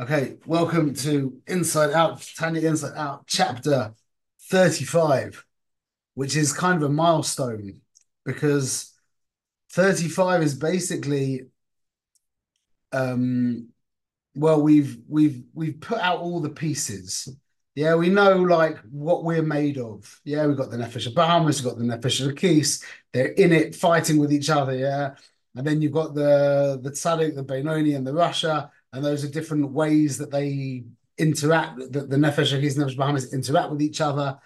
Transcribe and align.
Okay, 0.00 0.36
welcome 0.46 0.94
to 0.94 1.42
Inside 1.48 1.90
Out, 1.90 2.24
Tanya 2.36 2.60
Inside 2.68 2.96
Out, 2.96 3.26
chapter 3.26 3.94
35, 4.42 5.44
which 6.14 6.36
is 6.36 6.52
kind 6.52 6.80
of 6.80 6.88
a 6.88 6.92
milestone 6.92 7.80
because 8.24 8.94
35 9.72 10.42
is 10.44 10.54
basically 10.54 11.46
um 12.92 13.70
well 14.36 14.62
we've 14.62 14.98
we've 15.08 15.42
we've 15.52 15.80
put 15.80 15.98
out 15.98 16.20
all 16.20 16.38
the 16.38 16.48
pieces. 16.48 17.28
Yeah, 17.74 17.96
we 17.96 18.08
know 18.08 18.36
like 18.36 18.78
what 18.92 19.24
we're 19.24 19.42
made 19.42 19.78
of. 19.78 20.20
Yeah, 20.22 20.46
we've 20.46 20.56
got 20.56 20.70
the 20.70 20.76
Nefesh 20.76 21.12
Bahamis, 21.12 21.60
we've 21.60 21.72
got 21.72 21.76
the 21.76 21.84
Nefesh 21.84 22.36
Keys, 22.36 22.84
they're 23.12 23.32
in 23.32 23.50
it 23.52 23.74
fighting 23.74 24.18
with 24.18 24.32
each 24.32 24.48
other, 24.48 24.76
yeah. 24.76 25.16
And 25.56 25.66
then 25.66 25.82
you've 25.82 25.90
got 25.90 26.14
the 26.14 26.78
the 26.80 26.92
Tzaddik, 26.92 27.34
the 27.34 27.42
Benoni, 27.42 27.94
and 27.94 28.06
the 28.06 28.12
Rasha 28.12 28.70
and 28.92 29.04
those 29.04 29.24
are 29.24 29.28
different 29.28 29.70
ways 29.70 30.18
that 30.18 30.30
they 30.30 30.84
interact, 31.18 31.78
that 31.92 32.08
the 32.08 32.16
Nefesh 32.16 32.54
and 32.54 32.62
Nefesh 32.62 32.96
Bahamis 32.96 33.32
interact 33.32 33.70
with 33.70 33.82
each 33.82 34.00
other. 34.00 34.38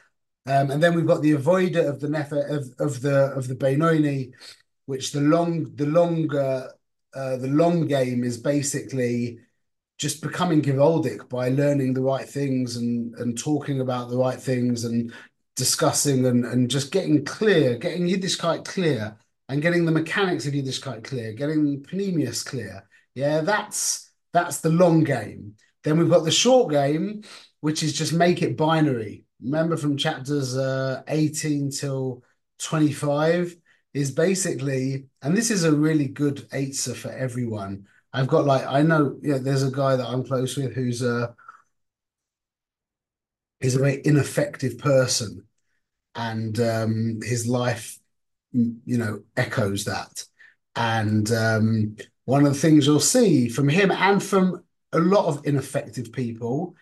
Um, 0.47 0.71
and 0.71 0.83
then 0.83 0.95
we've 0.95 1.07
got 1.07 1.23
the 1.23 1.33
avodah 1.33 1.89
of 1.89 2.01
the 2.01 2.09
Nefesh 2.09 2.51
of, 2.51 2.67
of 2.81 3.01
the 3.01 3.33
of 3.37 3.47
the 3.47 3.55
Benoni, 3.55 4.33
which 4.87 5.13
the 5.13 5.21
long 5.21 5.75
the 5.77 5.87
longer 5.87 6.71
uh, 7.15 7.37
the 7.37 7.49
long 7.49 7.87
game 7.87 8.25
is 8.25 8.39
basically 8.39 9.39
just 9.99 10.23
becoming 10.23 10.63
Givoldic 10.63 11.29
by 11.29 11.51
learning 11.51 11.95
the 11.95 12.03
right 12.03 12.29
things 12.29 12.77
and 12.77 13.15
and 13.17 13.39
talking 13.39 13.81
about 13.81 14.11
the 14.11 14.17
right 14.17 14.41
things 14.41 14.85
and 14.85 15.13
discussing 15.55 16.27
and 16.27 16.45
and 16.45 16.69
just 16.69 16.91
getting 16.91 17.25
clear, 17.25 17.77
getting 17.77 18.09
Yiddishkeit 18.09 18.65
clear 18.65 19.17
and 19.49 19.63
getting 19.63 19.85
the 19.85 19.93
mechanics 19.93 20.47
of 20.47 20.55
Yiddishkeit 20.55 21.05
clear, 21.05 21.33
getting 21.35 21.83
Pnimius 21.85 22.45
clear. 22.45 22.89
Yeah, 23.15 23.43
that's 23.43 24.12
that's 24.33 24.61
the 24.61 24.71
long 24.71 25.05
game. 25.05 25.55
Then 25.85 25.99
we've 25.99 26.11
got 26.11 26.25
the 26.25 26.31
short 26.31 26.71
game, 26.71 27.23
which 27.61 27.83
is 27.83 27.93
just 27.93 28.13
make 28.13 28.43
it 28.43 28.57
binary. 28.57 29.25
Remember 29.43 29.77
from 29.77 29.97
chapters 29.97 30.57
uh, 30.57 31.03
18 31.09 31.71
till 31.71 32.23
25 32.59 33.57
is 33.93 34.11
basically, 34.11 35.07
and 35.23 35.37
this 35.37 35.51
is 35.51 35.65
a 35.65 35.73
really 35.75 36.09
good 36.09 36.47
answer 36.53 36.95
for 36.95 37.11
everyone. 37.11 37.87
I've 38.13 38.29
got 38.29 38.45
like, 38.45 38.65
I 38.67 38.83
know, 38.83 39.19
yeah, 39.23 39.39
there's 39.39 39.63
a 39.63 39.71
guy 39.71 39.97
that 39.97 40.07
I'm 40.07 40.25
close 40.25 40.57
with 40.57 40.75
who's 40.75 41.03
a, 41.03 41.35
is 43.61 43.77
a 43.77 43.79
very 43.79 44.01
ineffective 44.05 44.79
person 44.79 45.47
and 46.15 46.59
um, 46.61 47.21
his 47.23 47.47
life, 47.47 47.99
you 48.53 48.99
know, 48.99 49.23
echoes 49.37 49.85
that. 49.85 50.25
And 50.77 51.31
um, 51.33 51.97
one 52.25 52.47
of 52.47 52.53
the 52.53 52.59
things 52.59 52.87
you'll 52.87 53.01
see 53.01 53.49
from 53.49 53.69
him 53.69 53.91
and 53.91 54.23
from 54.23 54.63
a 54.93 54.99
lot 54.99 55.27
of 55.27 55.47
ineffective 55.47 56.13
people 56.13 56.75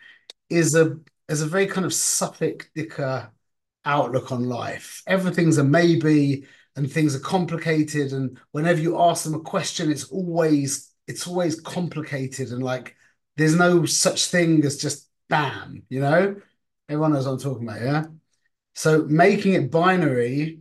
is 0.49 0.75
a 0.75 0.97
is 1.29 1.43
a 1.43 1.47
very 1.47 1.67
kind 1.67 1.87
of 1.87 1.95
Suffolk 1.95 2.69
Dicker 2.75 3.31
outlook 3.85 4.33
on 4.33 4.45
life. 4.45 5.03
Everything's 5.07 5.59
a 5.59 5.65
maybe 5.65 6.45
and 6.77 6.91
things 6.91 7.15
are 7.15 7.21
complicated. 7.21 8.13
And 8.13 8.39
whenever 8.53 8.81
you 8.81 9.01
ask 9.01 9.25
them 9.25 9.35
a 9.35 9.41
question, 9.41 9.91
it's 9.91 10.05
always 10.05 10.93
it's 11.07 11.27
always 11.27 11.61
complicated 11.61 12.51
and 12.53 12.63
like 12.63 12.97
there's 13.37 13.57
no 13.57 13.85
such 13.85 14.27
thing 14.27 14.65
as 14.65 14.77
just 14.77 15.09
bam, 15.29 15.83
you 15.89 16.01
know? 16.01 16.37
Everyone 16.89 17.13
knows 17.13 17.27
what 17.27 17.33
I'm 17.33 17.39
talking 17.39 17.69
about, 17.69 17.81
yeah? 17.81 18.05
So 18.75 19.05
making 19.05 19.55
it 19.55 19.71
binary 19.71 20.61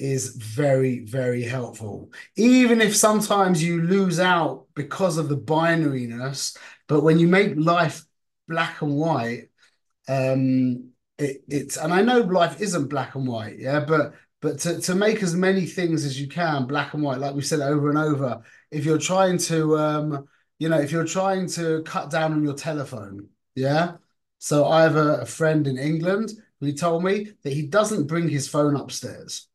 is 0.00 0.34
very, 0.36 1.00
very 1.00 1.42
helpful. 1.42 2.10
Even 2.36 2.80
if 2.80 2.96
sometimes 2.96 3.62
you 3.62 3.82
lose 3.82 4.18
out 4.18 4.66
because 4.74 5.18
of 5.18 5.28
the 5.28 5.36
binariness, 5.36 6.56
but 6.88 7.02
when 7.02 7.18
you 7.18 7.28
make 7.28 7.52
life 7.56 8.04
black 8.48 8.80
and 8.80 8.96
white, 8.96 9.50
um, 10.08 10.90
it, 11.18 11.42
it's 11.48 11.76
and 11.76 11.92
I 11.92 12.00
know 12.02 12.20
life 12.20 12.60
isn't 12.60 12.88
black 12.88 13.14
and 13.14 13.28
white, 13.28 13.58
yeah, 13.58 13.80
but 13.80 14.14
but 14.40 14.58
to, 14.60 14.80
to 14.80 14.94
make 14.94 15.22
as 15.22 15.34
many 15.34 15.66
things 15.66 16.06
as 16.06 16.18
you 16.18 16.26
can 16.26 16.66
black 16.66 16.94
and 16.94 17.02
white, 17.02 17.18
like 17.18 17.34
we 17.34 17.42
said 17.42 17.60
over 17.60 17.90
and 17.90 17.98
over, 17.98 18.40
if 18.70 18.86
you're 18.86 18.98
trying 18.98 19.36
to 19.38 19.78
um, 19.78 20.26
you 20.58 20.70
know, 20.70 20.78
if 20.80 20.90
you're 20.92 21.04
trying 21.04 21.46
to 21.48 21.82
cut 21.82 22.10
down 22.10 22.32
on 22.32 22.42
your 22.42 22.54
telephone, 22.54 23.28
yeah. 23.54 23.96
So 24.38 24.66
I 24.66 24.82
have 24.82 24.96
a, 24.96 25.20
a 25.20 25.26
friend 25.26 25.66
in 25.66 25.76
England 25.76 26.32
who 26.60 26.72
told 26.72 27.04
me 27.04 27.32
that 27.42 27.52
he 27.52 27.66
doesn't 27.66 28.06
bring 28.06 28.28
his 28.28 28.48
phone 28.48 28.76
upstairs 28.76 29.49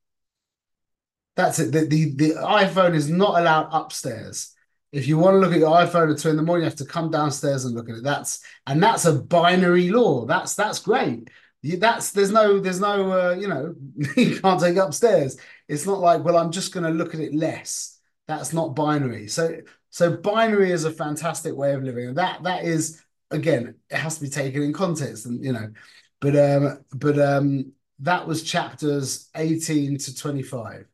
that's 1.36 1.60
it. 1.60 1.72
The, 1.72 1.86
the, 1.86 2.12
the 2.12 2.30
iPhone 2.36 2.96
is 2.96 3.10
not 3.10 3.40
allowed 3.40 3.70
upstairs. 3.72 4.54
If 4.92 5.08
you 5.08 5.18
want 5.18 5.36
to 5.36 5.40
look 5.40 5.52
at 5.52 5.60
your 5.60 5.72
iPhone 5.72 6.12
at 6.14 6.20
two 6.20 6.30
in 6.30 6.38
the 6.38 6.42
morning, 6.42 6.64
you 6.64 6.70
have 6.70 6.78
to 6.80 6.86
come 6.86 7.12
downstairs 7.12 7.66
and 7.66 7.76
look 7.76 7.90
at 7.90 7.98
it. 7.98 8.04
That's 8.04 8.42
and 8.66 8.82
that's 8.82 9.04
a 9.06 9.14
binary 9.14 9.90
law. 9.90 10.26
That's 10.26 10.56
that's 10.56 10.80
great. 10.80 11.30
That's 11.64 12.12
there's 12.12 12.32
no 12.32 12.60
there's 12.60 12.80
no 12.80 13.12
uh, 13.12 13.34
you 13.34 13.48
know 13.48 13.76
you 14.16 14.40
can't 14.40 14.60
take 14.60 14.78
it 14.78 14.80
upstairs. 14.80 15.38
It's 15.68 15.86
not 15.86 16.00
like 16.00 16.24
well 16.24 16.38
I'm 16.38 16.52
just 16.52 16.74
going 16.74 16.86
to 16.86 16.92
look 16.92 17.14
at 17.14 17.20
it 17.20 17.36
less. 17.36 18.00
That's 18.28 18.54
not 18.54 18.76
binary. 18.76 19.28
So 19.28 19.58
so 19.90 20.16
binary 20.16 20.72
is 20.72 20.86
a 20.86 20.92
fantastic 20.92 21.54
way 21.54 21.74
of 21.74 21.84
living. 21.84 22.08
And 22.08 22.18
that 22.18 22.44
that 22.44 22.64
is 22.64 23.02
again 23.32 23.76
it 23.90 23.98
has 23.98 24.16
to 24.16 24.24
be 24.24 24.30
taken 24.30 24.62
in 24.64 24.72
context 24.72 25.26
and 25.26 25.44
you 25.44 25.52
know, 25.52 25.74
but 26.22 26.38
um 26.38 26.86
but 26.94 27.20
um 27.20 27.74
that 28.00 28.26
was 28.28 28.44
chapters 28.44 29.30
18 29.36 29.98
to 29.98 30.16
25. 30.16 30.86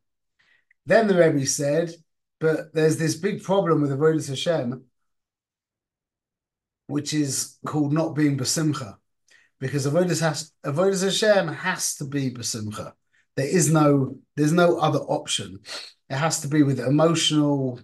Then 0.85 1.07
the 1.07 1.15
Rebbe 1.15 1.45
said, 1.45 1.93
but 2.39 2.73
there's 2.73 2.97
this 2.97 3.15
big 3.15 3.43
problem 3.43 3.81
with 3.81 3.91
Avodah 3.91 4.27
Hashem, 4.27 4.83
which 6.87 7.13
is 7.13 7.57
called 7.65 7.93
not 7.93 8.15
being 8.15 8.37
besimcha, 8.37 8.95
because 9.59 9.85
Avodah, 9.85 10.19
has, 10.19 10.51
Hashem 11.03 11.47
has 11.47 11.95
to 11.95 12.05
be 12.05 12.31
besimcha. 12.31 12.93
There 13.35 13.47
is 13.47 13.71
no, 13.71 14.17
there's 14.35 14.51
no 14.51 14.79
other 14.79 14.99
option. 14.99 15.59
It 16.09 16.15
has 16.15 16.41
to 16.41 16.47
be 16.47 16.63
with 16.63 16.79
emotional 16.79 17.79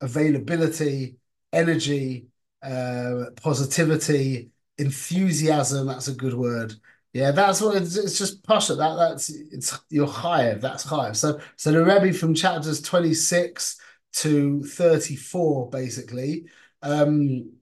availability, 0.00 1.16
energy, 1.52 2.26
uh, 2.62 3.26
positivity, 3.36 4.50
enthusiasm. 4.78 5.86
That's 5.88 6.08
a 6.08 6.14
good 6.14 6.34
word. 6.34 6.74
Yeah, 7.12 7.30
that's 7.32 7.60
what 7.60 7.76
it's, 7.76 7.96
it's 7.96 8.16
just 8.16 8.42
pasha. 8.42 8.74
That 8.74 8.96
that's 8.96 9.28
it's 9.28 9.78
your 9.90 10.08
chayev. 10.08 10.60
That's 10.62 10.86
chayev. 10.86 11.14
So 11.14 11.40
so 11.56 11.72
the 11.72 11.84
Rebbe 11.84 12.12
from 12.16 12.34
chapters 12.34 12.80
twenty 12.80 13.12
six 13.14 13.78
to 14.14 14.62
thirty 14.64 15.16
four 15.16 15.68
basically 15.68 16.46
um, 16.80 17.52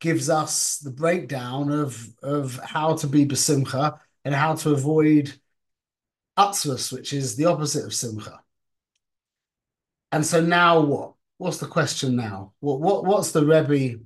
gives 0.00 0.28
us 0.28 0.78
the 0.78 0.90
breakdown 0.90 1.70
of 1.70 2.08
of 2.22 2.58
how 2.64 2.94
to 2.96 3.06
be 3.06 3.26
besimcha 3.26 3.98
and 4.24 4.34
how 4.34 4.54
to 4.56 4.72
avoid 4.72 5.32
atzvus, 6.36 6.92
which 6.92 7.12
is 7.12 7.36
the 7.36 7.46
opposite 7.46 7.84
of 7.84 7.94
simcha. 7.94 8.40
And 10.12 10.24
so 10.24 10.40
now 10.40 10.80
what? 10.80 11.14
What's 11.38 11.58
the 11.58 11.66
question 11.66 12.16
now? 12.16 12.54
What 12.60 12.80
what 12.80 13.04
what's 13.04 13.32
the 13.32 13.44
Rebbe? 13.44 14.00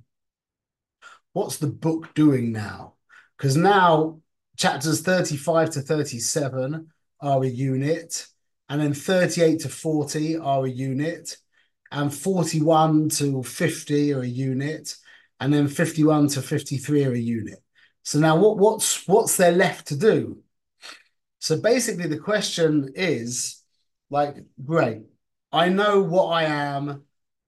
What's 1.32 1.58
the 1.58 1.66
book 1.68 2.14
doing 2.14 2.52
now? 2.52 2.94
Because 3.36 3.56
now 3.56 4.20
chapters 4.58 5.00
35 5.00 5.70
to 5.70 5.80
37 5.80 6.88
are 7.20 7.42
a 7.42 7.46
unit, 7.46 8.26
and 8.68 8.80
then 8.80 8.92
38 8.92 9.60
to 9.60 9.68
40 9.68 10.36
are 10.36 10.66
a 10.66 10.70
unit, 10.70 11.36
and 11.90 12.12
41 12.12 13.08
to 13.10 13.42
50 13.42 14.12
are 14.12 14.20
a 14.20 14.26
unit, 14.26 14.94
and 15.40 15.54
then 15.54 15.68
51 15.68 16.28
to 16.28 16.42
53 16.42 17.04
are 17.04 17.12
a 17.12 17.18
unit. 17.18 17.62
So 18.02 18.18
now 18.18 18.36
what, 18.36 18.58
what's 18.58 19.06
what's 19.06 19.36
there 19.36 19.52
left 19.52 19.88
to 19.88 19.96
do? 19.96 20.42
So 21.38 21.60
basically 21.60 22.08
the 22.08 22.18
question 22.18 22.92
is 22.94 23.62
like, 24.10 24.36
great, 24.64 25.02
I 25.52 25.68
know 25.68 26.02
what 26.02 26.26
I 26.26 26.44
am, 26.44 27.04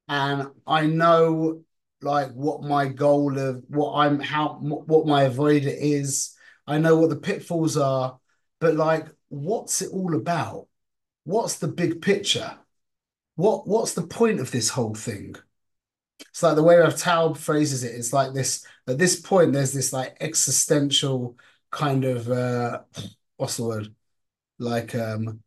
and 0.08 0.48
I 0.66 0.86
know 0.86 1.62
like 2.02 2.30
what 2.32 2.62
my 2.62 2.86
goal 2.86 3.38
of 3.38 3.62
what 3.68 3.94
I'm 3.94 4.20
how 4.20 4.54
what 4.60 5.06
my 5.06 5.24
avodah 5.24 5.76
is 5.76 6.34
I 6.70 6.78
know 6.78 6.96
what 6.96 7.10
the 7.10 7.16
pitfalls 7.16 7.76
are, 7.76 8.18
but 8.60 8.76
like, 8.76 9.08
what's 9.28 9.82
it 9.82 9.90
all 9.92 10.14
about? 10.14 10.68
What's 11.24 11.58
the 11.58 11.68
big 11.68 12.02
picture? 12.02 12.58
What 13.36 13.66
what's 13.68 13.94
the 13.94 14.06
point 14.06 14.40
of 14.40 14.50
this 14.50 14.70
whole 14.70 14.94
thing? 14.94 15.36
It's 16.20 16.42
like 16.42 16.56
the 16.56 16.62
way 16.62 16.76
Rav 16.76 16.94
Taub 16.94 17.36
phrases 17.38 17.84
it. 17.84 17.94
It's 17.94 18.12
like 18.12 18.34
this. 18.34 18.66
At 18.88 18.98
this 18.98 19.20
point, 19.20 19.52
there's 19.52 19.72
this 19.72 19.92
like 19.92 20.16
existential 20.20 21.36
kind 21.70 22.04
of 22.04 22.30
uh, 22.30 22.82
what's 23.36 23.56
the 23.56 23.64
word? 23.64 23.94
Like 24.58 24.94
um, 24.94 25.42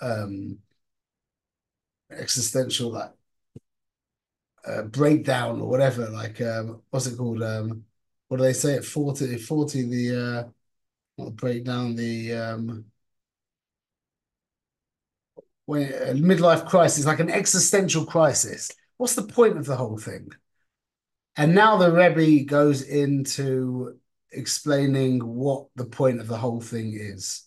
um, 0.00 0.58
existential 2.10 2.90
like 2.92 3.12
uh, 4.64 4.82
breakdown 4.82 5.60
or 5.60 5.68
whatever. 5.68 6.08
Like 6.10 6.40
um, 6.40 6.82
what's 6.90 7.06
it 7.06 7.16
called? 7.16 7.42
Um, 7.42 7.84
what 8.30 8.38
do 8.38 8.44
they 8.44 8.54
say 8.54 8.76
at 8.76 8.84
40 8.84 9.36
40 9.36 9.82
the 9.82 10.48
uh 11.18 11.30
break 11.32 11.64
down 11.64 11.94
the 11.94 12.32
um 12.32 12.86
when 15.66 15.92
a 15.92 16.14
midlife 16.14 16.66
crisis 16.66 17.04
like 17.04 17.20
an 17.20 17.30
existential 17.30 18.06
crisis 18.06 18.70
what's 19.00 19.14
the 19.14 19.22
point 19.22 19.56
of 19.56 19.64
the 19.64 19.76
whole 19.76 19.96
thing? 19.96 20.28
And 21.34 21.54
now 21.54 21.78
the 21.78 21.90
Rebbe 21.90 22.44
goes 22.44 22.82
into 22.82 23.98
explaining 24.30 25.20
what 25.20 25.68
the 25.74 25.86
point 25.86 26.20
of 26.20 26.28
the 26.28 26.36
whole 26.36 26.60
thing 26.60 26.92
is. 26.94 27.46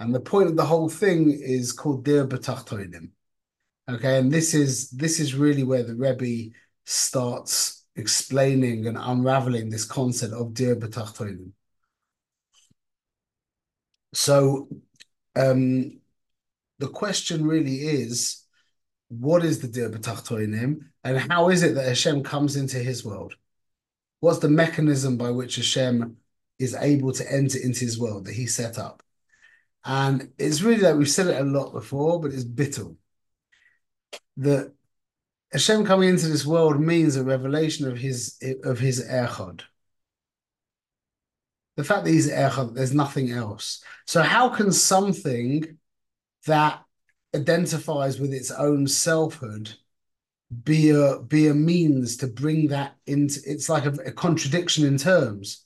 And 0.00 0.14
the 0.14 0.20
point 0.20 0.48
of 0.48 0.56
the 0.56 0.64
whole 0.64 0.88
thing 0.88 1.30
is 1.30 1.72
called 1.72 2.06
Dir 2.06 2.26
B'Tachtonim. 2.26 3.10
Okay, 3.90 4.18
and 4.18 4.32
this 4.32 4.54
is 4.54 4.88
this 4.88 5.20
is 5.20 5.34
really 5.34 5.64
where 5.64 5.82
the 5.82 5.94
Rebbe 5.94 6.54
starts 6.86 7.83
explaining 7.96 8.86
and 8.86 8.98
unraveling 8.98 9.70
this 9.70 9.84
concept 9.84 10.32
of 10.32 10.54
Dir 10.54 10.76
B'Tachtonim. 10.76 11.50
So 14.12 14.68
um, 15.36 16.00
the 16.78 16.88
question 16.88 17.46
really 17.46 17.76
is, 17.76 18.42
what 19.08 19.44
is 19.44 19.60
the 19.60 19.68
Dir 19.68 19.90
B'Tachtonim 19.90 20.80
and 21.04 21.18
how 21.18 21.50
is 21.50 21.62
it 21.62 21.74
that 21.74 21.86
Hashem 21.86 22.22
comes 22.22 22.56
into 22.56 22.78
his 22.78 23.04
world? 23.04 23.34
What's 24.20 24.38
the 24.38 24.48
mechanism 24.48 25.16
by 25.16 25.30
which 25.30 25.56
Hashem 25.56 26.16
is 26.58 26.74
able 26.74 27.12
to 27.12 27.32
enter 27.32 27.58
into 27.58 27.80
his 27.80 27.98
world 27.98 28.24
that 28.24 28.34
he 28.34 28.46
set 28.46 28.78
up? 28.78 29.02
And 29.84 30.32
it's 30.38 30.62
really 30.62 30.82
like 30.82 30.96
we've 30.96 31.10
said 31.10 31.26
it 31.26 31.40
a 31.40 31.44
lot 31.44 31.72
before, 31.72 32.20
but 32.20 32.32
it's 32.32 32.44
bittul. 32.44 32.96
That 34.38 34.72
Hashem 35.54 35.86
coming 35.86 36.08
into 36.08 36.26
this 36.26 36.44
world 36.44 36.80
means 36.80 37.14
a 37.14 37.22
revelation 37.22 37.86
of 37.86 37.96
his 37.96 38.36
of 38.64 38.80
his 38.80 39.00
echad. 39.06 39.60
The 41.76 41.84
fact 41.84 42.04
that 42.04 42.10
he's 42.10 42.28
echad, 42.28 42.74
there's 42.74 42.92
nothing 42.92 43.30
else. 43.30 43.80
So 44.04 44.20
how 44.20 44.48
can 44.48 44.72
something 44.72 45.78
that 46.46 46.82
identifies 47.36 48.18
with 48.18 48.32
its 48.32 48.50
own 48.50 48.88
selfhood 48.88 49.72
be 50.64 50.90
a 50.90 51.20
be 51.20 51.46
a 51.46 51.54
means 51.54 52.16
to 52.16 52.26
bring 52.26 52.68
that 52.68 52.96
into 53.06 53.40
it's 53.46 53.68
like 53.68 53.86
a, 53.86 53.92
a 54.06 54.12
contradiction 54.12 54.84
in 54.84 54.98
terms 54.98 55.64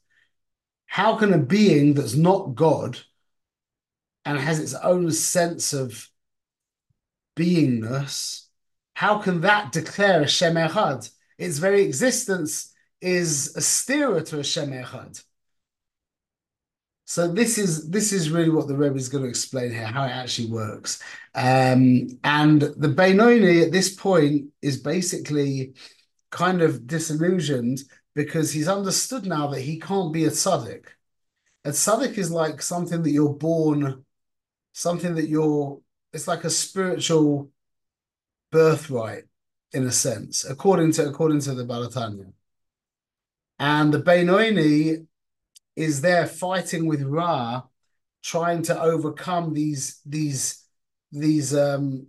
how 0.87 1.17
can 1.17 1.35
a 1.35 1.39
being 1.39 1.93
that's 1.93 2.15
not 2.15 2.55
god 2.55 2.99
and 4.25 4.39
has 4.39 4.61
its 4.61 4.73
own 4.75 5.11
sense 5.11 5.75
of 5.75 6.09
beingness 7.37 8.48
how 8.99 9.17
can 9.17 9.43
that 9.43 9.71
declare 9.71 10.23
a 10.23 10.27
Shem 10.27 10.57
Echad? 10.57 11.09
Its 11.39 11.59
very 11.59 11.83
existence 11.83 12.75
is 13.01 13.55
a 13.55 13.61
stirah 13.61 14.27
to 14.27 14.41
a 14.41 14.43
Shem 14.43 14.73
Echad. 14.73 15.23
So 17.05 17.29
this 17.29 17.59
is 17.59 17.89
this 17.91 18.13
is 18.13 18.33
really 18.33 18.51
what 18.51 18.67
the 18.67 18.77
Rebbe 18.77 18.97
is 18.97 19.09
going 19.09 19.23
to 19.23 19.31
explain 19.31 19.71
here, 19.71 19.87
how 19.87 20.03
it 20.03 20.11
actually 20.11 20.51
works. 20.51 21.01
Um, 21.37 22.09
and 22.25 22.61
the 22.61 22.89
Benoni 22.89 23.63
at 23.63 23.71
this 23.71 23.95
point 23.95 24.47
is 24.63 24.79
basically 24.79 25.75
kind 26.33 26.61
of 26.61 26.89
disillusioned 26.89 27.79
because 28.17 28.51
he's 28.51 28.67
understood 28.67 29.27
now 29.27 29.47
that 29.47 29.61
he 29.61 29.79
can't 29.79 30.13
be 30.13 30.25
a 30.25 30.31
tzaddik. 30.31 30.87
A 31.65 31.71
tzaddik 31.71 32.19
is 32.19 32.33
like 32.33 32.61
something 32.61 33.05
that 33.05 33.13
you're 33.13 33.39
born, 33.53 34.05
something 34.73 35.15
that 35.15 35.29
you're. 35.29 35.81
It's 36.13 36.27
like 36.27 36.43
a 36.43 36.51
spiritual 36.51 37.53
birthright, 38.51 39.25
in 39.73 39.85
a 39.87 39.93
sense, 39.93 40.45
according 40.45 40.93
to 40.93 41.09
according 41.09 41.41
to 41.41 41.55
the 41.55 41.65
Baal 41.65 41.89
HaTanya. 41.89 42.33
And 43.59 43.93
the 43.93 43.99
Benoni 43.99 45.07
is 45.77 46.01
there 46.01 46.27
fighting 46.27 46.87
with 46.87 47.03
Ra, 47.03 47.63
trying 48.23 48.63
to 48.63 48.81
overcome 48.81 49.55
these 49.55 50.01
these 50.05 50.65
these 51.13 51.55
um 51.55 52.07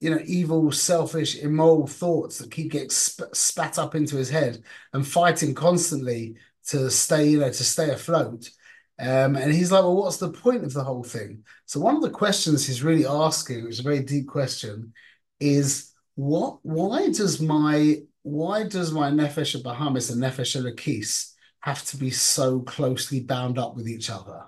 you 0.00 0.10
know 0.10 0.20
evil, 0.24 0.72
selfish, 0.72 1.36
immoral 1.36 1.86
thoughts 1.86 2.38
that 2.38 2.50
keep 2.50 2.72
getting 2.72 2.90
sp- 2.90 3.34
spat 3.34 3.78
up 3.78 3.94
into 3.94 4.16
his 4.16 4.30
head, 4.30 4.62
and 4.92 5.06
fighting 5.06 5.54
constantly 5.54 6.36
to 6.66 6.90
stay 6.90 7.28
you 7.28 7.40
know 7.40 7.48
to 7.48 7.64
stay 7.64 7.90
afloat. 7.90 8.50
Um, 8.98 9.34
and 9.36 9.50
he's 9.52 9.72
like, 9.72 9.82
well, 9.82 9.96
what's 9.96 10.18
the 10.18 10.30
point 10.30 10.62
of 10.62 10.74
the 10.74 10.84
whole 10.84 11.02
thing? 11.02 11.42
So 11.64 11.80
one 11.80 11.96
of 11.96 12.02
the 12.02 12.10
questions 12.10 12.66
he's 12.66 12.82
really 12.82 13.06
asking, 13.06 13.64
which 13.64 13.72
is 13.74 13.80
a 13.80 13.82
very 13.82 14.00
deep 14.00 14.28
question, 14.28 14.92
is 15.40 15.92
what? 16.14 16.58
Why 16.62 17.10
does 17.10 17.40
my 17.40 18.02
why 18.22 18.64
does 18.64 18.92
my 18.92 19.10
nefesh 19.10 19.60
Bahamis 19.62 20.12
and 20.12 20.22
nefesh 20.22 20.60
Elokis 20.60 21.32
have 21.60 21.84
to 21.86 21.96
be 21.96 22.10
so 22.10 22.60
closely 22.60 23.20
bound 23.20 23.58
up 23.58 23.74
with 23.74 23.88
each 23.88 24.10
other? 24.10 24.44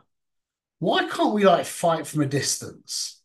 Why 0.78 1.08
can't 1.08 1.34
we 1.34 1.44
like 1.44 1.64
fight 1.64 2.06
from 2.06 2.22
a 2.22 2.26
distance? 2.26 3.20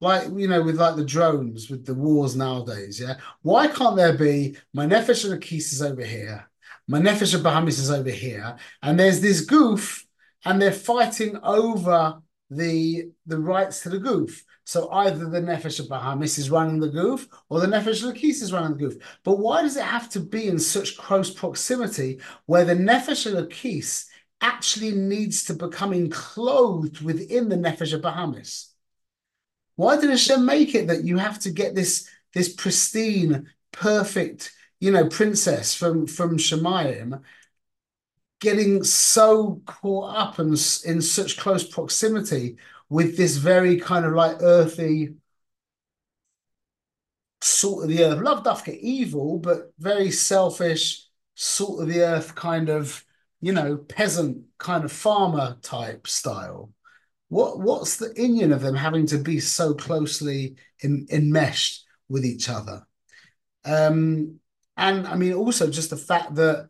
Like, 0.00 0.28
you 0.34 0.48
know, 0.48 0.62
with 0.62 0.76
like 0.76 0.96
the 0.96 1.04
drones, 1.04 1.70
with 1.70 1.84
the 1.84 1.94
wars 1.94 2.34
nowadays, 2.34 2.98
yeah? 3.00 3.16
Why 3.42 3.68
can't 3.68 3.96
there 3.96 4.16
be 4.16 4.56
my 4.72 4.86
Nefesh 4.86 5.26
Elokis 5.26 5.72
is 5.72 5.82
over 5.82 6.02
here, 6.02 6.50
my 6.88 6.98
Nefesh 7.00 7.34
of 7.34 7.42
Bahamis 7.42 7.78
is 7.78 7.90
over 7.90 8.10
here, 8.10 8.56
and 8.82 8.98
there's 8.98 9.20
this 9.20 9.46
guf, 9.46 10.02
and 10.44 10.60
they're 10.60 10.72
fighting 10.72 11.38
over 11.42 12.20
the 12.50 13.10
the 13.26 13.38
rights 13.38 13.80
to 13.82 13.90
the 13.90 13.98
guf. 13.98 14.42
So 14.70 14.88
either 14.92 15.28
the 15.28 15.40
Nefesh 15.40 15.80
of 15.80 15.86
Bahamis 15.86 16.38
is 16.38 16.48
running 16.48 16.78
the 16.78 16.90
guf 16.90 17.26
or 17.48 17.58
the 17.58 17.66
Nefesh 17.66 18.04
of 18.04 18.14
Elokis 18.14 18.40
is 18.40 18.52
running 18.52 18.78
the 18.78 18.84
guf. 18.84 19.02
But 19.24 19.40
why 19.40 19.62
does 19.62 19.76
it 19.76 19.82
have 19.82 20.08
to 20.10 20.20
be 20.20 20.46
in 20.46 20.60
such 20.60 20.96
close 20.96 21.28
proximity 21.28 22.20
where 22.46 22.64
the 22.64 22.76
Nefesh 22.76 23.26
of 23.26 23.32
Elokis 23.32 24.06
actually 24.40 24.92
needs 24.92 25.42
to 25.46 25.54
become 25.54 25.92
enclosed 25.92 27.00
within 27.00 27.48
the 27.48 27.56
Nefesh 27.56 28.00
Bahamis? 28.00 28.68
Why 29.74 30.00
did 30.00 30.10
Hashem 30.10 30.46
make 30.46 30.76
it 30.76 30.86
that 30.86 31.02
you 31.02 31.18
have 31.18 31.40
to 31.40 31.50
get 31.50 31.74
this, 31.74 32.08
this 32.32 32.48
pristine, 32.54 33.48
perfect, 33.72 34.52
you 34.78 34.92
know, 34.92 35.08
princess 35.08 35.74
from, 35.74 36.06
from 36.06 36.38
Shemayim 36.38 37.20
getting 38.40 38.84
so 38.84 39.62
caught 39.66 40.16
up 40.16 40.38
and 40.38 40.50
in 40.84 41.02
such 41.02 41.38
close 41.38 41.64
proximity 41.66 42.56
with 42.90 43.16
this 43.16 43.36
very 43.36 43.78
kind 43.78 44.04
of 44.04 44.12
like 44.12 44.36
earthy 44.42 45.14
salt 47.40 47.84
of 47.84 47.88
the 47.88 48.04
earth. 48.04 48.20
Lav 48.20 48.44
Dafka 48.44 48.78
evil, 48.78 49.38
but 49.38 49.72
very 49.78 50.10
selfish, 50.10 51.06
salt 51.34 51.80
of 51.80 51.88
the 51.88 52.02
earth 52.02 52.34
kind 52.34 52.68
of, 52.68 53.02
you 53.40 53.52
know, 53.52 53.76
peasant 53.76 54.44
kind 54.58 54.84
of 54.84 54.92
farmer 54.92 55.56
type 55.62 56.06
style. 56.06 56.72
What 57.28 57.60
what's 57.60 57.96
the 57.96 58.08
inyan 58.08 58.52
of 58.52 58.60
them 58.60 58.74
having 58.74 59.06
to 59.06 59.18
be 59.18 59.38
so 59.38 59.72
closely 59.72 60.56
in, 60.80 61.06
enmeshed 61.10 61.84
with 62.08 62.24
each 62.24 62.48
other? 62.48 62.84
Um, 63.64 64.40
and 64.76 65.06
I 65.06 65.14
mean, 65.14 65.34
also 65.34 65.70
just 65.70 65.90
the 65.90 65.96
fact 65.96 66.34
that 66.34 66.68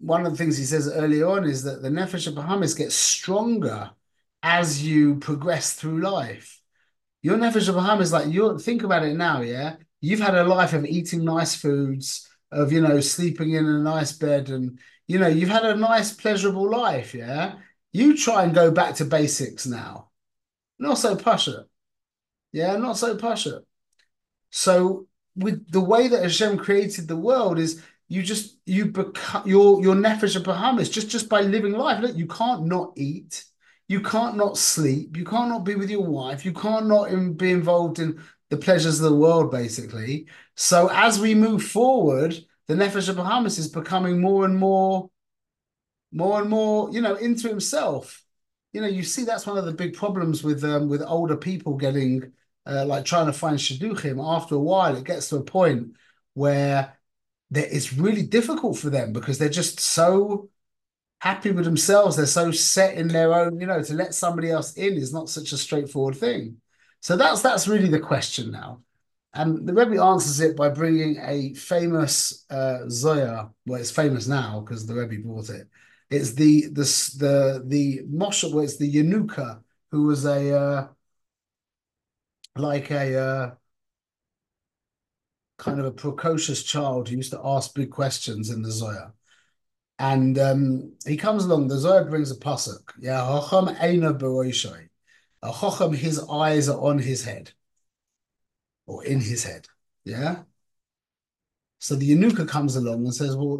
one 0.00 0.24
of 0.24 0.32
the 0.32 0.38
things 0.38 0.56
he 0.56 0.64
says 0.64 0.88
early 0.88 1.22
on 1.22 1.44
is 1.44 1.64
that 1.64 1.82
the 1.82 1.90
Nefesh 1.90 2.28
of 2.28 2.34
Bahamis 2.34 2.76
gets 2.76 2.94
stronger 2.94 3.90
as 4.42 4.84
you 4.84 5.16
progress 5.16 5.74
through 5.74 6.00
life. 6.00 6.60
Your 7.22 7.36
Nefesh 7.36 7.68
Bahamis 7.72 8.12
like 8.12 8.28
you 8.32 8.58
think 8.58 8.82
about 8.82 9.04
it 9.04 9.16
now, 9.16 9.40
yeah. 9.40 9.76
You've 10.00 10.20
had 10.20 10.36
a 10.36 10.44
life 10.44 10.72
of 10.72 10.84
eating 10.84 11.24
nice 11.24 11.56
foods, 11.56 12.28
of 12.52 12.72
you 12.72 12.80
know, 12.80 13.00
sleeping 13.00 13.52
in 13.52 13.66
a 13.66 13.78
nice 13.78 14.12
bed, 14.12 14.50
and 14.50 14.78
you 15.06 15.18
know, 15.18 15.26
you've 15.26 15.48
had 15.48 15.64
a 15.64 15.74
nice, 15.74 16.12
pleasurable 16.12 16.70
life, 16.70 17.14
yeah. 17.14 17.54
You 17.92 18.16
try 18.16 18.44
and 18.44 18.54
go 18.54 18.70
back 18.70 18.94
to 18.96 19.04
basics 19.04 19.66
now. 19.66 20.10
Not 20.78 20.98
so 20.98 21.16
pasha. 21.16 21.64
Yeah, 22.52 22.76
not 22.76 22.96
so 22.96 23.16
pasha. 23.16 23.62
So 24.50 25.08
with 25.34 25.70
the 25.70 25.80
way 25.80 26.08
that 26.08 26.22
Hashem 26.22 26.58
created 26.58 27.08
the 27.08 27.16
world 27.16 27.58
is 27.58 27.82
you 28.08 28.22
just 28.22 28.58
you 28.64 28.86
become 28.86 29.46
your 29.46 29.82
your 29.82 29.94
nefesh 29.94 30.40
Bahamis 30.42 30.90
just 30.90 31.08
just 31.08 31.28
by 31.28 31.40
living 31.40 31.72
life. 31.72 32.00
Look, 32.00 32.16
you 32.16 32.26
can't 32.26 32.66
not 32.66 32.92
eat. 32.96 33.44
You 33.88 34.02
can't 34.02 34.36
not 34.36 34.58
sleep. 34.58 35.16
You 35.16 35.24
can't 35.24 35.48
not 35.48 35.64
be 35.64 35.74
with 35.74 35.90
your 35.90 36.04
wife. 36.04 36.44
You 36.44 36.52
can't 36.52 36.86
not 36.86 37.10
in, 37.10 37.34
be 37.34 37.50
involved 37.50 37.98
in 37.98 38.22
the 38.50 38.58
pleasures 38.58 39.00
of 39.00 39.10
the 39.10 39.16
world, 39.16 39.50
basically. 39.50 40.26
So 40.56 40.90
as 40.92 41.18
we 41.18 41.34
move 41.34 41.62
forward, 41.64 42.38
the 42.66 42.74
Nefesh 42.74 43.12
Bahamis 43.14 43.58
is 43.58 43.68
becoming 43.68 44.20
more 44.20 44.44
and 44.44 44.56
more, 44.56 45.10
more 46.12 46.40
and 46.40 46.50
more, 46.50 46.90
you 46.90 47.00
know, 47.00 47.14
into 47.14 47.48
himself. 47.48 48.22
You 48.74 48.82
know, 48.82 48.86
you 48.86 49.02
see 49.02 49.24
that's 49.24 49.46
one 49.46 49.56
of 49.56 49.64
the 49.64 49.72
big 49.72 49.94
problems 49.94 50.44
with 50.44 50.62
um, 50.62 50.88
with 50.88 51.02
older 51.02 51.36
people 51.36 51.74
getting 51.76 52.32
uh, 52.66 52.84
like 52.84 53.06
trying 53.06 53.26
to 53.26 53.32
find 53.32 53.58
shidduchim. 53.58 54.22
After 54.22 54.54
a 54.54 54.60
while, 54.60 54.96
it 54.96 55.04
gets 55.04 55.30
to 55.30 55.36
a 55.36 55.42
point 55.42 55.94
where 56.34 56.94
it's 57.50 57.94
really 57.94 58.22
difficult 58.22 58.76
for 58.76 58.90
them 58.90 59.14
because 59.14 59.38
they're 59.38 59.48
just 59.48 59.80
so 59.80 60.50
happy 61.20 61.50
with 61.50 61.64
themselves. 61.64 62.16
They're 62.16 62.26
so 62.26 62.50
set 62.50 62.94
in 62.94 63.08
their 63.08 63.34
own, 63.34 63.60
you 63.60 63.66
know, 63.66 63.82
to 63.82 63.94
let 63.94 64.14
somebody 64.14 64.50
else 64.50 64.74
in 64.74 64.94
is 64.94 65.12
not 65.12 65.28
such 65.28 65.52
a 65.52 65.58
straightforward 65.58 66.16
thing. 66.16 66.56
So 67.00 67.16
that's 67.16 67.42
that's 67.42 67.68
really 67.68 67.88
the 67.88 68.00
question 68.00 68.50
now. 68.50 68.82
And 69.34 69.68
the 69.68 69.74
Rebbe 69.74 70.02
answers 70.02 70.40
it 70.40 70.56
by 70.56 70.68
bringing 70.70 71.18
a 71.22 71.54
famous 71.54 72.44
uh, 72.50 72.88
Zoya. 72.88 73.50
Well, 73.66 73.80
it's 73.80 73.90
famous 73.90 74.26
now 74.26 74.60
because 74.60 74.86
the 74.86 74.94
Rebbe 74.94 75.22
bought 75.22 75.50
it. 75.50 75.68
It's 76.10 76.32
the 76.32 76.66
the 76.68 76.82
the 77.18 77.62
the 77.66 78.00
Moshe, 78.10 78.50
well, 78.52 78.64
it's 78.64 78.78
the 78.78 78.92
Yanuka, 78.92 79.62
who 79.90 80.04
was 80.04 80.24
a 80.24 80.58
uh, 80.58 80.88
like 82.56 82.90
a 82.90 83.18
uh, 83.18 83.54
kind 85.58 85.78
of 85.78 85.86
a 85.86 85.92
precocious 85.92 86.62
child 86.62 87.08
who 87.08 87.16
used 87.16 87.32
to 87.32 87.40
ask 87.44 87.74
big 87.74 87.90
questions 87.90 88.50
in 88.50 88.62
the 88.62 88.70
Zohar. 88.70 89.12
And 89.98 90.38
um, 90.38 90.92
he 91.06 91.16
comes 91.16 91.44
along, 91.44 91.68
the 91.68 91.78
Zohar 91.78 92.04
brings 92.04 92.30
a 92.30 92.36
pasuk. 92.36 92.92
Yeah, 93.00 93.18
Hocham 93.20 93.76
Eina 93.78 94.16
Beroishai. 94.16 94.88
A 95.42 95.90
his 95.92 96.20
eyes 96.28 96.68
are 96.68 96.80
on 96.80 96.98
his 96.98 97.24
head. 97.24 97.52
Or 98.86 99.04
in 99.04 99.20
his 99.20 99.44
head. 99.44 99.66
Yeah. 100.04 100.42
So 101.80 101.94
the 101.94 102.10
Yanuka 102.10 102.48
comes 102.48 102.76
along 102.76 103.04
and 103.04 103.14
says, 103.14 103.36
Well, 103.36 103.58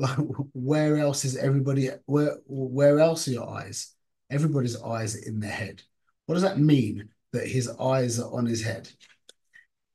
where 0.55 0.99
else 0.99 1.25
is 1.25 1.37
everybody 1.37 1.91
where 2.07 2.39
where 2.47 2.99
else 2.99 3.29
are 3.29 3.33
your 3.33 3.49
eyes? 3.49 3.95
Everybody's 4.31 4.81
eyes 4.81 5.17
are 5.17 5.29
in 5.29 5.41
their 5.41 5.51
head. 5.51 5.83
What 6.27 6.35
does 6.35 6.43
that 6.43 6.59
mean? 6.59 7.11
That 7.33 7.47
his 7.47 7.69
eyes 7.69 8.19
are 8.19 8.33
on 8.33 8.47
his 8.47 8.63
head. 8.63 8.91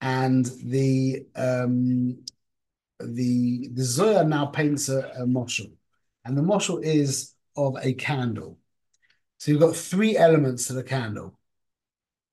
And 0.02 0.46
the 0.46 1.26
um 1.36 2.24
the 3.00 3.70
the 3.74 3.84
Zohar 3.84 4.24
now 4.24 4.46
paints 4.46 4.90
a, 4.90 5.12
a 5.18 5.26
and 6.26 6.38
the 6.38 6.42
moshel 6.42 6.84
is 6.84 7.34
of 7.56 7.76
a 7.82 7.94
candle. 7.94 8.58
So 9.38 9.52
you've 9.52 9.62
got 9.62 9.76
three 9.76 10.16
elements 10.18 10.68
to 10.68 10.74
the 10.74 10.84
candle. 10.84 11.38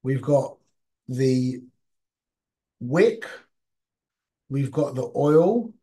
We've 0.03 0.23
got 0.23 0.57
the 1.09 1.63
wick, 2.79 3.25
we've 4.49 4.71
got 4.71 4.95
the 4.95 5.11
oil, 5.15 5.75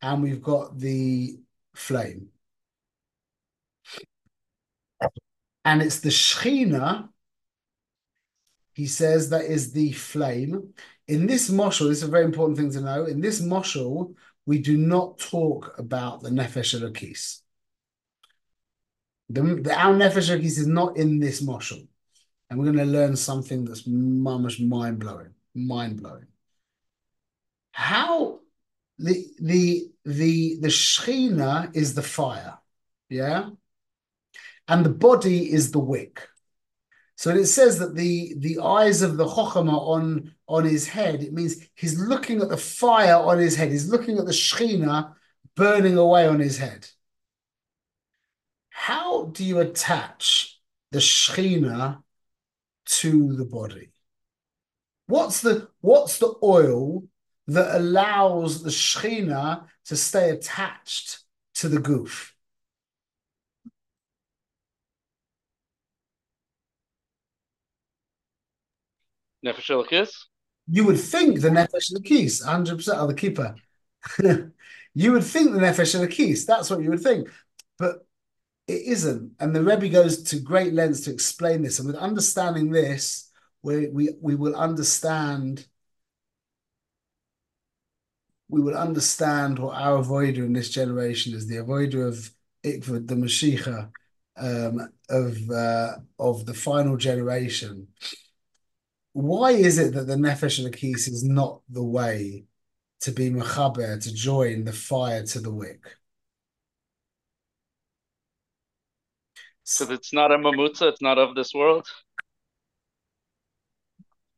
and 0.00 0.22
we've 0.22 0.42
got 0.42 0.78
the 0.78 1.38
flame. 1.74 2.28
And 5.64 5.82
it's 5.82 6.00
the 6.00 6.08
Shechina, 6.08 7.08
he 8.72 8.86
says, 8.86 9.30
that 9.30 9.44
is 9.44 9.72
the 9.72 9.92
flame. 9.92 10.72
In 11.06 11.26
this 11.26 11.50
moshel, 11.50 11.88
this 11.88 11.98
is 11.98 12.04
a 12.04 12.10
very 12.10 12.24
important 12.24 12.58
thing 12.58 12.70
to 12.72 12.80
know. 12.80 13.04
In 13.04 13.20
this 13.20 13.40
moshel, 13.40 14.14
we 14.46 14.58
do 14.58 14.76
not 14.76 15.18
talk 15.18 15.74
about 15.78 16.22
the 16.22 16.30
Nefesh 16.30 16.78
Elokis. 16.78 17.40
The, 19.28 19.42
the, 19.42 19.78
our 19.78 19.94
Nefesh 19.94 20.30
Elokis 20.30 20.58
is 20.58 20.66
not 20.66 20.96
in 20.96 21.20
this 21.20 21.42
moshel. 21.42 21.86
And 22.50 22.58
we're 22.58 22.72
going 22.72 22.84
to 22.84 22.92
learn 22.92 23.16
something 23.16 23.64
that's 23.64 23.88
mamish 23.88 24.62
mind-blowing, 24.62 25.32
mind-blowing. 25.54 26.26
How 27.70 28.40
the 28.98 29.26
the 29.40 29.90
the 30.04 30.58
the 30.60 30.68
Shechina 30.68 31.74
is 31.74 31.94
the 31.94 32.02
fire, 32.02 32.58
yeah? 33.08 33.48
And 34.68 34.84
the 34.84 34.90
body 34.90 35.50
is 35.50 35.70
the 35.70 35.78
wick. 35.78 36.28
So 37.16 37.30
it 37.30 37.46
says 37.46 37.78
that 37.78 37.94
the 37.94 38.34
the 38.36 38.58
eyes 38.60 39.00
of 39.00 39.16
the 39.16 39.24
Chocham 39.24 39.72
are 39.72 39.96
on 39.96 40.34
on 40.52 40.64
his 40.64 40.86
head. 40.86 41.22
It 41.22 41.32
means 41.32 41.56
he's 41.74 41.98
looking 41.98 42.42
at 42.42 42.50
the 42.50 42.58
fire 42.58 43.16
on 43.16 43.38
his 43.38 43.56
head. 43.56 43.70
He's 43.70 43.88
looking 43.88 44.18
at 44.18 44.26
the 44.26 44.32
Shechina 44.32 45.14
burning 45.56 45.96
away 45.96 46.26
on 46.26 46.40
his 46.40 46.58
head. 46.58 46.86
How 48.68 49.24
do 49.26 49.44
you 49.44 49.60
attach 49.60 50.60
the 50.90 50.98
Shechina 50.98 52.02
to 52.84 53.32
the 53.34 53.46
body? 53.46 53.92
What's 55.06 55.40
the 55.40 55.68
what's 55.80 56.18
the 56.18 56.34
oil 56.42 57.04
that 57.46 57.74
allows 57.74 58.62
the 58.62 58.70
Shechina 58.70 59.66
to 59.86 59.96
stay 59.96 60.30
attached 60.30 61.20
to 61.54 61.68
the 61.70 61.78
guf? 61.78 62.32
Nefesh? 69.44 70.31
You 70.68 70.86
would 70.86 70.98
think 70.98 71.40
the 71.40 71.48
Nefesh 71.50 71.92
Elokis, 71.92 72.44
100% 72.44 72.88
of 72.94 73.08
the 73.08 73.14
keeper. 73.14 73.54
you 74.94 75.12
would 75.12 75.24
think 75.24 75.52
the 75.52 75.58
Nefesh 75.58 75.94
Elokis, 75.98 76.46
that's 76.46 76.70
what 76.70 76.82
you 76.82 76.90
would 76.90 77.02
think. 77.02 77.28
But 77.78 78.06
it 78.68 78.82
isn't. 78.86 79.32
And 79.40 79.54
the 79.54 79.62
Rebbe 79.62 79.88
goes 79.88 80.22
to 80.24 80.38
great 80.38 80.72
lengths 80.72 81.00
to 81.02 81.12
explain 81.12 81.62
this. 81.62 81.78
And 81.78 81.86
with 81.86 81.96
understanding 81.96 82.70
this, 82.70 83.30
we, 83.62 83.88
we, 83.88 84.10
we 84.20 84.34
will 84.34 84.56
understand 84.56 85.66
we 88.52 88.60
will 88.60 88.76
understand 88.76 89.58
what 89.58 89.74
our 89.74 90.04
avodah 90.04 90.36
in 90.36 90.52
this 90.52 90.68
generation 90.68 91.34
is 91.34 91.46
the 91.46 91.56
avodah 91.56 92.06
of 92.06 92.30
Ikvad, 92.62 93.08
the 93.08 93.14
Mashiach, 93.14 93.90
um, 94.36 94.88
of 95.08 95.50
uh, 95.50 95.96
of 96.18 96.44
the 96.44 96.52
final 96.54 96.98
generation 96.98 97.88
why 99.12 99.50
is 99.50 99.78
it 99.78 99.94
that 99.94 100.06
the 100.06 100.14
Nefesh 100.14 100.60
Elokis 100.60 101.08
is 101.08 101.22
not 101.24 101.60
the 101.68 101.82
way 101.82 102.44
to 103.00 103.12
be 103.12 103.30
Mechaber, 103.30 104.02
to 104.02 104.14
join 104.14 104.64
the 104.64 104.72
fire 104.72 105.24
to 105.24 105.40
the 105.40 105.50
wick? 105.50 105.84
Because 109.64 109.90
it's 109.90 110.12
not 110.12 110.32
a 110.32 110.38
mamutza, 110.38 110.88
it's 110.88 111.02
not 111.02 111.18
of 111.18 111.34
this 111.34 111.52
world. 111.54 111.86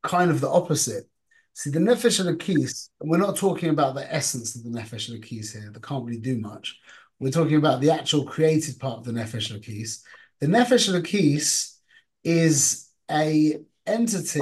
Kind 0.02 0.30
of 0.30 0.40
the 0.40 0.50
opposite. 0.50 1.08
See, 1.54 1.70
the 1.70 1.78
Nefesh 1.78 2.20
Elokis, 2.20 2.90
we're 3.00 3.16
not 3.16 3.36
talking 3.36 3.70
about 3.70 3.94
the 3.94 4.12
essence 4.12 4.56
of 4.56 4.64
the 4.64 4.70
Nefesh 4.70 5.08
Elokis 5.08 5.52
here, 5.52 5.70
that 5.72 5.82
can't 5.82 6.04
really 6.04 6.20
do 6.20 6.38
much. 6.38 6.78
We're 7.20 7.30
talking 7.30 7.56
about 7.56 7.80
the 7.80 7.90
actual 7.90 8.24
created 8.24 8.80
part 8.80 8.98
of 8.98 9.04
the 9.04 9.12
Nefesh 9.12 9.52
Elokis. 9.52 10.02
The 10.40 10.48
Nefesh 10.48 10.90
Elokis 10.90 11.76
is 12.24 12.88
a 13.10 13.60
entity 13.86 14.40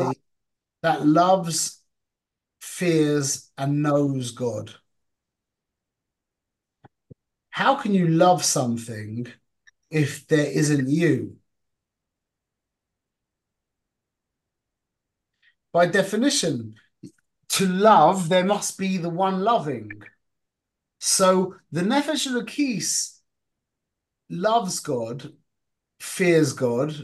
that 0.83 1.07
loves, 1.07 1.81
fears, 2.61 3.51
and 3.57 3.83
knows 3.83 4.33
God. 4.33 4.73
How 7.51 7.77
can 7.77 7.95
you 7.95 8.09
love 8.09 8.45
something 8.45 9.27
if 9.91 10.27
there 10.27 10.47
isn't 10.47 10.89
you? 10.89 11.37
By 15.73 15.87
definition, 15.87 16.75
to 17.51 17.67
love, 17.67 18.29
there 18.29 18.45
must 18.45 18.79
be 18.79 18.99
the 18.99 19.09
one 19.11 19.41
loving. 19.41 20.03
So 20.99 21.57
the 21.71 21.83
Nefesh 21.83 22.27
Elokis 22.27 23.19
loves 24.29 24.81
God, 24.81 25.33
fears 26.01 26.53
God, 26.53 26.95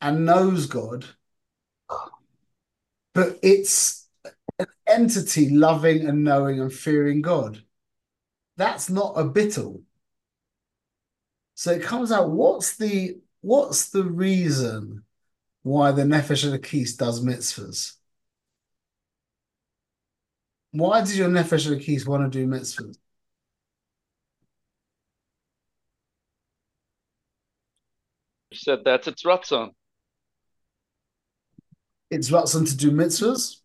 and 0.00 0.26
knows 0.26 0.66
God 0.66 1.06
but 3.14 3.38
it's 3.42 4.08
an 4.58 4.66
entity 4.86 5.50
loving 5.50 6.06
and 6.08 6.24
knowing 6.24 6.60
and 6.60 6.72
fearing 6.72 7.22
God. 7.22 7.62
That's 8.56 8.90
not 8.90 9.14
a 9.16 9.24
bittul. 9.24 9.82
So 11.54 11.72
it 11.72 11.82
comes 11.82 12.12
out. 12.12 12.30
What's 12.30 12.76
the 12.76 13.20
what's 13.40 13.90
the 13.90 14.04
reason 14.04 15.04
why 15.62 15.92
the 15.92 16.02
nefesh 16.02 16.44
Elokis 16.48 16.96
does 16.96 17.24
mitzvahs? 17.24 17.94
Why 20.72 21.00
does 21.00 21.16
your 21.16 21.28
nefesh 21.28 21.68
Elokis 21.68 22.06
want 22.06 22.32
to 22.32 22.38
do 22.38 22.46
mitzvahs? 22.46 22.96
Said 28.54 28.80
that's 28.84 29.08
its 29.08 29.24
ratzon 29.24 29.72
its 32.12 32.30
ratzon 32.30 32.68
to 32.68 32.76
do 32.76 32.92
mitzvahs? 32.92 33.56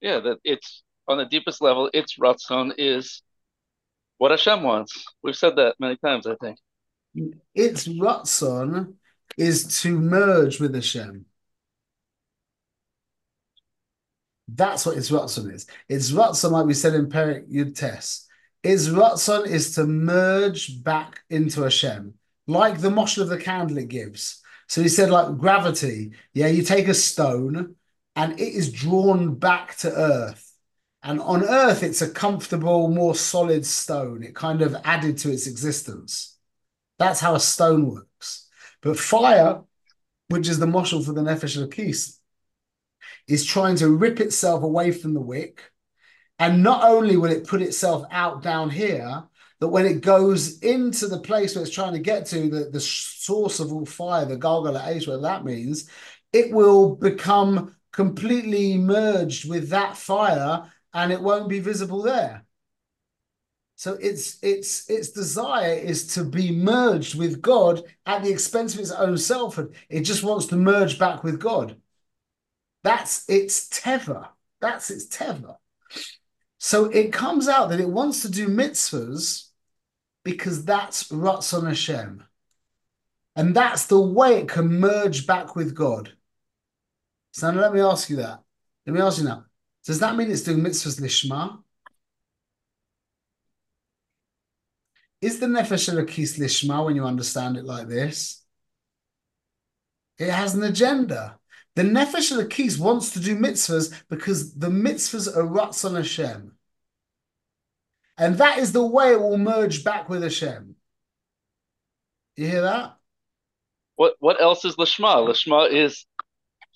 Yeah, 0.00 0.20
that 0.20 0.38
it's 0.44 0.82
on 1.08 1.16
the 1.16 1.24
deepest 1.24 1.62
level, 1.62 1.90
its 1.94 2.18
ratzon 2.18 2.72
is 2.76 3.22
what 4.18 4.30
Hashem 4.30 4.62
wants. 4.62 5.04
We've 5.22 5.34
said 5.34 5.56
that 5.56 5.76
many 5.80 5.96
times, 5.96 6.26
I 6.26 6.36
think. 6.36 6.58
Its 7.54 7.88
ratzon 7.88 8.94
is 9.38 9.80
to 9.82 9.98
merge 9.98 10.60
with 10.60 10.74
Hashem. 10.74 11.24
That's 14.48 14.84
what 14.84 14.98
its 14.98 15.10
ratzon 15.10 15.52
is. 15.52 15.66
Its 15.88 16.12
ratzon, 16.12 16.50
like 16.50 16.66
we 16.66 16.74
said 16.74 16.94
in 16.94 17.08
Perek 17.08 17.50
Yud 17.50 17.74
Tes, 17.74 18.28
its 18.62 18.88
ratzon 18.88 19.46
is 19.46 19.74
to 19.76 19.86
merge 19.86 20.82
back 20.82 21.20
into 21.30 21.62
Hashem, 21.62 22.12
like 22.46 22.80
the 22.80 22.90
motion 22.90 23.22
of 23.22 23.30
the 23.30 23.38
candle 23.38 23.78
it 23.78 23.88
gives. 23.88 24.42
So 24.68 24.82
he 24.82 24.88
said, 24.88 25.10
like 25.10 25.38
gravity. 25.38 26.12
Yeah, 26.34 26.48
you 26.48 26.62
take 26.62 26.88
a 26.88 26.94
stone 26.94 27.76
and 28.16 28.38
it 28.40 28.52
is 28.52 28.72
drawn 28.72 29.34
back 29.34 29.76
to 29.78 29.92
earth. 29.92 30.52
And 31.02 31.20
on 31.20 31.44
earth, 31.44 31.82
it's 31.82 32.00
a 32.00 32.10
comfortable, 32.10 32.88
more 32.88 33.14
solid 33.14 33.66
stone. 33.66 34.22
It 34.22 34.34
kind 34.34 34.62
of 34.62 34.76
added 34.84 35.18
to 35.18 35.30
its 35.30 35.46
existence. 35.46 36.36
That's 36.98 37.20
how 37.20 37.34
a 37.34 37.40
stone 37.40 37.90
works. 37.90 38.48
But 38.80 38.98
fire, 38.98 39.62
which 40.28 40.48
is 40.48 40.58
the 40.58 40.66
moshel 40.66 41.04
for 41.04 41.12
the 41.12 41.20
Nefesh 41.20 41.58
Elokis, 41.58 42.18
is 43.28 43.44
trying 43.44 43.76
to 43.76 43.94
rip 43.94 44.20
itself 44.20 44.62
away 44.62 44.92
from 44.92 45.12
the 45.12 45.20
wick. 45.20 45.70
And 46.38 46.62
not 46.62 46.84
only 46.84 47.16
will 47.16 47.30
it 47.30 47.46
put 47.46 47.62
itself 47.62 48.04
out 48.10 48.42
down 48.42 48.70
here, 48.70 49.24
but 49.60 49.68
when 49.68 49.86
it 49.86 50.00
goes 50.00 50.58
into 50.60 51.06
the 51.06 51.20
place 51.20 51.54
where 51.54 51.64
it's 51.64 51.74
trying 51.74 51.92
to 51.92 52.00
get 52.00 52.26
to, 52.26 52.48
the, 52.48 52.70
the 52.70 52.80
source 52.80 53.60
of 53.60 53.72
all 53.72 53.86
fire, 53.86 54.24
the 54.24 54.36
Galgala 54.36 54.88
Age, 54.88 55.06
whatever 55.06 55.22
that 55.22 55.44
means, 55.44 55.88
it 56.32 56.52
will 56.52 56.96
become 56.96 57.74
completely 57.94 58.76
merged 58.76 59.48
with 59.48 59.68
that 59.70 59.96
fire 59.96 60.70
and 60.92 61.12
it 61.12 61.20
won't 61.20 61.48
be 61.48 61.60
visible 61.60 62.02
there. 62.02 62.44
So 63.76 63.94
its 63.94 64.42
its 64.42 64.88
its 64.88 65.10
desire 65.10 65.74
is 65.74 66.14
to 66.14 66.24
be 66.24 66.52
merged 66.52 67.18
with 67.18 67.42
God 67.42 67.82
at 68.06 68.22
the 68.22 68.30
expense 68.30 68.74
of 68.74 68.80
its 68.80 68.92
own 68.92 69.18
selfhood. 69.18 69.74
It 69.88 70.02
just 70.02 70.22
wants 70.22 70.46
to 70.46 70.56
merge 70.56 70.98
back 70.98 71.24
with 71.24 71.40
God. 71.40 71.76
That's 72.82 73.28
its 73.28 73.68
teva. 73.68 74.28
That's 74.60 74.90
its 74.90 75.06
teva. 75.06 75.56
So 76.58 76.86
it 76.86 77.12
comes 77.12 77.48
out 77.48 77.70
that 77.70 77.80
it 77.80 77.88
wants 77.88 78.22
to 78.22 78.30
do 78.30 78.48
mitzvahs 78.48 79.48
because 80.22 80.64
that's 80.64 81.08
Ratzon 81.08 81.66
Hashem. 81.66 82.24
And 83.36 83.54
that's 83.54 83.86
the 83.86 84.00
way 84.00 84.38
it 84.38 84.48
can 84.48 84.80
merge 84.80 85.26
back 85.26 85.56
with 85.56 85.74
God. 85.74 86.12
So 87.34 87.50
now 87.50 87.62
let 87.62 87.74
me 87.74 87.80
ask 87.80 88.08
you 88.10 88.16
that. 88.16 88.44
Let 88.86 88.94
me 88.94 89.00
ask 89.00 89.18
you 89.18 89.24
now. 89.24 89.44
Does 89.84 89.98
that 89.98 90.14
mean 90.14 90.30
it's 90.30 90.42
doing 90.42 90.60
mitzvahs 90.60 91.00
lishma? 91.00 91.58
Is 95.20 95.40
the 95.40 95.46
Nefesh 95.46 95.92
Elokis 95.92 96.38
Lishma 96.38 96.84
when 96.84 96.94
you 96.94 97.04
understand 97.04 97.56
it 97.56 97.64
like 97.64 97.88
this? 97.88 98.44
It 100.16 100.30
has 100.30 100.54
an 100.54 100.62
agenda. 100.62 101.40
The 101.74 101.82
Nefesh 101.82 102.30
Elokis 102.30 102.78
wants 102.78 103.10
to 103.14 103.20
do 103.20 103.36
mitzvahs 103.36 103.92
because 104.08 104.54
the 104.54 104.68
mitzvahs 104.68 105.36
are 105.36 105.42
Ratzon 105.42 105.96
Hashem. 105.96 106.52
And 108.16 108.38
that 108.38 108.58
is 108.58 108.70
the 108.70 108.86
way 108.86 109.10
it 109.10 109.20
will 109.20 109.38
merge 109.38 109.82
back 109.82 110.08
with 110.08 110.22
Hashem. 110.22 110.76
You 112.36 112.46
hear 112.46 112.62
that? 112.62 112.96
What 113.96 114.14
what 114.20 114.40
else 114.40 114.64
is 114.64 114.76
Lishma? 114.76 115.26
Lishma 115.26 115.72
is 115.72 116.06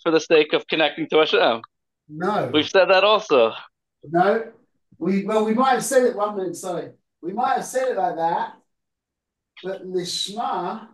for 0.03 0.11
the 0.11 0.21
sake 0.21 0.53
of 0.53 0.67
connecting 0.67 1.09
to 1.11 1.19
Hashem. 1.19 1.63
No. 2.09 2.51
We've 2.53 2.69
said 2.69 2.87
that 2.87 3.05
also. 3.05 3.53
No. 4.05 4.53
We 4.99 5.25
well 5.25 5.45
we 5.45 5.55
might 5.55 5.73
have 5.73 5.85
said 5.85 6.05
it 6.05 6.17
one 6.17 6.37
minute, 6.37 6.57
sorry. 6.57 6.91
We 7.21 7.33
might 7.33 7.57
have 7.57 7.65
said 7.65 7.89
it 7.89 7.97
like 7.97 8.17
that, 8.17 8.55
but 9.63 9.87
lishma. 9.87 10.89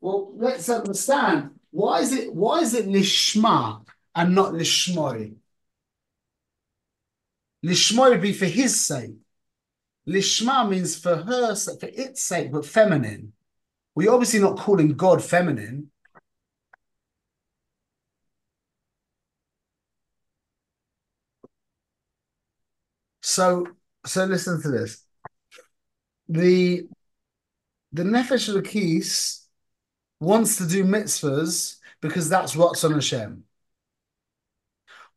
Well, 0.00 0.32
let's 0.36 0.68
understand 0.68 1.50
why 1.70 2.00
is 2.00 2.12
it 2.12 2.34
why 2.34 2.60
is 2.60 2.74
it 2.74 2.86
lishma 2.86 3.84
and 4.14 4.34
not? 4.34 4.52
Lishmoy 4.52 5.36
would 8.10 8.20
be 8.20 8.32
for 8.32 8.44
his 8.44 8.84
sake. 8.84 9.16
Lishma 10.06 10.68
means 10.68 10.96
for 10.96 11.16
her 11.16 11.54
for 11.54 11.76
its 11.82 12.22
sake, 12.22 12.52
but 12.52 12.66
feminine. 12.66 13.32
We're 13.94 14.12
obviously 14.12 14.40
not 14.40 14.58
calling 14.58 14.94
God 14.94 15.22
feminine. 15.22 15.90
So, 23.34 23.66
so 24.06 24.26
listen 24.26 24.62
to 24.62 24.70
this 24.70 25.04
the 26.28 26.86
the 27.92 28.04
Nefesh 28.04 28.48
Elokis 28.48 29.44
wants 30.20 30.56
to 30.58 30.68
do 30.68 30.84
mitzvahs 30.84 31.78
because 32.00 32.28
that's 32.28 32.54
what's 32.54 32.84
on 32.84 32.92
Hashem. 32.92 33.42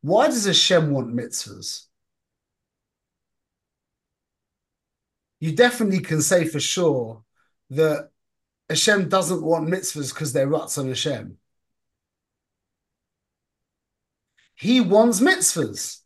Why 0.01 0.25
does 0.29 0.45
Hashem 0.45 0.89
want 0.89 1.15
mitzvahs? 1.15 1.85
You 5.39 5.51
definitely 5.55 5.99
can 5.99 6.23
say 6.23 6.45
for 6.45 6.59
sure 6.59 7.23
that 7.69 8.09
Hashem 8.67 9.09
doesn't 9.09 9.43
want 9.43 9.69
mitzvahs 9.69 10.11
because 10.11 10.33
they're 10.33 10.47
Ratzon 10.47 10.87
Hashem. 10.87 11.37
He 14.55 14.81
wants 14.81 15.19
mitzvahs. 15.19 16.01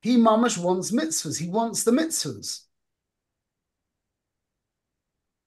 He 0.00 0.16
mamash 0.16 0.56
wants 0.56 0.90
mitzvahs. 0.90 1.38
He 1.38 1.48
wants 1.48 1.84
the 1.84 1.90
mitzvahs. 1.90 2.62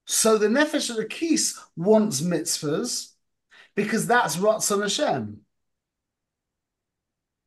So 0.05 0.37
the 0.37 0.47
Nefesh 0.47 0.93
Elokis 0.93 1.57
wants 1.75 2.21
mitzvahs 2.21 3.13
because 3.75 4.05
that's 4.05 4.35
Ratzon 4.37 4.81
Hashem. 4.81 5.39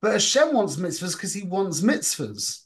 But 0.03 0.12
Hashem 0.12 0.53
wants 0.53 0.77
mitzvahs 0.77 1.14
because 1.14 1.35
he 1.35 1.42
wants 1.42 1.81
mitzvahs. 1.81 2.62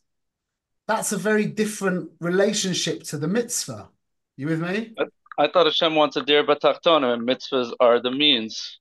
That's 0.86 1.12
a 1.12 1.16
very 1.16 1.46
different 1.46 2.10
relationship 2.20 3.02
to 3.04 3.18
the 3.18 3.28
mitzvah. 3.28 3.88
You 4.36 4.46
with 4.46 4.60
me? 4.60 4.94
I, 4.98 5.04
I 5.38 5.48
thought 5.48 5.66
Hashem 5.66 5.94
wants 5.94 6.16
a 6.16 6.22
dir 6.22 6.44
b'tachtonim, 6.44 7.14
and 7.14 7.28
mitzvahs 7.28 7.72
are 7.78 8.00
the 8.00 8.10
means 8.10 8.80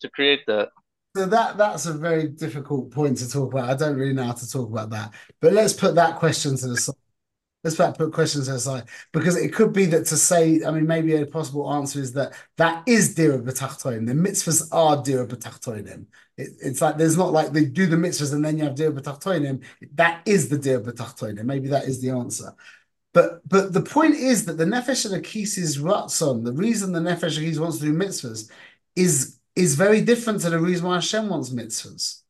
to 0.00 0.10
create 0.10 0.40
that. 0.46 0.70
So 1.18 1.26
that 1.26 1.58
that's 1.58 1.86
a 1.86 1.94
very 1.94 2.28
difficult 2.28 2.92
point 2.92 3.18
to 3.18 3.28
talk 3.28 3.52
about. 3.52 3.68
I 3.68 3.74
don't 3.74 3.96
really 3.96 4.12
know 4.12 4.22
how 4.22 4.34
to 4.34 4.48
talk 4.48 4.70
about 4.70 4.90
that. 4.90 5.14
But 5.40 5.52
let's 5.52 5.72
put 5.72 5.96
that 5.96 6.14
question 6.14 6.56
to 6.56 6.68
the 6.68 6.76
side. 6.76 6.94
Let's 7.64 7.74
put 7.74 8.12
questions 8.12 8.46
aside 8.46 8.84
because 9.12 9.34
it 9.34 9.52
could 9.52 9.72
be 9.72 9.86
that 9.86 10.06
to 10.06 10.16
say, 10.16 10.64
I 10.64 10.70
mean, 10.70 10.86
maybe 10.86 11.16
a 11.16 11.26
possible 11.26 11.72
answer 11.72 11.98
is 11.98 12.12
that 12.12 12.34
that 12.56 12.84
is 12.86 13.16
dira 13.16 13.40
b'tachtonim. 13.40 14.06
The 14.06 14.12
mitzvahs 14.12 14.68
are 14.70 15.02
dira 15.02 15.26
b'tachtonim. 15.26 16.06
It, 16.36 16.50
it's 16.62 16.80
like 16.80 16.98
there's 16.98 17.16
not 17.16 17.32
like 17.32 17.50
they 17.50 17.64
do 17.64 17.86
the 17.86 17.96
mitzvahs 17.96 18.32
and 18.32 18.44
then 18.44 18.56
you 18.56 18.62
have 18.62 18.76
dira 18.76 18.92
b'tachtonim. 18.92 19.64
That 19.94 20.22
is 20.24 20.48
the 20.48 20.56
dira 20.56 20.80
b'tachtonim. 20.80 21.42
Maybe 21.42 21.66
that 21.70 21.86
is 21.86 22.00
the 22.00 22.10
answer. 22.10 22.54
But 23.12 23.40
but 23.48 23.72
the 23.72 23.82
point 23.82 24.14
is 24.14 24.44
that 24.44 24.56
the 24.56 24.64
nefesh 24.64 25.04
Elokis 25.04 25.58
is 25.58 25.78
ratzon. 25.78 26.44
The 26.44 26.52
reason 26.52 26.92
the 26.92 27.00
nefesh 27.00 27.40
Elokis 27.40 27.58
wants 27.58 27.78
to 27.78 27.86
do 27.86 27.92
mitzvahs 27.92 28.48
is 28.94 29.37
is 29.58 29.74
very 29.74 30.00
different 30.00 30.40
to 30.42 30.50
the 30.50 30.58
reason 30.58 30.86
why 30.86 30.94
Hashem 30.94 31.28
wants 31.28 31.50
mitzvahs, 31.50 32.22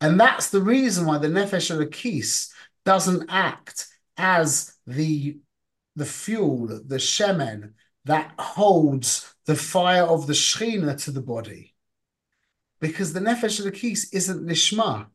and 0.00 0.20
that's 0.20 0.50
the 0.50 0.62
reason 0.62 1.06
why 1.06 1.18
the 1.18 1.28
nefesh 1.28 1.74
Elokis 1.74 2.50
doesn't 2.84 3.30
act 3.30 3.88
as 4.16 4.76
the 4.86 5.38
the 5.96 6.06
fuel, 6.06 6.66
the 6.66 6.96
shemen 6.96 7.72
that 8.04 8.32
holds 8.38 9.34
the 9.46 9.54
fire 9.54 10.04
of 10.04 10.26
the 10.26 10.32
Shechina 10.32 11.02
to 11.04 11.10
the 11.10 11.20
body. 11.20 11.74
Because 12.80 13.12
the 13.12 13.20
Nefesh 13.20 13.60
Elokis 13.60 14.06
isn't 14.12 14.46
Lishma. 14.46 15.06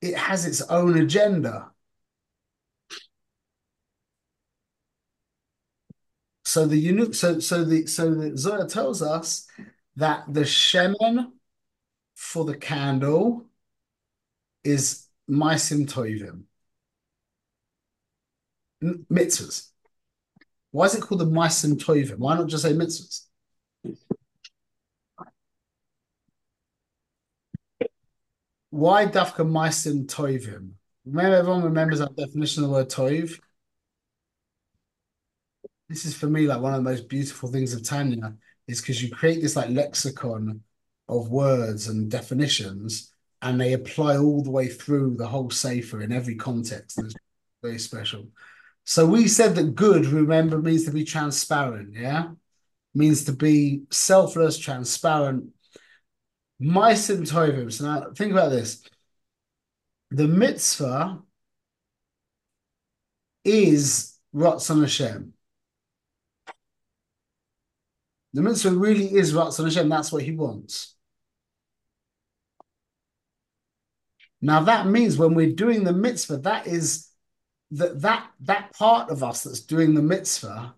It 0.00 0.16
has 0.16 0.44
its 0.44 0.60
own 0.62 0.96
agenda. 0.98 1.70
So 6.44 6.66
the 6.66 7.12
so 7.12 7.40
so 7.40 7.64
the 7.64 7.86
so 7.86 8.14
the 8.14 8.36
Zohar 8.36 8.66
tells 8.66 9.02
us 9.02 9.46
that 9.98 10.32
the 10.32 10.42
shemen 10.42 11.32
for 12.14 12.44
the 12.44 12.56
candle 12.56 13.46
is 14.62 15.08
Maisim 15.28 15.92
Tovim 15.92 16.44
mitzvahs. 18.82 19.70
Why 20.70 20.86
is 20.86 20.94
it 20.94 21.02
called 21.02 21.20
the 21.20 21.26
Maisim 21.26 21.74
Tovim? 21.74 22.18
Why 22.18 22.36
not 22.36 22.46
just 22.46 22.62
say 22.62 22.72
mitzvahs? 22.74 23.24
Why 28.70 29.06
Dafka 29.06 29.44
Maisim 29.44 30.06
Tovim? 30.06 30.74
Remember, 31.06 31.36
everyone 31.36 31.64
remembers 31.64 31.98
that 31.98 32.14
definition 32.14 32.62
of 32.62 32.70
the 32.70 32.74
word 32.74 32.88
Tov. 32.88 33.36
This 35.88 36.04
is 36.04 36.14
for 36.14 36.28
me 36.28 36.46
like 36.46 36.60
one 36.60 36.72
of 36.72 36.84
the 36.84 36.88
most 36.88 37.08
beautiful 37.08 37.50
things 37.50 37.72
of 37.72 37.82
Tanya 37.82 38.36
is 38.68 38.80
because 38.80 39.02
you 39.02 39.10
create 39.10 39.42
this 39.42 39.56
like 39.56 39.70
lexicon 39.70 40.62
of 41.08 41.30
words 41.30 41.88
and 41.88 42.10
definitions, 42.10 43.12
and 43.40 43.60
they 43.60 43.72
apply 43.72 44.18
all 44.18 44.42
the 44.42 44.50
way 44.50 44.68
through 44.68 45.16
the 45.16 45.26
whole 45.26 45.50
Sefer 45.50 46.02
in 46.02 46.12
every 46.12 46.36
context. 46.36 46.98
It's 46.98 47.14
very 47.62 47.78
special. 47.78 48.28
So 48.84 49.06
we 49.06 49.28
said 49.28 49.54
that 49.56 49.74
good, 49.74 50.06
remember, 50.06 50.58
means 50.58 50.84
to 50.84 50.92
be 50.92 51.04
transparent, 51.04 51.94
yeah? 51.94 52.28
Means 52.94 53.24
to 53.24 53.32
be 53.32 53.82
selfless, 53.90 54.58
transparent. 54.58 55.48
Maisim 56.60 57.30
Tovim. 57.30 57.72
So 57.72 57.84
now 57.84 58.10
think 58.14 58.32
about 58.32 58.50
this. 58.50 58.82
The 60.10 60.26
mitzvah 60.26 61.22
is 63.44 64.18
Ratzon 64.34 64.80
Hashem. 64.80 65.34
The 68.38 68.44
mitzvah 68.44 68.70
really 68.70 69.12
is 69.16 69.32
Ratzon 69.32 69.64
Hashem. 69.64 69.88
That's 69.88 70.12
what 70.12 70.22
he 70.22 70.30
wants. 70.30 70.94
Now 74.40 74.60
that 74.60 74.86
means 74.86 75.18
when 75.18 75.34
we're 75.34 75.56
doing 75.56 75.82
the 75.82 75.92
mitzvah, 75.92 76.36
that 76.36 76.68
is 76.68 77.08
that 77.72 78.00
that 78.02 78.30
that 78.42 78.72
part 78.74 79.10
of 79.10 79.24
us 79.24 79.42
that's 79.42 79.62
doing 79.62 79.94
the 79.94 80.02
mitzvah 80.02 80.76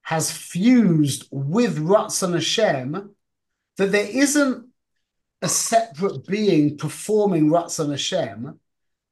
has 0.00 0.32
fused 0.32 1.28
with 1.30 1.76
Ratzon 1.78 2.32
Hashem, 2.32 3.14
that 3.76 3.92
there 3.92 4.08
isn't 4.08 4.66
a 5.42 5.50
separate 5.50 6.26
being 6.26 6.78
performing 6.78 7.50
Ratzon 7.50 7.90
Hashem. 7.90 8.58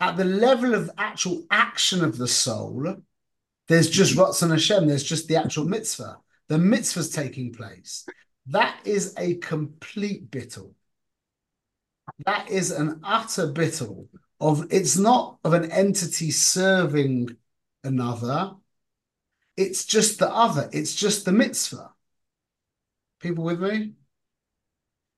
At 0.00 0.16
the 0.16 0.24
level 0.24 0.72
of 0.72 0.90
actual 0.96 1.44
action 1.50 2.02
of 2.02 2.16
the 2.16 2.26
soul, 2.26 3.02
there's 3.68 3.90
just 3.90 4.16
Ratzon 4.16 4.48
Hashem, 4.48 4.86
there's 4.86 5.04
just 5.04 5.28
the 5.28 5.36
actual 5.36 5.66
mitzvah. 5.66 6.20
The 6.48 6.58
mitzvah's 6.58 7.10
taking 7.10 7.52
place. 7.52 8.06
That 8.46 8.78
is 8.84 9.14
a 9.18 9.36
complete 9.36 10.30
bittul. 10.30 10.72
That 12.26 12.50
is 12.50 12.70
an 12.70 13.00
utter 13.02 13.48
bittul 13.48 14.08
of 14.40 14.66
it's 14.70 14.98
not 14.98 15.38
of 15.44 15.54
an 15.54 15.70
entity 15.70 16.30
serving 16.30 17.36
another. 17.82 18.52
It's 19.56 19.84
just 19.84 20.18
the 20.18 20.28
other. 20.28 20.68
It's 20.72 20.94
just 20.94 21.24
the 21.24 21.32
mitzvah. 21.32 21.90
People 23.20 23.44
with 23.44 23.60
me? 23.60 23.92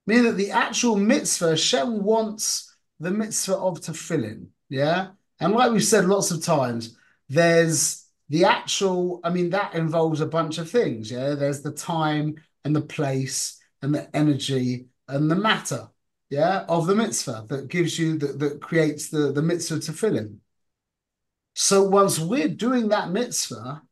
Meaning 0.07 0.25
that 0.25 0.37
the 0.37 0.53
actual 0.53 0.95
mitzvah, 0.95 1.51
Hashem 1.51 2.05
wants 2.05 2.77
the 3.01 3.11
mitzvah 3.11 3.57
of 3.57 3.81
tefillin. 3.81 4.49
Yeah. 4.69 5.09
And 5.41 5.53
like 5.53 5.73
we've 5.73 5.83
said 5.83 6.05
lots 6.07 6.31
of 6.31 6.45
times, 6.45 6.97
there's 7.29 8.06
the 8.29 8.45
actual, 8.45 9.21
I 9.23 9.31
mean, 9.31 9.51
that 9.51 9.75
involves 9.75 10.21
a 10.21 10.27
bunch 10.27 10.59
of 10.59 10.71
things. 10.71 11.11
Yeah. 11.11 11.35
There's 11.35 11.63
the 11.63 11.73
time 11.73 12.37
and 12.65 12.75
the 12.75 12.81
place 12.81 13.61
and 13.83 13.95
the 13.95 14.15
energy 14.17 14.87
and 15.09 15.31
the 15.31 15.37
matter. 15.37 15.89
Yeah. 16.31 16.65
Of 16.69 16.87
the 16.87 16.95
mitzvah 16.97 17.47
that 17.49 17.69
gives 17.69 17.99
you, 17.99 18.19
that, 18.19 18.39
that 18.41 18.61
creates 18.61 19.09
the, 19.09 19.33
the 19.33 19.43
mitzvah 19.43 19.77
tefillin 19.77 20.39
So 21.55 21.85
once 21.85 22.19
we're 22.19 22.49
doing 22.49 22.89
that 22.89 23.11
mitzvah, 23.11 23.83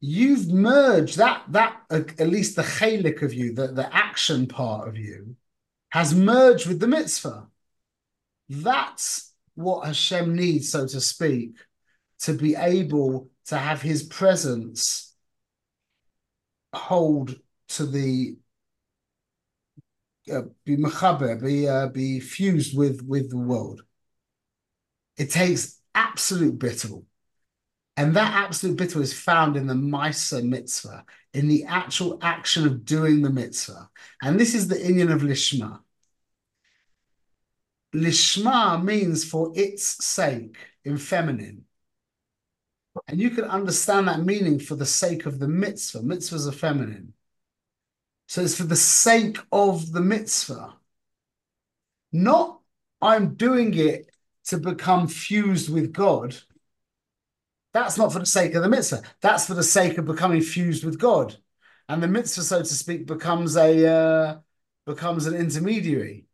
you've 0.00 0.48
merged 0.48 1.18
that 1.18 1.44
that 1.48 1.76
at 1.90 2.18
least 2.26 2.56
the 2.56 2.62
chalik 2.62 3.22
of 3.22 3.34
you, 3.34 3.54
the, 3.54 3.68
the 3.68 3.94
action 3.94 4.46
part 4.46 4.88
of 4.88 4.96
you, 4.96 5.36
has 5.90 6.14
merged 6.14 6.66
with 6.66 6.80
the 6.80 6.88
mitzvah. 6.88 7.46
That's 8.48 9.32
what 9.54 9.86
Hashem 9.86 10.34
needs, 10.34 10.70
so 10.70 10.86
to 10.86 11.00
speak, 11.00 11.56
to 12.20 12.34
be 12.34 12.54
able 12.54 13.28
to 13.46 13.56
have 13.56 13.82
his 13.82 14.02
presence 14.02 15.14
hold 16.74 17.36
to 17.68 17.86
the 17.86 18.36
uh, 20.30 20.42
be 20.64 20.76
mechaber, 20.76 21.42
be 21.42 21.68
uh, 21.68 21.88
be 21.88 22.20
fused 22.20 22.76
with 22.76 23.02
with 23.06 23.30
the 23.30 23.38
world. 23.38 23.82
It 25.16 25.30
takes 25.30 25.80
absolute 25.94 26.58
bittul. 26.58 27.04
And 27.96 28.16
that 28.16 28.32
absolute 28.32 28.78
bittul 28.78 29.02
is 29.02 29.12
found 29.12 29.56
in 29.56 29.66
the 29.66 29.74
Maisa 29.74 30.42
mitzvah, 30.42 31.04
in 31.34 31.48
the 31.48 31.64
actual 31.64 32.18
action 32.22 32.64
of 32.64 32.84
doing 32.84 33.20
the 33.20 33.30
mitzvah. 33.30 33.90
And 34.22 34.38
this 34.38 34.54
is 34.54 34.68
the 34.68 34.76
inyan 34.76 35.12
of 35.12 35.20
Lishma. 35.22 35.80
Lishma 37.94 38.82
means 38.82 39.24
for 39.24 39.52
its 39.54 40.04
sake 40.04 40.56
in 40.84 40.96
feminine. 40.96 41.64
And 43.08 43.20
you 43.20 43.30
can 43.30 43.44
understand 43.44 44.08
that 44.08 44.24
meaning 44.24 44.58
for 44.58 44.74
the 44.74 44.86
sake 44.86 45.26
of 45.26 45.38
the 45.38 45.48
mitzvah. 45.48 46.00
Mitzvahs 46.00 46.48
are 46.48 46.52
feminine. 46.52 47.14
So 48.26 48.42
it's 48.42 48.56
for 48.56 48.64
the 48.64 48.76
sake 48.76 49.38
of 49.52 49.92
the 49.92 50.00
mitzvah. 50.00 50.74
Not 52.12 52.60
I'm 53.02 53.34
doing 53.34 53.74
it 53.74 54.10
to 54.46 54.58
become 54.58 55.08
fused 55.08 55.72
with 55.72 55.92
God. 55.92 56.36
That's 57.72 57.96
not 57.96 58.12
for 58.12 58.18
the 58.18 58.26
sake 58.26 58.54
of 58.54 58.62
the 58.62 58.68
mitzvah. 58.68 59.02
That's 59.20 59.46
for 59.46 59.54
the 59.54 59.62
sake 59.62 59.96
of 59.98 60.04
becoming 60.04 60.42
fused 60.42 60.84
with 60.84 60.98
God. 60.98 61.36
And 61.88 62.02
the 62.02 62.08
mitzvah, 62.08 62.42
so 62.42 62.58
to 62.60 62.64
speak, 62.64 63.06
becomes 63.06 63.56
a 63.56 63.86
uh, 63.86 64.38
becomes 64.86 65.26
an 65.26 65.34
intermediary. 65.34 66.26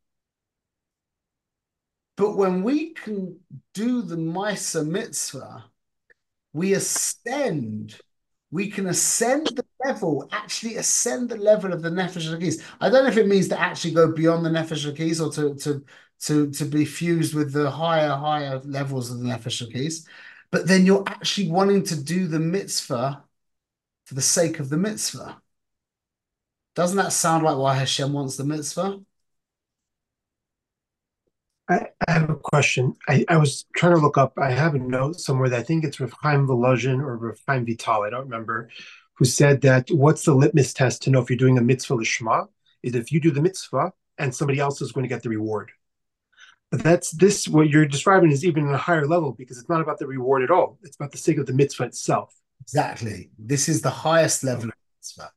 But 2.16 2.36
when 2.36 2.62
we 2.62 2.94
can 2.94 3.40
do 3.74 4.02
the 4.02 4.16
Misa 4.16 4.86
mitzvah, 4.86 5.64
we 6.56 6.72
ascend. 6.72 7.98
We 8.50 8.70
can 8.70 8.86
ascend 8.86 9.48
the 9.48 9.64
level, 9.84 10.26
actually 10.32 10.76
ascend 10.76 11.28
the 11.28 11.36
level 11.36 11.72
of 11.72 11.82
the 11.82 11.90
Nefesh 11.90 12.30
Elokis. 12.30 12.62
I 12.80 12.88
don't 12.88 13.04
know 13.04 13.10
if 13.10 13.18
it 13.18 13.26
means 13.26 13.48
to 13.48 13.60
actually 13.60 13.92
go 13.92 14.10
beyond 14.10 14.46
the 14.46 14.50
Nefesh 14.50 14.90
Elokis 14.90 15.20
or 15.20 15.30
to, 15.32 15.54
to, 15.62 15.84
to, 16.20 16.50
to 16.52 16.64
be 16.64 16.86
fused 16.86 17.34
with 17.34 17.52
the 17.52 17.70
higher, 17.70 18.08
higher 18.08 18.60
levels 18.64 19.10
of 19.10 19.18
the 19.18 19.26
Nefesh 19.26 19.66
Elokis. 19.66 20.06
But 20.50 20.66
then 20.66 20.86
you're 20.86 21.04
actually 21.06 21.50
wanting 21.50 21.82
to 21.84 22.02
do 22.02 22.26
the 22.26 22.40
mitzvah 22.40 23.22
for 24.06 24.14
the 24.14 24.22
sake 24.22 24.58
of 24.58 24.70
the 24.70 24.78
mitzvah. 24.78 25.42
Doesn't 26.74 26.96
that 26.96 27.12
sound 27.12 27.44
like 27.44 27.58
why 27.58 27.74
Hashem 27.74 28.12
wants 28.14 28.36
the 28.36 28.44
mitzvah? 28.44 29.00
I, 31.68 31.88
I 32.06 32.12
have 32.12 32.30
a 32.30 32.36
question. 32.36 32.94
I, 33.08 33.24
I 33.28 33.36
was 33.38 33.66
trying 33.76 33.94
to 33.94 34.00
look 34.00 34.18
up. 34.18 34.34
I 34.38 34.50
have 34.50 34.74
a 34.74 34.78
note 34.78 35.20
somewhere 35.20 35.48
that 35.48 35.60
I 35.60 35.62
think 35.62 35.84
it's 35.84 35.98
Rav 35.98 36.12
Chaim 36.22 36.48
or 36.50 37.16
Rav 37.16 37.38
Vital. 37.46 38.02
I 38.02 38.10
don't 38.10 38.24
remember 38.24 38.68
who 39.14 39.24
said 39.24 39.62
that. 39.62 39.88
What's 39.90 40.24
the 40.24 40.34
litmus 40.34 40.72
test 40.72 41.02
to 41.02 41.10
know 41.10 41.20
if 41.20 41.28
you're 41.28 41.36
doing 41.36 41.58
a 41.58 41.62
mitzvah 41.62 41.96
lishma? 41.96 42.46
Is 42.82 42.94
if 42.94 43.10
you 43.10 43.20
do 43.20 43.32
the 43.32 43.42
mitzvah 43.42 43.92
and 44.18 44.34
somebody 44.34 44.60
else 44.60 44.80
is 44.80 44.92
going 44.92 45.02
to 45.02 45.08
get 45.08 45.22
the 45.22 45.28
reward. 45.28 45.72
But 46.70 46.82
that's 46.82 47.10
this. 47.10 47.48
What 47.48 47.68
you're 47.68 47.86
describing 47.86 48.30
is 48.30 48.44
even 48.44 48.68
at 48.68 48.74
a 48.74 48.78
higher 48.78 49.06
level 49.06 49.32
because 49.32 49.58
it's 49.58 49.68
not 49.68 49.80
about 49.80 49.98
the 49.98 50.06
reward 50.06 50.42
at 50.42 50.50
all. 50.50 50.78
It's 50.82 50.96
about 50.96 51.12
the 51.12 51.18
sake 51.18 51.38
of 51.38 51.46
the 51.46 51.52
mitzvah 51.52 51.84
itself. 51.84 52.34
Exactly. 52.60 53.30
This 53.38 53.68
is 53.68 53.82
the 53.82 53.90
highest 53.90 54.42
level 54.44 54.68
of 54.68 54.74
mitzvah, 54.98 55.30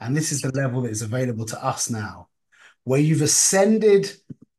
and 0.00 0.16
this 0.16 0.32
is 0.32 0.40
the 0.42 0.50
level 0.52 0.82
that 0.82 0.90
is 0.90 1.02
available 1.02 1.44
to 1.46 1.64
us 1.64 1.90
now, 1.90 2.28
where 2.84 3.00
you've 3.00 3.22
ascended 3.22 4.10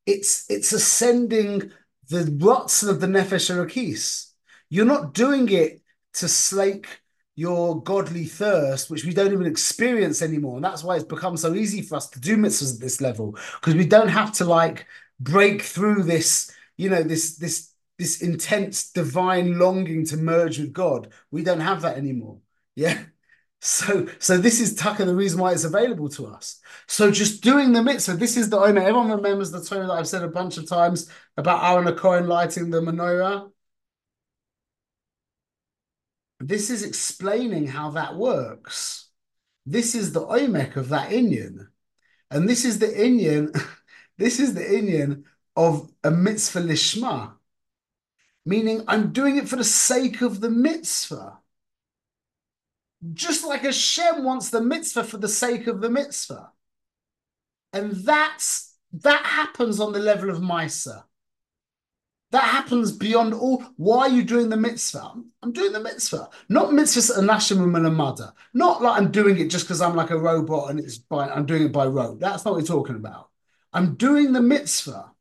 it's 0.06 0.50
it's 0.50 0.74
ascending 0.74 1.72
the 2.10 2.38
rots 2.42 2.84
of 2.84 3.00
the 3.00 3.08
nefesh 3.08 3.50
Elokis. 3.50 4.32
You're 4.70 4.86
not 4.86 5.14
doing 5.14 5.50
it 5.50 5.82
to 6.16 6.28
slake 6.28 6.88
your 7.36 7.82
godly 7.82 8.26
thirst, 8.26 8.90
which 8.90 9.06
we 9.06 9.14
don't 9.14 9.34
even 9.34 9.48
experience 9.48 10.22
anymore. 10.22 10.56
And 10.56 10.64
that's 10.64 10.84
why 10.84 10.96
it's 10.96 11.06
become 11.06 11.38
so 11.38 11.56
easy 11.56 11.82
for 11.82 11.96
us 11.96 12.10
to 12.10 12.20
do 12.20 12.38
mitzvahs 12.38 12.76
at 12.76 12.82
this 12.82 13.02
level, 13.02 13.38
because 13.60 13.76
we 13.76 13.86
don't 13.86 14.10
have 14.10 14.34
to 14.34 14.46
like 14.46 14.86
break 15.20 15.62
through 15.62 16.04
this, 16.04 16.52
you 16.78 16.90
know, 16.90 17.02
this 17.02 17.38
this 17.38 17.72
this 17.98 18.22
intense 18.22 18.92
divine 18.92 19.58
longing 19.58 20.06
to 20.08 20.18
merge 20.18 20.60
with 20.60 20.74
God. 20.74 21.12
We 21.32 21.44
don't 21.44 21.60
have 21.60 21.82
that 21.84 21.98
anymore. 21.98 22.40
Yeah. 22.76 23.02
So, 23.66 24.10
so 24.20 24.38
this 24.38 24.60
is 24.60 24.76
Tucker, 24.76 25.06
the 25.06 25.16
reason 25.16 25.40
why 25.40 25.54
it's 25.54 25.64
available 25.64 26.10
to 26.10 26.28
us. 26.28 26.60
So 26.86 27.10
just 27.10 27.42
doing 27.42 27.72
the 27.72 27.82
mitzvah, 27.82 28.18
this 28.18 28.36
is 28.36 28.50
the 28.50 28.58
Omer. 28.58 28.82
Everyone 28.82 29.10
remembers 29.10 29.52
the 29.52 29.64
Torah 29.64 29.88
that 29.88 29.94
I've 29.94 30.08
said 30.08 30.22
a 30.22 30.28
bunch 30.28 30.58
of 30.58 30.68
times 30.68 31.10
about 31.38 31.64
Aaron 31.64 31.96
Cohen 31.96 32.28
lighting 32.28 32.70
the 32.70 32.82
menorah. 32.82 33.50
This 36.42 36.70
is 36.70 36.84
explaining 36.84 37.68
how 37.68 37.92
that 37.92 38.18
works. 38.18 39.10
This 39.66 39.96
is 39.96 40.12
the 40.12 40.28
oimek 40.28 40.76
of 40.76 40.90
that 40.90 41.12
inyan. 41.12 41.68
And 42.30 42.50
this 42.50 42.66
is 42.66 42.80
the 42.80 42.88
inyan, 42.88 43.58
this 44.18 44.42
is 44.42 44.56
the 44.56 44.60
inyan 44.60 45.24
of 45.56 45.90
a 46.04 46.12
mitzvah 46.12 46.60
lishma, 46.60 47.36
meaning 48.46 48.84
I'm 48.90 49.14
doing 49.14 49.38
it 49.38 49.48
for 49.48 49.56
the 49.56 49.64
sake 49.64 50.22
of 50.22 50.42
the 50.42 50.50
mitzvah. 50.50 51.40
Just 53.12 53.46
like 53.46 53.62
Hashem 53.62 54.24
wants 54.24 54.50
the 54.50 54.62
mitzvah 54.62 55.04
for 55.04 55.18
the 55.18 55.28
sake 55.28 55.68
of 55.68 55.82
the 55.82 55.90
mitzvah. 55.90 56.52
And 57.74 57.92
that's 57.92 58.76
that 58.94 59.26
happens 59.26 59.80
on 59.80 59.92
the 59.92 60.00
level 60.00 60.30
of 60.30 60.38
Misa. 60.38 61.04
That 62.32 62.44
happens 62.46 62.92
beyond 62.92 63.34
all. 63.34 63.64
Why 63.78 64.02
are 64.02 64.10
you 64.10 64.24
doing 64.24 64.50
the 64.50 64.58
mitzvah? 64.58 65.14
I'm 65.42 65.52
doing 65.52 65.72
the 65.72 65.80
mitzvah. 65.80 66.30
Not 66.50 66.74
mitzvah 66.74 67.22
anashim 67.22 67.96
mother. 67.96 68.34
Not 68.54 68.82
like 68.82 69.00
I'm 69.00 69.12
doing 69.12 69.38
it 69.38 69.50
just 69.50 69.66
because 69.66 69.82
I'm 69.82 69.96
like 69.96 70.10
a 70.12 70.18
robot 70.18 70.70
and 70.70 70.80
it's 70.80 70.98
by 70.98 71.30
I'm 71.30 71.46
doing 71.46 71.64
it 71.64 71.72
by 71.72 71.86
rote. 71.86 72.20
That's 72.20 72.46
not 72.46 72.52
what 72.52 72.62
we're 72.62 72.68
talking 72.68 72.96
about. 72.96 73.30
I'm 73.72 73.96
doing 73.96 74.34
the 74.34 74.42
mitzvah 74.42 75.12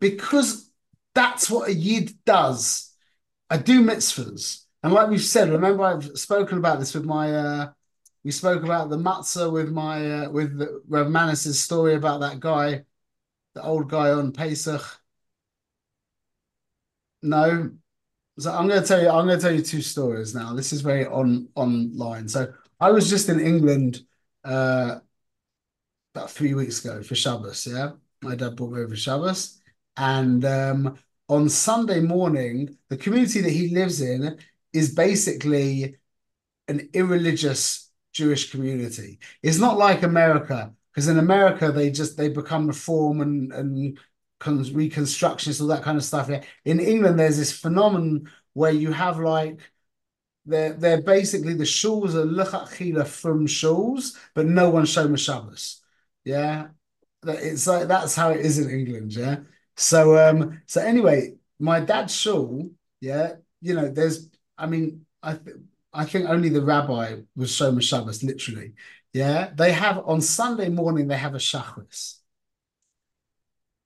because 0.00 0.70
that's 1.14 1.48
what 1.48 1.68
a 1.68 1.74
yid 1.74 2.12
does. 2.24 2.92
I 3.48 3.56
do 3.56 3.82
mitzvahs. 3.82 4.63
And 4.84 4.92
like 4.92 5.08
we've 5.08 5.22
said, 5.22 5.48
remember 5.48 5.82
I've 5.82 6.04
spoken 6.18 6.58
about 6.58 6.78
this 6.78 6.94
with 6.94 7.06
my 7.06 7.34
uh 7.34 7.72
we 8.22 8.30
spoke 8.30 8.62
about 8.62 8.90
the 8.90 8.98
matzah 8.98 9.50
with 9.50 9.70
my 9.70 10.24
uh, 10.24 10.30
with 10.30 10.60
Rev 10.88 11.06
Manis's 11.06 11.58
story 11.58 11.94
about 11.94 12.20
that 12.20 12.38
guy, 12.38 12.84
the 13.54 13.62
old 13.62 13.88
guy 13.88 14.10
on 14.10 14.32
Pesach. 14.32 14.82
No. 17.22 17.70
So 18.38 18.52
I'm 18.52 18.68
gonna 18.68 18.84
tell 18.84 19.00
you, 19.00 19.08
I'm 19.08 19.26
gonna 19.26 19.40
tell 19.40 19.54
you 19.54 19.62
two 19.62 19.80
stories 19.80 20.34
now. 20.34 20.52
This 20.52 20.72
is 20.74 20.82
very 20.82 21.06
on 21.06 21.48
online. 21.54 22.28
So 22.28 22.52
I 22.78 22.90
was 22.90 23.08
just 23.08 23.30
in 23.30 23.40
England 23.40 24.02
uh 24.44 25.00
about 26.14 26.30
three 26.30 26.52
weeks 26.52 26.84
ago 26.84 27.02
for 27.02 27.14
Shabbos, 27.14 27.66
yeah. 27.66 27.92
My 28.20 28.34
dad 28.34 28.56
brought 28.56 28.72
me 28.72 28.82
over 28.82 28.96
Shabbos. 28.96 29.62
And 29.96 30.44
um 30.44 30.98
on 31.30 31.48
Sunday 31.48 32.00
morning, 32.00 32.76
the 32.90 32.98
community 32.98 33.40
that 33.40 33.50
he 33.50 33.68
lives 33.74 34.02
in 34.02 34.38
is 34.74 34.94
basically 34.94 35.96
an 36.68 36.88
irreligious 36.94 37.90
Jewish 38.12 38.50
community. 38.50 39.18
It's 39.42 39.58
not 39.58 39.78
like 39.78 40.02
America, 40.02 40.74
because 40.92 41.08
in 41.08 41.18
America 41.18 41.72
they 41.72 41.90
just 41.90 42.16
they 42.16 42.28
become 42.28 42.66
reform 42.68 43.20
and 43.20 43.52
and 43.52 43.98
reconstructionists, 44.42 45.60
all 45.60 45.68
that 45.68 45.82
kind 45.82 45.96
of 45.98 46.04
stuff. 46.04 46.30
In 46.64 46.80
England, 46.80 47.18
there's 47.18 47.38
this 47.38 47.52
phenomenon 47.58 48.30
where 48.52 48.72
you 48.72 48.92
have 48.92 49.18
like 49.18 49.60
they're 50.46 50.74
they're 50.74 51.02
basically 51.02 51.54
the 51.54 51.64
shuls 51.64 52.14
are 52.14 52.26
lechatchila 52.26 53.06
frum 53.06 53.46
shuls, 53.46 54.16
but 54.34 54.46
no 54.46 54.70
one 54.70 54.84
shomer 54.84 55.18
Shabbos. 55.18 55.82
Yeah, 56.24 56.68
it's 57.26 57.66
like 57.66 57.88
that's 57.88 58.14
how 58.14 58.30
it 58.30 58.40
is 58.40 58.58
in 58.58 58.70
England. 58.70 59.14
Yeah, 59.14 59.40
So 59.76 60.16
um, 60.18 60.62
so 60.66 60.80
anyway, 60.82 61.36
my 61.58 61.80
dad's 61.80 62.14
shul, 62.14 62.70
yeah, 63.00 63.34
you 63.60 63.74
know, 63.74 63.88
there's, 63.90 64.28
I 64.58 64.66
mean, 64.66 65.06
I 65.22 65.34
th 65.34 65.56
I 65.92 66.04
think 66.04 66.28
only 66.28 66.48
the 66.48 66.62
rabbi 66.62 67.20
was 67.36 67.50
Shomer 67.52 67.82
Shabbos, 67.82 68.22
literally. 68.22 68.74
Yeah, 69.12 69.52
they 69.54 69.72
have 69.72 69.98
on 70.06 70.20
Sunday 70.20 70.68
morning 70.68 71.08
they 71.08 71.16
have 71.18 71.34
a 71.34 71.38
shachris. 71.38 72.18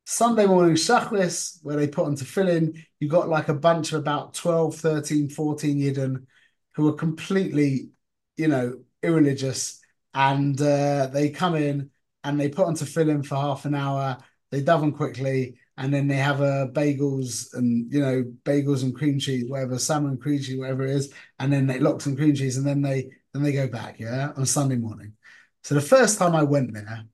Sunday 0.06 0.46
morning 0.46 0.74
shachris 0.74 1.58
where 1.62 1.76
they 1.76 1.86
put 1.88 2.06
on 2.06 2.16
tefillin. 2.16 2.82
You 2.98 3.08
got 3.08 3.28
like 3.28 3.48
a 3.48 3.54
bunch 3.54 3.92
of 3.92 4.00
about 4.00 4.34
12, 4.34 4.74
13, 4.76 5.28
14 5.28 5.78
yidden 5.78 6.26
who 6.74 6.88
are 6.88 6.94
completely, 6.94 7.90
you 8.36 8.48
know, 8.48 8.80
irreligious, 9.02 9.80
and 10.14 10.60
uh, 10.60 11.08
they 11.08 11.30
come 11.30 11.54
in 11.56 11.90
and 12.24 12.40
they 12.40 12.48
put 12.48 12.66
on 12.66 12.74
tefillin 12.74 13.24
for 13.24 13.36
half 13.36 13.64
an 13.66 13.74
hour. 13.74 14.18
They 14.50 14.62
daven 14.62 14.96
quickly, 14.96 15.58
and 15.78 15.94
then 15.94 16.08
they 16.08 16.16
have 16.16 16.40
a 16.40 16.44
uh, 16.44 16.66
bagels 16.66 17.54
and 17.54 17.90
you 17.92 18.00
know 18.00 18.24
bagels 18.44 18.82
and 18.82 18.94
cream 18.94 19.18
cheese, 19.18 19.48
whatever 19.48 19.78
salmon 19.78 20.18
cream 20.18 20.40
cheese, 20.40 20.58
whatever 20.58 20.84
it 20.84 20.90
is, 20.90 21.12
and 21.38 21.52
then 21.52 21.66
they 21.66 21.78
lox 21.78 22.04
and 22.06 22.18
cream 22.18 22.34
cheese, 22.34 22.56
and 22.56 22.66
then 22.66 22.82
they 22.82 23.10
then 23.32 23.44
they 23.44 23.52
go 23.52 23.68
back, 23.68 24.00
yeah, 24.00 24.32
on 24.36 24.44
Sunday 24.44 24.76
morning. 24.76 25.14
So 25.62 25.74
the 25.76 25.80
first 25.80 26.18
time 26.18 26.34
I 26.34 26.42
went 26.42 26.74
there, 26.74 27.04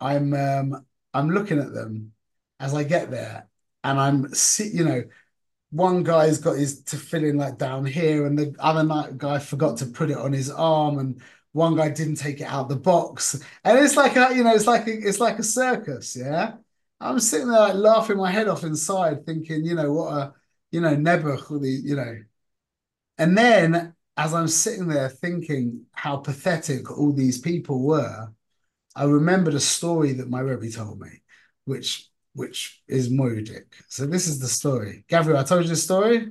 I'm 0.00 0.32
um, 0.32 0.86
I'm 1.12 1.30
looking 1.30 1.58
at 1.58 1.74
them 1.74 2.12
as 2.60 2.72
I 2.72 2.84
get 2.84 3.10
there, 3.10 3.48
and 3.82 3.98
I'm 3.98 4.28
you 4.58 4.84
know, 4.84 5.02
one 5.70 6.04
guy's 6.04 6.38
got 6.38 6.56
his 6.56 6.84
tefillin 6.84 7.36
like 7.36 7.58
down 7.58 7.84
here, 7.84 8.26
and 8.26 8.38
the 8.38 8.54
other 8.60 8.84
night 8.84 9.18
guy 9.18 9.40
forgot 9.40 9.78
to 9.78 9.86
put 9.86 10.10
it 10.10 10.18
on 10.18 10.32
his 10.32 10.50
arm, 10.50 11.00
and 11.00 11.20
one 11.50 11.74
guy 11.76 11.88
didn't 11.90 12.16
take 12.16 12.40
it 12.40 12.44
out 12.44 12.68
the 12.68 12.76
box, 12.76 13.34
and 13.64 13.78
it's 13.78 13.96
like 13.96 14.16
a 14.16 14.36
you 14.36 14.44
know, 14.44 14.54
it's 14.54 14.68
like 14.68 14.86
a, 14.86 14.92
it's 14.92 15.18
like 15.18 15.40
a 15.40 15.42
circus, 15.42 16.14
yeah. 16.16 16.54
I'm 17.00 17.20
sitting 17.20 17.48
there 17.48 17.60
like 17.60 17.74
laughing 17.74 18.16
my 18.16 18.30
head 18.30 18.48
off 18.48 18.64
inside, 18.64 19.24
thinking, 19.24 19.64
you 19.64 19.74
know, 19.74 19.92
what 19.92 20.12
a, 20.12 20.34
you 20.72 20.80
know, 20.80 20.96
Nebuch, 20.96 21.48
you 21.84 21.96
know. 21.96 22.16
And 23.18 23.38
then 23.38 23.94
as 24.16 24.34
I'm 24.34 24.48
sitting 24.48 24.88
there 24.88 25.08
thinking 25.08 25.86
how 25.92 26.16
pathetic 26.16 26.90
all 26.90 27.12
these 27.12 27.38
people 27.38 27.82
were, 27.82 28.28
I 28.96 29.04
remembered 29.04 29.54
a 29.54 29.60
story 29.60 30.12
that 30.14 30.28
my 30.28 30.40
Rebbe 30.40 30.70
told 30.70 31.00
me, 31.00 31.22
which 31.64 32.10
which 32.34 32.82
is 32.86 33.08
Moedik. 33.08 33.66
So 33.88 34.06
this 34.06 34.28
is 34.28 34.38
the 34.38 34.46
story. 34.46 35.04
Gabriel, 35.08 35.38
I 35.40 35.44
told 35.44 35.64
you 35.64 35.70
the 35.70 35.76
story. 35.76 36.30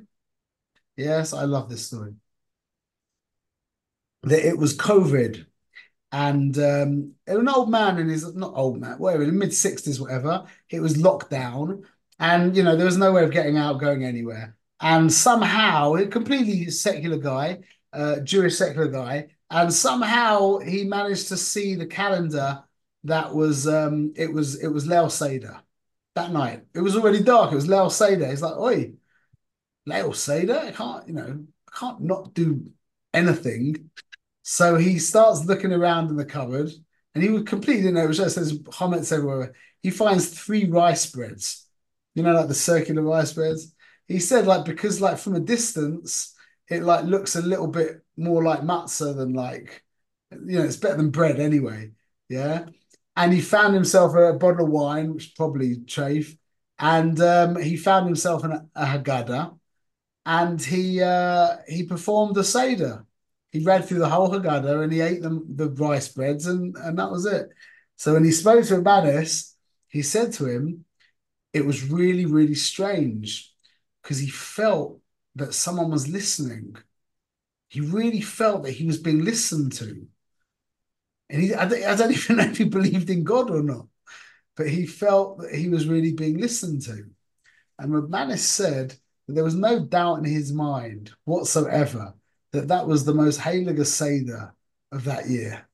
Yes, 0.95 1.33
I 1.33 1.43
love 1.43 1.69
this 1.69 1.87
story. 1.87 2.13
That 4.23 4.47
it 4.47 4.57
was 4.57 4.77
COVID 4.77 5.46
and 6.11 6.57
um, 6.57 7.13
an 7.27 7.49
old 7.49 7.69
man 7.69 7.97
in 7.97 8.07
his 8.09 8.33
not 8.35 8.53
old 8.55 8.79
man, 8.79 8.97
whatever, 8.97 9.23
in 9.23 9.37
mid 9.37 9.53
sixties, 9.53 9.99
whatever. 9.99 10.45
It 10.69 10.79
was 10.79 10.97
locked 10.97 11.29
down, 11.29 11.83
and 12.19 12.55
you 12.55 12.63
know 12.63 12.75
there 12.75 12.85
was 12.85 12.97
no 12.97 13.11
way 13.11 13.23
of 13.23 13.31
getting 13.31 13.57
out, 13.57 13.79
going 13.79 14.03
anywhere. 14.03 14.55
And 14.79 15.11
somehow, 15.11 15.95
a 15.95 16.07
completely 16.07 16.69
secular 16.69 17.17
guy, 17.17 17.59
uh, 17.93 18.19
Jewish 18.19 18.57
secular 18.57 18.87
guy, 18.87 19.27
and 19.49 19.73
somehow 19.73 20.59
he 20.59 20.83
managed 20.83 21.29
to 21.29 21.37
see 21.37 21.75
the 21.75 21.87
calendar 21.87 22.63
that 23.03 23.33
was 23.33 23.67
um, 23.67 24.13
it 24.15 24.31
was 24.31 24.61
it 24.61 24.67
was 24.67 24.87
Leil 24.87 25.09
Seder 25.11 25.61
that 26.15 26.31
night. 26.31 26.63
It 26.73 26.81
was 26.81 26.95
already 26.95 27.23
dark. 27.23 27.51
It 27.51 27.55
was 27.55 27.67
Leil 27.67 27.91
Seder. 27.91 28.27
He's 28.27 28.41
like, 28.41 28.57
oi, 28.57 28.93
Leil 29.87 30.15
Seder. 30.15 30.59
I 30.59 30.71
can't, 30.71 31.07
you 31.07 31.13
know, 31.13 31.45
I 31.67 31.77
can't 31.79 32.01
not 32.01 32.33
do 32.33 32.71
anything. 33.13 33.89
So 34.49 34.77
he 34.77 34.97
starts 34.97 35.43
looking 35.43 35.73
around 35.73 36.09
in 36.09 36.15
the 36.15 36.23
cupboard 36.23 36.71
and 37.13 37.21
he 37.21 37.29
would 37.29 37.45
completely 37.45 37.91
know, 37.91 38.09
just 38.13 38.35
says 38.35 38.57
chametz 38.59 39.11
everywhere. 39.11 39.53
He 39.83 39.89
finds 39.89 40.29
three 40.29 40.69
rice 40.69 41.05
breads, 41.05 41.67
you 42.15 42.23
know, 42.23 42.31
like 42.31 42.47
the 42.47 42.53
circular 42.53 43.01
rice 43.01 43.33
breads. 43.33 43.75
He 44.07 44.19
said, 44.19 44.47
like, 44.47 44.63
because 44.63 45.01
like 45.01 45.17
from 45.17 45.35
a 45.35 45.41
distance, 45.41 46.33
it 46.69 46.83
like 46.83 47.03
looks 47.03 47.35
a 47.35 47.41
little 47.41 47.67
bit 47.67 48.05
more 48.15 48.41
like 48.41 48.61
matzah 48.61 49.17
than 49.17 49.33
like, 49.33 49.83
you 50.31 50.59
know, 50.59 50.63
it's 50.63 50.77
better 50.77 50.95
than 50.95 51.09
bread 51.09 51.41
anyway. 51.41 51.91
Yeah. 52.29 52.67
And 53.17 53.33
he 53.33 53.41
found 53.41 53.73
himself 53.73 54.15
a 54.15 54.31
bottle 54.31 54.65
of 54.65 54.71
wine, 54.71 55.13
which 55.13 55.35
probably 55.35 55.81
chafe. 55.81 56.37
And 56.79 57.19
um, 57.19 57.61
he 57.61 57.75
found 57.75 58.05
himself 58.05 58.45
an, 58.45 58.69
a 58.73 58.85
Haggadah 58.85 59.59
and 60.25 60.61
he 60.61 61.01
uh, 61.01 61.57
he 61.67 61.83
performed 61.83 62.37
a 62.37 62.45
Seder 62.45 63.06
he 63.51 63.63
read 63.63 63.85
through 63.85 63.99
the 63.99 64.09
whole 64.09 64.29
Haggadah 64.29 64.83
and 64.83 64.91
he 64.91 65.01
ate 65.01 65.21
them 65.21 65.45
the 65.55 65.69
rice 65.69 66.09
breads 66.09 66.47
and, 66.47 66.75
and 66.77 66.99
that 66.99 67.11
was 67.11 67.25
it. 67.25 67.49
So 67.95 68.13
when 68.13 68.23
he 68.23 68.31
spoke 68.31 68.65
to 68.65 68.81
Manis, 68.81 69.55
he 69.87 70.01
said 70.01 70.33
to 70.33 70.45
him, 70.45 70.85
it 71.53 71.65
was 71.65 71.89
really, 71.89 72.25
really 72.25 72.55
strange 72.55 73.51
because 74.01 74.19
he 74.19 74.29
felt 74.29 74.99
that 75.35 75.53
someone 75.53 75.89
was 75.89 76.07
listening. 76.07 76.75
He 77.69 77.81
really 77.81 78.21
felt 78.21 78.63
that 78.63 78.71
he 78.71 78.85
was 78.85 78.97
being 78.97 79.23
listened 79.23 79.73
to. 79.73 80.07
And 81.29 81.41
he, 81.41 81.53
I, 81.53 81.67
don't, 81.67 81.83
I 81.83 81.95
don't 81.95 82.11
even 82.11 82.37
know 82.37 82.43
if 82.43 82.57
he 82.57 82.65
believed 82.65 83.09
in 83.09 83.23
God 83.23 83.49
or 83.49 83.63
not, 83.63 83.87
but 84.55 84.69
he 84.69 84.85
felt 84.85 85.39
that 85.39 85.55
he 85.55 85.69
was 85.69 85.87
really 85.87 86.13
being 86.13 86.37
listened 86.37 86.83
to. 86.83 87.05
And 87.79 88.09
Manis 88.09 88.47
said 88.47 88.95
that 89.27 89.33
there 89.33 89.43
was 89.43 89.55
no 89.55 89.79
doubt 89.79 90.19
in 90.19 90.25
his 90.25 90.51
mind 90.51 91.11
whatsoever 91.25 92.13
that 92.57 92.69
that 92.69 92.87
was 92.87 93.05
the 93.05 93.13
most 93.13 93.39
Heilige 93.39 93.85
Seder 93.85 94.53
of 94.91 95.03
that 95.03 95.29
year. 95.29 95.67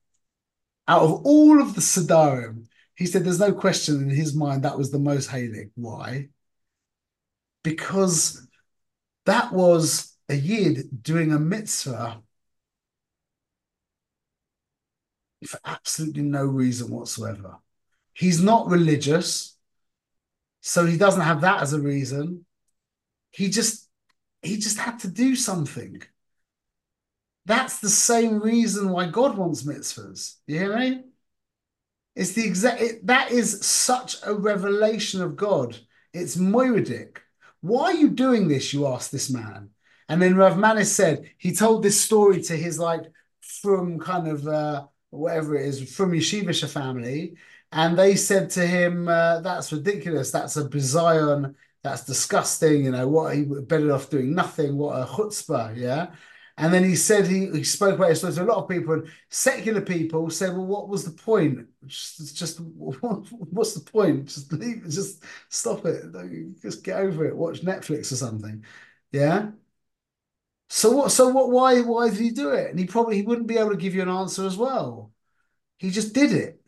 Out 0.88 1.04
of 1.04 1.26
all 1.26 1.62
of 1.62 1.76
the 1.76 1.82
Sedarim, 1.82 2.68
he 2.96 3.06
said 3.06 3.24
there's 3.24 3.40
no 3.40 3.54
question 3.54 4.02
in 4.02 4.10
his 4.10 4.36
mind 4.36 4.64
that 4.64 4.78
was 4.78 4.92
the 4.92 5.00
most 5.00 5.30
Heilig. 5.30 5.72
Why? 5.76 6.30
Because 7.64 8.46
that 9.26 9.54
was 9.54 10.14
a 10.28 10.36
Yid 10.36 11.02
doing 11.02 11.32
a 11.32 11.40
mitzvah 11.40 12.22
for 15.48 15.60
absolutely 15.66 16.24
no 16.24 16.44
reason 16.46 16.92
whatsoever. 16.92 17.58
He's 18.14 18.42
not 18.42 18.68
religious, 18.68 19.58
so 20.62 20.86
he 20.86 20.98
doesn't 20.98 21.22
have 21.22 21.42
that 21.42 21.62
as 21.62 21.74
a 21.74 21.80
reason. 21.80 22.46
He 23.32 23.50
just 23.50 23.90
he 24.42 24.58
just 24.58 24.78
had 24.78 25.00
to 25.00 25.08
do 25.08 25.36
something. 25.36 26.04
That's 27.46 27.80
the 27.80 27.90
same 27.90 28.40
reason 28.42 28.90
why 28.90 29.08
God 29.08 29.38
wants 29.38 29.64
mitzvahs. 29.64 30.38
You 30.48 30.60
hear 30.60 30.78
me? 30.78 31.04
It's 32.16 32.34
the 32.34 32.46
exact. 32.46 32.82
It, 32.82 33.08
that 33.08 33.32
is 33.32 33.66
such 33.66 34.18
a 34.26 34.34
revelation 34.34 35.22
of 35.22 35.36
God. 35.36 35.78
It's 36.14 36.36
moiridic. 36.36 37.18
Why 37.62 37.86
are 37.86 37.94
you 37.94 38.10
doing 38.10 38.48
this? 38.48 38.74
You 38.74 38.88
ask 38.88 39.10
this 39.10 39.30
man, 39.30 39.70
and 40.08 40.22
then 40.22 40.36
Rav 40.36 40.58
Manis 40.58 40.96
said 40.96 41.30
he 41.38 41.54
told 41.56 41.84
this 41.84 42.00
story 42.00 42.42
to 42.44 42.56
his 42.56 42.78
like 42.80 43.12
from 43.42 44.00
kind 44.00 44.28
of 44.28 44.48
uh, 44.48 44.86
whatever 45.10 45.56
it 45.56 45.66
is 45.66 45.94
from 45.94 46.12
Yeshivisha 46.12 46.70
family, 46.70 47.36
and 47.72 47.98
they 47.98 48.16
said 48.16 48.50
to 48.52 48.66
him, 48.66 49.08
uh, 49.08 49.40
"That's 49.42 49.74
ridiculous. 49.74 50.32
That's 50.32 50.56
a 50.58 50.66
bizarre. 50.66 51.54
That's 51.84 52.06
disgusting. 52.06 52.86
You 52.86 52.92
know 52.92 53.08
what? 53.08 53.36
He 53.36 53.44
better 53.44 53.92
off 53.92 54.10
doing 54.10 54.34
nothing. 54.36 54.78
What 54.78 55.02
a 55.02 55.06
chutzpah. 55.06 55.76
Yeah." 55.78 56.12
And 56.58 56.72
then 56.72 56.84
he 56.84 56.96
said 56.96 57.26
he, 57.28 57.48
he 57.52 57.64
spoke 57.64 57.96
about 57.96 58.12
it 58.12 58.16
to 58.18 58.28
a 58.28 58.46
lot 58.46 58.58
of 58.64 58.70
people, 58.70 58.94
and 58.94 59.08
secular 59.30 59.82
people 59.82 60.30
said, 60.30 60.52
"Well, 60.56 60.66
what 60.68 60.88
was 60.88 61.04
the 61.04 61.12
point? 61.12 61.68
Just, 61.88 62.36
just 62.38 62.60
what, 62.60 62.96
what's 63.52 63.74
the 63.74 63.90
point? 63.92 64.28
Just 64.28 64.54
leave, 64.54 64.84
just 64.90 65.24
stop 65.50 65.86
it. 65.86 66.04
Just 66.62 66.84
get 66.84 67.00
over 67.00 67.26
it. 67.26 67.36
Watch 67.36 67.62
Netflix 67.62 68.12
or 68.12 68.16
something." 68.16 68.64
Yeah. 69.12 69.52
So 70.70 70.92
what? 70.92 71.12
So 71.12 71.30
what? 71.30 71.52
Why? 71.52 71.82
Why 71.82 72.10
did 72.10 72.20
he 72.20 72.32
do 72.32 72.50
it? 72.52 72.70
And 72.72 72.80
he 72.80 72.86
probably 72.86 73.18
he 73.18 73.22
wouldn't 73.22 73.48
be 73.48 73.58
able 73.58 73.72
to 73.72 73.78
give 73.78 73.94
you 73.96 74.02
an 74.02 74.10
answer 74.10 74.46
as 74.46 74.58
well. 74.58 75.12
He 75.78 75.92
just 75.92 76.14
did 76.14 76.34
it, 76.34 76.62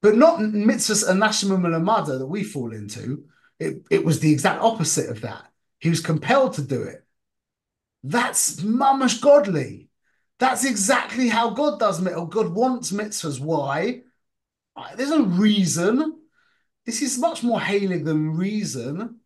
but 0.00 0.16
not 0.16 0.38
mitzvahs 0.40 1.08
and 1.08 1.20
nashimum 1.20 1.64
and 1.64 1.86
that 2.20 2.26
we 2.26 2.44
fall 2.44 2.72
into. 2.72 3.24
It 3.58 3.82
it 3.90 4.04
was 4.04 4.20
the 4.20 4.32
exact 4.32 4.62
opposite 4.62 5.10
of 5.10 5.20
that. 5.22 5.44
He 5.80 5.90
was 5.90 6.00
compelled 6.00 6.54
to 6.54 6.62
do 6.62 6.82
it. 6.82 7.04
That's 8.08 8.60
mamash 8.62 9.20
godly. 9.20 9.90
That's 10.38 10.64
exactly 10.64 11.28
how 11.28 11.50
God 11.50 11.78
does 11.78 12.00
mitzvahs. 12.00 12.30
God 12.30 12.54
wants 12.54 12.90
mitzvahs. 12.90 13.38
Why? 13.38 14.00
There's 14.96 15.10
no 15.10 15.24
reason. 15.24 16.18
This 16.86 17.02
is 17.02 17.18
much 17.18 17.42
more 17.42 17.60
hailing 17.60 18.04
than 18.04 18.34
reason. 18.34 19.20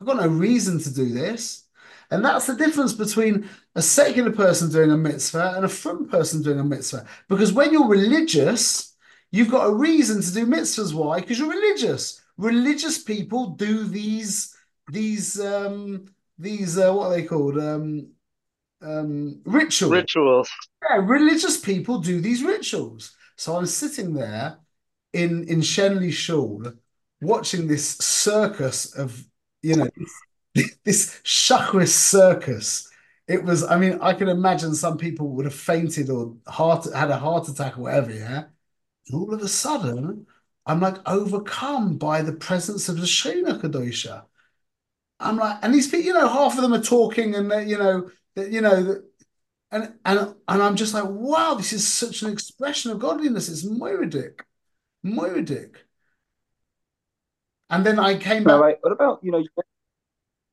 I've 0.00 0.06
got 0.06 0.18
no 0.18 0.28
reason 0.28 0.78
to 0.78 0.94
do 0.94 1.12
this. 1.12 1.64
And 2.12 2.24
that's 2.24 2.46
the 2.46 2.54
difference 2.54 2.92
between 2.92 3.48
a 3.74 3.82
secular 3.82 4.30
person 4.30 4.70
doing 4.70 4.92
a 4.92 4.96
mitzvah 4.96 5.54
and 5.56 5.64
a 5.64 5.68
frum 5.68 6.08
person 6.08 6.40
doing 6.40 6.60
a 6.60 6.64
mitzvah. 6.64 7.06
Because 7.28 7.52
when 7.52 7.72
you're 7.72 7.88
religious, 7.88 8.94
you've 9.32 9.50
got 9.50 9.66
a 9.66 9.74
reason 9.74 10.22
to 10.22 10.32
do 10.32 10.46
mitzvahs. 10.46 10.94
Why? 10.94 11.20
Because 11.20 11.40
you're 11.40 11.50
religious. 11.50 12.22
Religious 12.36 13.02
people 13.02 13.48
do 13.56 13.82
these 13.82 14.54
these 14.92 15.40
um 15.40 16.06
these 16.38 16.78
uh, 16.78 16.92
what 16.92 17.06
are 17.08 17.16
they 17.16 17.24
called 17.24 17.58
um 17.58 18.12
um, 18.82 19.40
ritual. 19.44 19.90
Rituals. 19.90 20.50
Yeah, 20.88 20.98
religious 21.02 21.58
people 21.60 21.98
do 21.98 22.20
these 22.20 22.42
rituals. 22.42 23.16
So 23.36 23.56
I'm 23.56 23.66
sitting 23.66 24.14
there 24.14 24.58
in 25.12 25.44
in 25.48 25.60
Shenley 25.60 26.12
Shul 26.12 26.72
watching 27.20 27.66
this 27.66 27.96
circus 27.98 28.94
of, 28.94 29.24
you 29.62 29.76
know, 29.76 29.88
this 30.84 31.20
Shacharis 31.24 31.88
circus. 31.88 32.88
It 33.26 33.44
was, 33.44 33.62
I 33.62 33.78
mean, 33.78 33.98
I 34.00 34.14
can 34.14 34.28
imagine 34.28 34.74
some 34.74 34.96
people 34.96 35.28
would 35.30 35.44
have 35.44 35.54
fainted 35.54 36.08
or 36.08 36.36
heart 36.46 36.86
had 36.94 37.10
a 37.10 37.18
heart 37.18 37.48
attack 37.48 37.76
or 37.78 37.82
whatever, 37.82 38.12
yeah. 38.12 38.44
And 39.08 39.20
all 39.20 39.34
of 39.34 39.42
a 39.42 39.48
sudden, 39.48 40.26
I'm 40.66 40.80
like 40.80 40.96
overcome 41.06 41.98
by 41.98 42.22
the 42.22 42.32
presence 42.32 42.88
of 42.88 42.96
the 42.96 43.06
Shekhinah 43.06 43.60
Kadosha. 43.60 44.24
I'm 45.20 45.36
like, 45.36 45.58
and 45.62 45.74
these 45.74 45.88
people, 45.88 46.06
you 46.06 46.14
know, 46.14 46.28
half 46.28 46.56
of 46.56 46.62
them 46.62 46.74
are 46.74 46.82
talking, 46.82 47.34
and 47.34 47.68
you 47.68 47.78
know, 47.78 48.10
you 48.38 48.60
know, 48.60 48.82
that, 48.82 49.04
and 49.70 49.94
and 50.04 50.34
and 50.48 50.62
I'm 50.62 50.76
just 50.76 50.94
like, 50.94 51.04
wow, 51.06 51.54
this 51.54 51.72
is 51.72 51.86
such 51.86 52.22
an 52.22 52.32
expression 52.32 52.90
of 52.90 52.98
godliness. 52.98 53.48
It's 53.48 53.66
moiridic, 53.66 54.40
moiridic. 55.04 55.76
And 57.70 57.84
then 57.84 57.98
I 57.98 58.16
came 58.16 58.44
back. 58.44 58.60
Right. 58.60 58.78
What 58.80 58.92
about 58.92 59.20
you 59.22 59.30
know? 59.30 59.44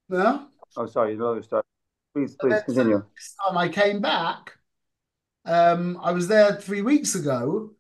Yeah. 0.10 0.46
Oh, 0.76 0.86
sorry. 0.86 1.16
No, 1.16 1.40
start. 1.42 1.66
Please, 2.14 2.36
please 2.36 2.62
continue. 2.66 3.04
This 3.16 3.36
time 3.46 3.58
I 3.58 3.70
came 3.70 4.02
back. 4.02 4.54
Um, 5.46 6.00
I 6.02 6.12
was 6.12 6.28
there 6.28 6.56
three 6.56 6.82
weeks 6.82 7.16
ago, 7.16 7.72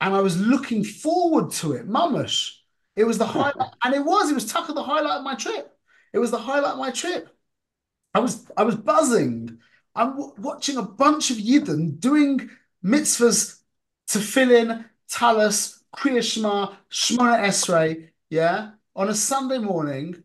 and 0.00 0.14
I 0.14 0.20
was 0.20 0.40
looking 0.40 0.82
forward 0.82 1.52
to 1.52 1.72
it, 1.72 1.88
mummish. 1.88 2.52
It 2.96 3.04
was 3.04 3.18
the 3.18 3.26
highlight, 3.26 3.70
and 3.84 3.94
it 3.94 4.04
was. 4.04 4.30
It 4.30 4.34
was 4.34 4.50
Tucker 4.50 4.72
the 4.72 4.82
highlight 4.82 5.18
of 5.18 5.24
my 5.24 5.34
trip. 5.34 5.70
It 6.12 6.18
was 6.18 6.30
the 6.30 6.38
highlight 6.38 6.72
of 6.72 6.78
my 6.78 6.90
trip. 6.90 7.28
I 8.14 8.20
was 8.20 8.50
I 8.56 8.62
was 8.62 8.76
buzzing. 8.76 9.58
I'm 9.94 10.16
watching 10.38 10.76
a 10.76 10.82
bunch 10.82 11.30
of 11.30 11.36
Yidden 11.36 12.00
doing 12.00 12.50
mitzvahs 12.84 13.60
tefillin 14.08 14.84
Talus, 15.08 15.82
Kriya 15.94 16.22
Shema, 16.22 16.74
Shemona 16.90 17.40
Esrei, 17.44 18.08
yeah, 18.30 18.72
on 18.96 19.08
a 19.08 19.14
Sunday 19.14 19.58
morning 19.58 20.22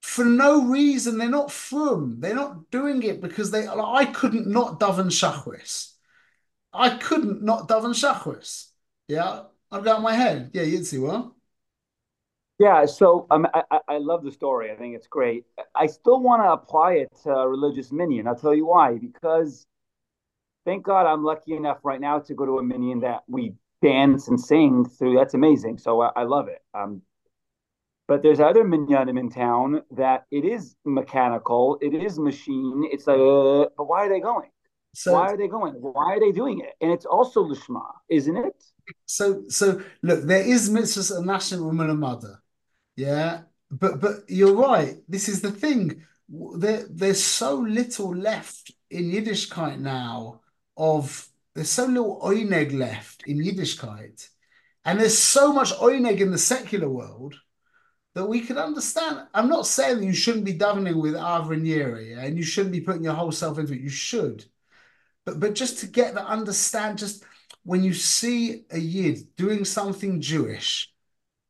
for 0.00 0.24
no 0.24 0.64
reason. 0.66 1.18
They're 1.18 1.28
not 1.28 1.50
from. 1.52 2.20
They're 2.20 2.34
not 2.34 2.70
doing 2.70 3.02
it 3.02 3.20
because 3.20 3.50
they. 3.50 3.66
I 3.66 4.04
couldn't 4.06 4.46
not 4.46 4.78
daven 4.80 5.06
Shachris. 5.06 5.92
I 6.72 6.90
couldn't 6.90 7.42
not 7.42 7.68
daven 7.68 7.94
Shachris. 7.94 8.70
Yeah, 9.08 9.44
I've 9.70 9.84
got 9.84 10.02
my 10.02 10.14
head. 10.14 10.50
Yeah, 10.52 10.62
you'd 10.62 10.86
see 10.86 10.98
what. 10.98 11.32
Yeah, 12.58 12.86
so 12.86 13.26
um, 13.30 13.46
I, 13.54 13.80
I 13.86 13.98
love 13.98 14.24
the 14.24 14.32
story. 14.32 14.72
I 14.72 14.76
think 14.76 14.96
it's 14.96 15.06
great. 15.06 15.44
I 15.76 15.86
still 15.86 16.20
want 16.20 16.42
to 16.42 16.50
apply 16.50 16.94
it 16.94 17.08
to 17.22 17.30
religious 17.30 17.92
minyan. 17.92 18.26
I'll 18.26 18.34
tell 18.34 18.54
you 18.54 18.66
why. 18.66 18.98
Because 18.98 19.64
thank 20.64 20.84
God 20.84 21.06
I'm 21.06 21.24
lucky 21.24 21.54
enough 21.54 21.78
right 21.84 22.00
now 22.00 22.18
to 22.18 22.34
go 22.34 22.44
to 22.46 22.58
a 22.58 22.62
minyan 22.62 23.00
that 23.00 23.22
we 23.28 23.54
dance 23.80 24.26
and 24.26 24.40
sing 24.40 24.84
through. 24.84 25.16
That's 25.16 25.34
amazing. 25.34 25.78
So 25.78 26.00
I, 26.00 26.10
I 26.16 26.22
love 26.24 26.48
it. 26.48 26.60
Um, 26.74 27.02
but 28.08 28.22
there's 28.22 28.40
other 28.40 28.64
minyanim 28.64 29.20
in 29.20 29.28
town 29.30 29.82
that 29.90 30.24
it 30.30 30.44
is 30.44 30.74
mechanical, 30.86 31.78
it 31.82 31.94
is 31.94 32.18
machine. 32.18 32.88
It's 32.90 33.06
like, 33.06 33.18
uh, 33.18 33.68
but 33.76 33.84
why 33.84 34.06
are 34.06 34.08
they 34.08 34.20
going? 34.20 34.48
So, 34.94 35.12
why 35.12 35.26
are 35.26 35.36
they 35.36 35.46
going? 35.46 35.74
Why 35.74 36.14
are 36.14 36.20
they 36.20 36.32
doing 36.32 36.60
it? 36.60 36.72
And 36.80 36.90
it's 36.90 37.04
also 37.04 37.44
lishma, 37.44 37.84
isn't 38.08 38.36
it? 38.36 38.64
So, 39.04 39.44
so 39.48 39.82
look, 40.02 40.24
there 40.24 40.42
is 40.42 40.70
mitzvahs 40.70 41.16
a 41.16 41.22
national 41.22 41.66
woman 41.66 41.90
and 41.90 42.00
mother. 42.00 42.40
Yeah, 42.98 43.42
but 43.70 44.00
but 44.00 44.28
you're 44.28 44.56
right. 44.56 44.96
This 45.08 45.28
is 45.28 45.40
the 45.40 45.52
thing. 45.52 46.02
There, 46.28 46.84
there's 46.90 47.22
so 47.22 47.54
little 47.54 48.12
left 48.12 48.72
in 48.90 49.12
Yiddishkeit 49.12 49.78
now. 49.78 50.40
Of 50.76 51.28
there's 51.54 51.70
so 51.70 51.86
little 51.86 52.20
oineg 52.20 52.76
left 52.76 53.22
in 53.24 53.38
Yiddishkeit, 53.38 54.28
and 54.84 54.98
there's 54.98 55.16
so 55.16 55.52
much 55.52 55.72
oineg 55.74 56.18
in 56.18 56.32
the 56.32 56.38
secular 56.38 56.88
world 56.88 57.36
that 58.14 58.26
we 58.26 58.40
could 58.40 58.56
understand. 58.56 59.28
I'm 59.32 59.48
not 59.48 59.68
saying 59.68 60.02
you 60.02 60.12
shouldn't 60.12 60.44
be 60.44 60.58
davening 60.58 61.00
with 61.00 61.14
yeah, 61.14 62.24
and 62.24 62.36
you 62.36 62.42
shouldn't 62.42 62.72
be 62.72 62.80
putting 62.80 63.04
your 63.04 63.14
whole 63.14 63.30
self 63.30 63.60
into 63.60 63.74
it. 63.74 63.80
You 63.80 63.90
should, 63.90 64.44
but 65.24 65.38
but 65.38 65.54
just 65.54 65.78
to 65.78 65.86
get 65.86 66.14
the 66.14 66.26
understand, 66.26 66.98
just 66.98 67.22
when 67.62 67.84
you 67.84 67.94
see 67.94 68.64
a 68.72 68.78
yid 68.78 69.36
doing 69.36 69.64
something 69.64 70.20
Jewish 70.20 70.92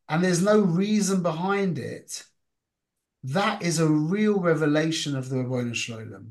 and 0.08 0.24
there's 0.24 0.42
no 0.42 0.60
reason 0.60 1.22
behind 1.22 1.78
it, 1.78 2.24
that 3.24 3.62
is 3.62 3.78
a 3.78 3.88
real 3.88 4.40
revelation 4.40 5.16
of 5.16 5.28
the 5.28 5.36
Ribono 5.36 5.74
Shel 5.74 5.98
Olam. 5.98 6.30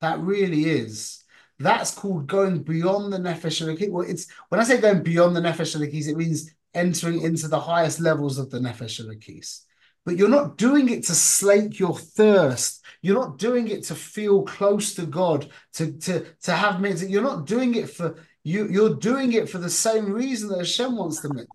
That 0.00 0.20
really 0.20 0.64
is. 0.64 1.22
That's 1.58 1.92
called 1.92 2.26
going 2.26 2.62
beyond 2.62 3.12
the 3.12 3.18
Nefesh 3.18 3.60
Elokis. 3.62 3.90
Well, 3.90 4.08
it's 4.08 4.26
when 4.48 4.60
I 4.60 4.64
say 4.64 4.80
going 4.80 5.02
beyond 5.02 5.36
the 5.36 5.40
Nefesh 5.40 5.76
Elokis, 5.76 6.08
it 6.08 6.16
means 6.16 6.54
entering 6.72 7.20
into 7.20 7.48
the 7.48 7.60
highest 7.60 8.00
levels 8.00 8.38
of 8.38 8.50
the 8.50 8.58
Nefesh 8.58 9.04
Elokis. 9.04 9.64
But 10.06 10.16
you're 10.16 10.28
not 10.28 10.56
doing 10.56 10.88
it 10.88 11.04
to 11.04 11.14
slake 11.14 11.78
your 11.78 11.96
thirst. 11.96 12.82
You're 13.02 13.20
not 13.20 13.38
doing 13.38 13.68
it 13.68 13.84
to 13.84 13.94
feel 13.94 14.42
close 14.44 14.94
to 14.94 15.04
God, 15.04 15.50
to 15.74 15.92
to 15.92 16.24
to 16.42 16.52
have 16.52 16.80
mitzvah. 16.80 17.10
You're 17.10 17.22
not 17.22 17.46
doing 17.46 17.74
it 17.74 17.90
for 17.90 18.16
you. 18.42 18.66
You're 18.68 18.94
doing 18.94 19.34
it 19.34 19.50
for 19.50 19.58
the 19.58 19.68
same 19.68 20.10
reason 20.10 20.48
that 20.48 20.58
Hashem 20.58 20.96
wants 20.96 21.20
to 21.20 21.34
make. 21.34 21.46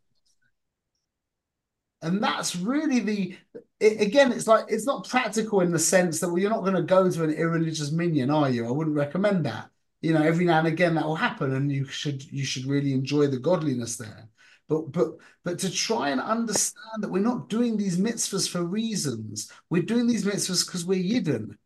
And 2.06 2.22
that's 2.22 2.56
really 2.56 3.00
the 3.00 3.36
it, 3.80 4.00
again, 4.00 4.32
it's 4.32 4.46
like 4.46 4.66
it's 4.70 4.86
not 4.86 5.10
practical 5.10 5.62
in 5.62 5.72
the 5.72 5.80
sense 5.80 6.20
that 6.20 6.28
well, 6.30 6.38
you're 6.38 6.52
not 6.52 6.62
going 6.62 6.76
to 6.76 6.84
go 6.84 7.10
to 7.10 7.24
an 7.24 7.32
irreligious 7.32 7.92
minyan, 7.92 8.30
are 8.30 8.48
you? 8.48 8.68
I 8.68 8.72
wouldn't 8.72 8.96
recommend 8.96 9.46
that. 9.48 9.72
You 10.02 10.14
know, 10.14 10.22
every 10.22 10.46
now 10.46 10.60
and 10.60 10.68
again 10.68 10.94
that 10.96 11.06
will 11.06 11.16
happen, 11.16 11.56
and 11.56 11.72
you 11.72 11.86
should 11.86 12.24
you 12.32 12.46
should 12.46 12.68
really 12.68 12.94
enjoy 12.94 13.26
the 13.26 13.40
godliness 13.40 13.98
there. 13.98 14.30
But 14.70 14.92
but 14.92 15.18
but 15.44 15.58
to 15.60 15.72
try 15.72 16.10
and 16.10 16.22
understand 16.22 17.02
that 17.02 17.10
we're 17.10 17.24
not 17.24 17.50
doing 17.50 17.76
these 17.76 17.98
mitzvahs 17.98 18.48
for 18.48 18.64
reasons. 18.64 19.52
We're 19.72 19.82
doing 19.82 20.06
these 20.06 20.26
mitzvahs 20.26 20.64
because 20.66 20.86
we're 20.86 21.04
Yidden. 21.04 21.58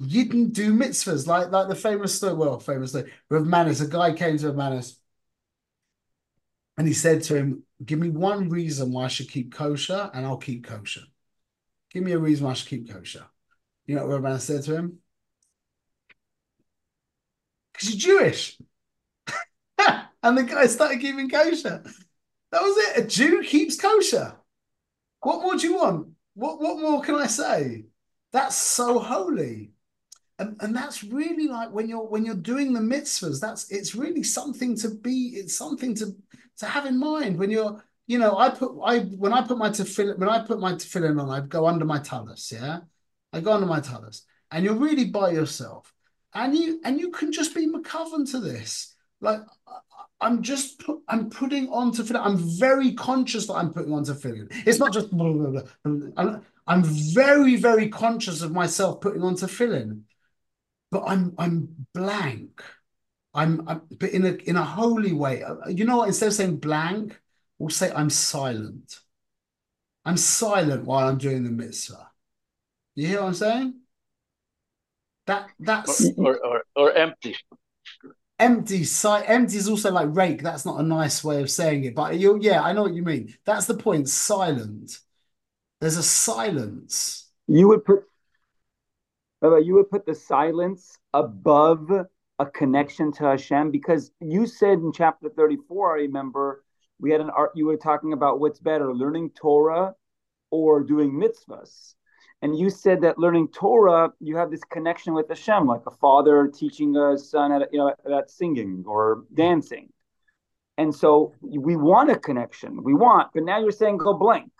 Yidden 0.00 0.52
do 0.52 0.72
mitzvahs, 0.72 1.26
like 1.26 1.50
like 1.50 1.66
the 1.66 1.74
famous 1.74 2.14
story, 2.14 2.34
well, 2.34 2.60
famous 2.60 2.90
story, 2.90 3.10
Rav 3.30 3.44
Manis, 3.46 3.80
a 3.80 3.88
guy 3.88 4.12
came 4.12 4.38
to 4.38 4.46
Rav 4.46 4.56
Manis 4.56 4.96
and 6.78 6.86
he 6.86 6.94
said 6.94 7.24
to 7.24 7.34
him, 7.34 7.64
Give 7.84 7.98
me 7.98 8.08
one 8.08 8.48
reason 8.48 8.92
why 8.92 9.04
I 9.04 9.08
should 9.08 9.30
keep 9.30 9.52
kosher, 9.52 10.10
and 10.14 10.24
I'll 10.24 10.38
keep 10.38 10.64
kosher. 10.64 11.02
Give 11.92 12.02
me 12.02 12.12
a 12.12 12.18
reason 12.18 12.44
why 12.44 12.52
I 12.52 12.54
should 12.54 12.68
keep 12.68 12.90
kosher. 12.90 13.26
You 13.86 13.96
know 13.96 14.06
what 14.06 14.22
Rabban 14.22 14.40
said 14.40 14.62
to 14.64 14.76
him? 14.76 14.98
Because 17.72 17.90
you're 17.90 18.20
Jewish. 18.20 18.58
and 20.22 20.38
the 20.38 20.44
guy 20.44 20.66
started 20.66 21.00
keeping 21.00 21.28
kosher. 21.28 21.82
That 22.52 22.62
was 22.62 22.76
it. 22.76 23.04
A 23.04 23.06
Jew 23.06 23.42
keeps 23.42 23.76
kosher. 23.76 24.34
What 25.20 25.42
more 25.42 25.56
do 25.56 25.66
you 25.66 25.76
want? 25.76 26.08
What 26.34 26.60
what 26.60 26.78
more 26.78 27.02
can 27.02 27.16
I 27.16 27.26
say? 27.26 27.84
That's 28.32 28.56
so 28.56 28.98
holy. 28.98 29.72
And, 30.40 30.56
and 30.60 30.76
that's 30.76 31.02
really 31.02 31.48
like 31.48 31.72
when 31.72 31.88
you're 31.88 32.06
when 32.06 32.24
you're 32.24 32.36
doing 32.36 32.72
the 32.72 32.80
mitzvahs, 32.80 33.40
that's 33.40 33.70
it's 33.70 33.96
really 33.96 34.22
something 34.22 34.76
to 34.76 34.90
be, 34.90 35.32
it's 35.34 35.56
something 35.56 35.94
to 35.96 36.14
to 36.58 36.66
have 36.66 36.86
in 36.86 36.98
mind 36.98 37.38
when 37.38 37.50
you're, 37.50 37.82
you 38.06 38.18
know, 38.18 38.36
I 38.38 38.50
put 38.50 38.72
I 38.84 39.00
when 39.00 39.32
I 39.32 39.42
put 39.46 39.58
my 39.58 39.70
tefillin 39.70 40.18
when 40.18 40.28
I 40.28 40.40
put 40.42 40.60
my 40.60 40.72
tefillin 40.72 41.20
on, 41.20 41.30
I 41.30 41.46
go 41.46 41.66
under 41.66 41.84
my 41.84 41.98
talus, 41.98 42.52
yeah, 42.52 42.80
I 43.32 43.40
go 43.40 43.52
under 43.52 43.66
my 43.66 43.80
talus, 43.80 44.24
and 44.50 44.64
you're 44.64 44.74
really 44.74 45.06
by 45.06 45.30
yourself, 45.30 45.92
and 46.34 46.56
you 46.56 46.80
and 46.84 46.98
you 46.98 47.10
can 47.10 47.32
just 47.32 47.54
be 47.54 47.66
mechaven 47.66 48.30
to 48.32 48.40
this, 48.40 48.94
like. 49.20 49.40
I'm 50.20 50.42
just 50.42 50.80
put, 50.80 50.98
I'm 51.06 51.30
putting 51.30 51.68
on 51.68 51.92
tefillin. 51.92 52.20
I'm 52.20 52.38
very 52.58 52.92
conscious 52.94 53.46
that 53.46 53.52
I'm 53.54 53.72
putting 53.72 53.92
on 53.92 54.04
tefillin. 54.04 54.48
It's 54.66 54.80
not 54.80 54.92
just 54.92 55.12
blah, 55.12 55.32
blah, 55.32 55.50
blah. 55.50 55.62
I'm, 56.16 56.42
I'm 56.66 56.82
very 56.82 57.54
very 57.54 57.88
conscious 57.88 58.42
of 58.42 58.50
myself 58.50 59.00
putting 59.00 59.22
on 59.22 59.36
tefillin, 59.36 60.00
but 60.90 61.04
I'm 61.06 61.34
I'm 61.38 61.86
blank. 61.94 62.64
I'm, 63.34 63.68
I'm 63.68 63.82
but 63.98 64.10
in 64.10 64.24
a 64.24 64.32
in 64.32 64.56
a 64.56 64.64
holy 64.64 65.12
way. 65.12 65.42
Uh, 65.42 65.68
you 65.68 65.84
know 65.84 65.98
what? 65.98 66.08
Instead 66.08 66.28
of 66.28 66.34
saying 66.34 66.56
blank, 66.56 67.20
we'll 67.58 67.70
say 67.70 67.92
I'm 67.92 68.10
silent. 68.10 69.00
I'm 70.04 70.16
silent 70.16 70.84
while 70.84 71.06
I'm 71.06 71.18
doing 71.18 71.44
the 71.44 71.50
mitzvah. 71.50 72.10
You 72.94 73.06
hear 73.06 73.20
what 73.20 73.28
I'm 73.28 73.34
saying? 73.34 73.74
That 75.26 75.50
that's 75.60 76.10
or 76.16 76.38
or, 76.38 76.64
or 76.74 76.92
empty. 76.92 77.36
Empty, 78.40 78.84
si- 78.84 79.24
empty 79.26 79.56
is 79.56 79.68
also 79.68 79.90
like 79.90 80.14
rake. 80.14 80.42
That's 80.42 80.64
not 80.64 80.80
a 80.80 80.82
nice 80.82 81.24
way 81.24 81.42
of 81.42 81.50
saying 81.50 81.84
it, 81.84 81.94
but 81.94 82.18
you 82.18 82.38
yeah, 82.40 82.62
I 82.62 82.72
know 82.72 82.82
what 82.82 82.94
you 82.94 83.02
mean. 83.02 83.34
That's 83.44 83.66
the 83.66 83.74
point. 83.74 84.08
Silent. 84.08 84.98
There's 85.80 85.96
a 85.96 86.02
silence. 86.02 87.30
You 87.46 87.68
would 87.68 87.84
put, 87.84 88.04
you 89.42 89.74
would 89.74 89.90
put 89.90 90.06
the 90.06 90.14
silence 90.14 90.98
above 91.12 91.88
a 92.38 92.46
connection 92.46 93.12
to 93.12 93.24
Hashem? 93.24 93.70
Because 93.70 94.10
you 94.20 94.46
said 94.46 94.78
in 94.78 94.92
chapter 94.92 95.28
34, 95.28 95.92
I 95.92 96.00
remember 96.02 96.64
we 97.00 97.10
had 97.10 97.20
an 97.20 97.30
art, 97.30 97.52
you 97.54 97.66
were 97.66 97.76
talking 97.76 98.12
about 98.12 98.40
what's 98.40 98.60
better, 98.60 98.94
learning 98.94 99.30
Torah 99.30 99.94
or 100.50 100.82
doing 100.82 101.12
mitzvahs. 101.12 101.94
And 102.40 102.56
you 102.56 102.70
said 102.70 103.00
that 103.00 103.18
learning 103.18 103.48
Torah, 103.48 104.12
you 104.20 104.36
have 104.36 104.50
this 104.50 104.62
connection 104.70 105.12
with 105.12 105.28
Hashem, 105.28 105.66
like 105.66 105.82
a 105.86 105.90
father 105.90 106.48
teaching 106.48 106.96
a 106.96 107.18
son 107.18 107.50
at, 107.52 107.68
you 107.72 107.78
know, 107.78 107.94
about 108.04 108.30
singing 108.30 108.84
or 108.86 109.24
dancing. 109.34 109.88
And 110.76 110.94
so 110.94 111.34
we 111.40 111.74
want 111.74 112.10
a 112.10 112.16
connection. 112.16 112.84
We 112.84 112.94
want, 112.94 113.30
but 113.34 113.42
now 113.42 113.58
you're 113.58 113.72
saying 113.72 113.96
go 113.96 114.14
blank. 114.14 114.52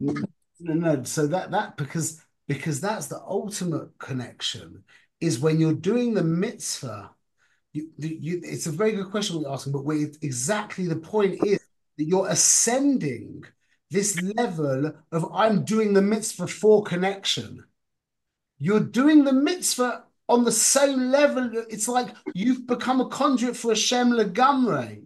No, 0.00 0.14
no. 0.58 1.02
So 1.04 1.26
that 1.26 1.50
that 1.50 1.76
because 1.76 2.24
because 2.46 2.80
that's 2.80 3.08
the 3.08 3.20
ultimate 3.20 3.98
connection 3.98 4.84
is 5.20 5.40
when 5.40 5.60
you're 5.60 5.72
doing 5.72 6.14
the 6.14 6.24
mitzvah. 6.24 7.10
You, 7.72 7.90
you, 7.98 8.40
it's 8.42 8.66
a 8.66 8.72
very 8.72 8.92
good 8.92 9.10
question 9.10 9.40
we're 9.40 9.50
asking, 9.50 9.72
but 9.72 9.84
where 9.84 10.08
exactly 10.22 10.86
the 10.86 10.96
point 10.96 11.44
is 11.44 11.60
that 11.96 12.04
you're 12.04 12.28
ascending 12.28 13.44
this 13.90 14.20
level 14.36 14.92
of 15.12 15.32
I'm 15.32 15.64
doing 15.64 15.92
the 15.92 16.02
mitzvah 16.02 16.46
for 16.46 16.82
connection. 16.82 17.64
You're 18.58 18.80
doing 18.80 19.24
the 19.24 19.32
mitzvah 19.32 20.04
on 20.28 20.44
the 20.44 20.52
same 20.52 21.10
level. 21.10 21.50
It's 21.70 21.88
like 21.88 22.08
you've 22.34 22.66
become 22.66 23.00
a 23.00 23.08
conduit 23.08 23.56
for 23.56 23.70
Hashem 23.70 24.10
legamre. 24.10 25.02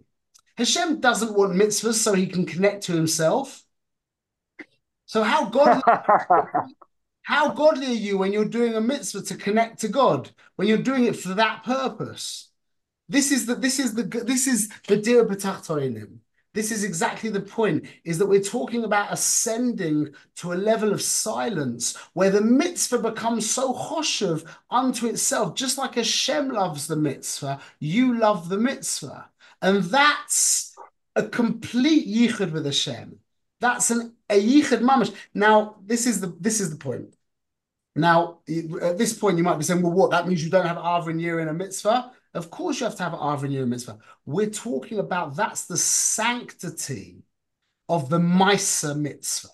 Hashem 0.57 0.99
doesn't 0.99 1.35
want 1.35 1.53
mitzvahs 1.53 1.95
so 1.95 2.13
he 2.13 2.27
can 2.27 2.45
connect 2.45 2.83
to 2.83 2.93
himself. 2.93 3.63
So 5.05 5.23
how 5.23 5.49
godly, 5.49 5.81
how 7.23 7.53
godly 7.53 7.87
are 7.87 7.89
you 7.89 8.17
when 8.17 8.31
you're 8.33 8.45
doing 8.45 8.75
a 8.75 8.81
mitzvah 8.81 9.23
to 9.23 9.35
connect 9.35 9.79
to 9.79 9.87
God? 9.87 10.29
When 10.55 10.67
you're 10.67 10.77
doing 10.77 11.05
it 11.05 11.15
for 11.15 11.33
that 11.33 11.63
purpose? 11.63 12.49
This 13.09 13.31
is 13.31 13.45
the 13.45 13.55
this 13.55 13.79
is 13.79 13.93
the 13.95 14.03
this 14.03 14.47
is 14.47 14.69
the 14.87 14.97
dira 14.97 15.25
b'tachtoinim. 15.25 16.19
This 16.53 16.71
is 16.71 16.83
exactly 16.83 17.31
the 17.31 17.41
point, 17.41 17.87
is 18.03 18.19
that 18.19 18.27
we're 18.27 18.39
talking 18.39 18.83
about 18.83 19.11
ascending 19.11 20.13
to 20.35 20.53
a 20.53 20.55
level 20.55 20.93
of 20.93 21.01
silence 21.01 21.97
where 22.13 22.29
the 22.29 22.41
mitzvah 22.41 22.99
becomes 22.99 23.49
so 23.49 23.73
choshev 23.73 24.47
unto 24.69 25.07
itself, 25.07 25.55
just 25.55 25.79
like 25.79 25.95
Hashem 25.95 26.49
loves 26.49 26.85
the 26.85 26.95
mitzvah, 26.95 27.59
you 27.79 28.19
love 28.19 28.49
the 28.49 28.59
mitzvah. 28.59 29.29
And 29.63 29.83
that's 29.83 30.75
a 31.15 31.23
complete 31.23 32.07
yichud 32.07 32.51
with 32.51 32.65
Hashem. 32.65 33.17
That's 33.63 33.91
an, 33.91 34.13
a 34.29 34.37
yichud 34.41 34.81
mamash. 34.81 35.15
Now, 35.33 35.77
this 35.85 36.05
is 36.05 36.19
the 36.19 36.35
this 36.37 36.59
is 36.59 36.69
the 36.69 36.75
point. 36.75 37.15
Now, 37.95 38.39
at 38.81 38.97
this 38.97 39.13
point, 39.13 39.37
you 39.37 39.43
might 39.43 39.57
be 39.57 39.63
saying, 39.63 39.81
well, 39.81 39.93
what? 39.93 40.11
That 40.11 40.27
means 40.27 40.43
you 40.43 40.49
don't 40.49 40.65
have 40.65 40.77
Ava 40.77 41.11
and 41.11 41.21
Yira 41.21 41.41
in 41.41 41.47
a 41.47 41.53
mitzvah? 41.53 42.11
Of 42.33 42.49
course, 42.49 42.79
you 42.79 42.85
have 42.87 42.97
to 42.97 43.03
have 43.03 43.13
Ava 43.13 43.45
and 43.45 43.55
Yira 43.55 43.65
mitzvah. 43.65 43.99
We're 44.25 44.49
talking 44.49 44.99
about 44.99 45.37
that's 45.37 45.65
the 45.65 45.77
sanctity 45.77 47.23
of 47.87 48.09
the 48.09 48.19
Misa 48.19 48.99
mitzvah. 48.99 49.53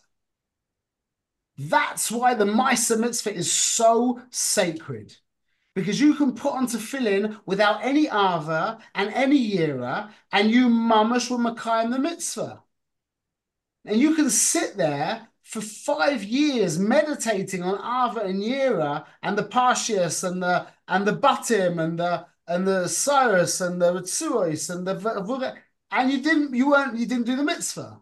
That's 1.60 2.10
why 2.10 2.34
the 2.34 2.46
Misa 2.46 3.00
mitzvah 3.00 3.36
is 3.36 3.52
so 3.52 4.22
sacred 4.32 5.16
because 5.76 6.02
you 6.02 6.16
can 6.16 6.34
put 6.34 6.54
on 6.54 6.66
tefillin 6.66 7.38
without 7.46 7.84
any 7.84 8.08
ava 8.08 8.80
and 8.96 9.14
any 9.14 9.52
yira, 9.52 10.10
and 10.32 10.50
you 10.50 10.68
mamash 10.68 11.30
will 11.30 11.38
makayim 11.38 11.92
the 11.92 12.00
mitzvah. 12.00 12.64
And 13.90 14.00
you 14.00 14.14
can 14.14 14.30
sit 14.30 14.78
there 14.78 15.28
for 15.42 15.62
five 15.62 16.24
years 16.24 16.78
meditating 16.78 17.64
on 17.64 17.80
ava 17.80 18.22
and 18.22 18.40
yira 18.40 19.04
and 19.24 19.36
the 19.36 19.44
parshias 19.44 20.24
and 20.24 20.44
the 20.44 20.68
and 20.88 21.08
the 21.08 21.16
batim 21.16 21.84
and 21.84 21.98
the 21.98 22.24
and 22.48 22.68
the 22.68 22.88
cyrus 22.88 23.60
and 23.62 23.82
the 23.82 23.92
ritzuos 23.92 24.70
and 24.70 24.86
the 24.86 25.56
and 25.90 26.12
you 26.12 26.22
didn't 26.22 26.54
you 26.54 26.70
weren't 26.70 27.00
you 27.00 27.08
didn't 27.08 27.26
do 27.26 27.36
the 27.36 27.44
mitzvah. 27.44 28.00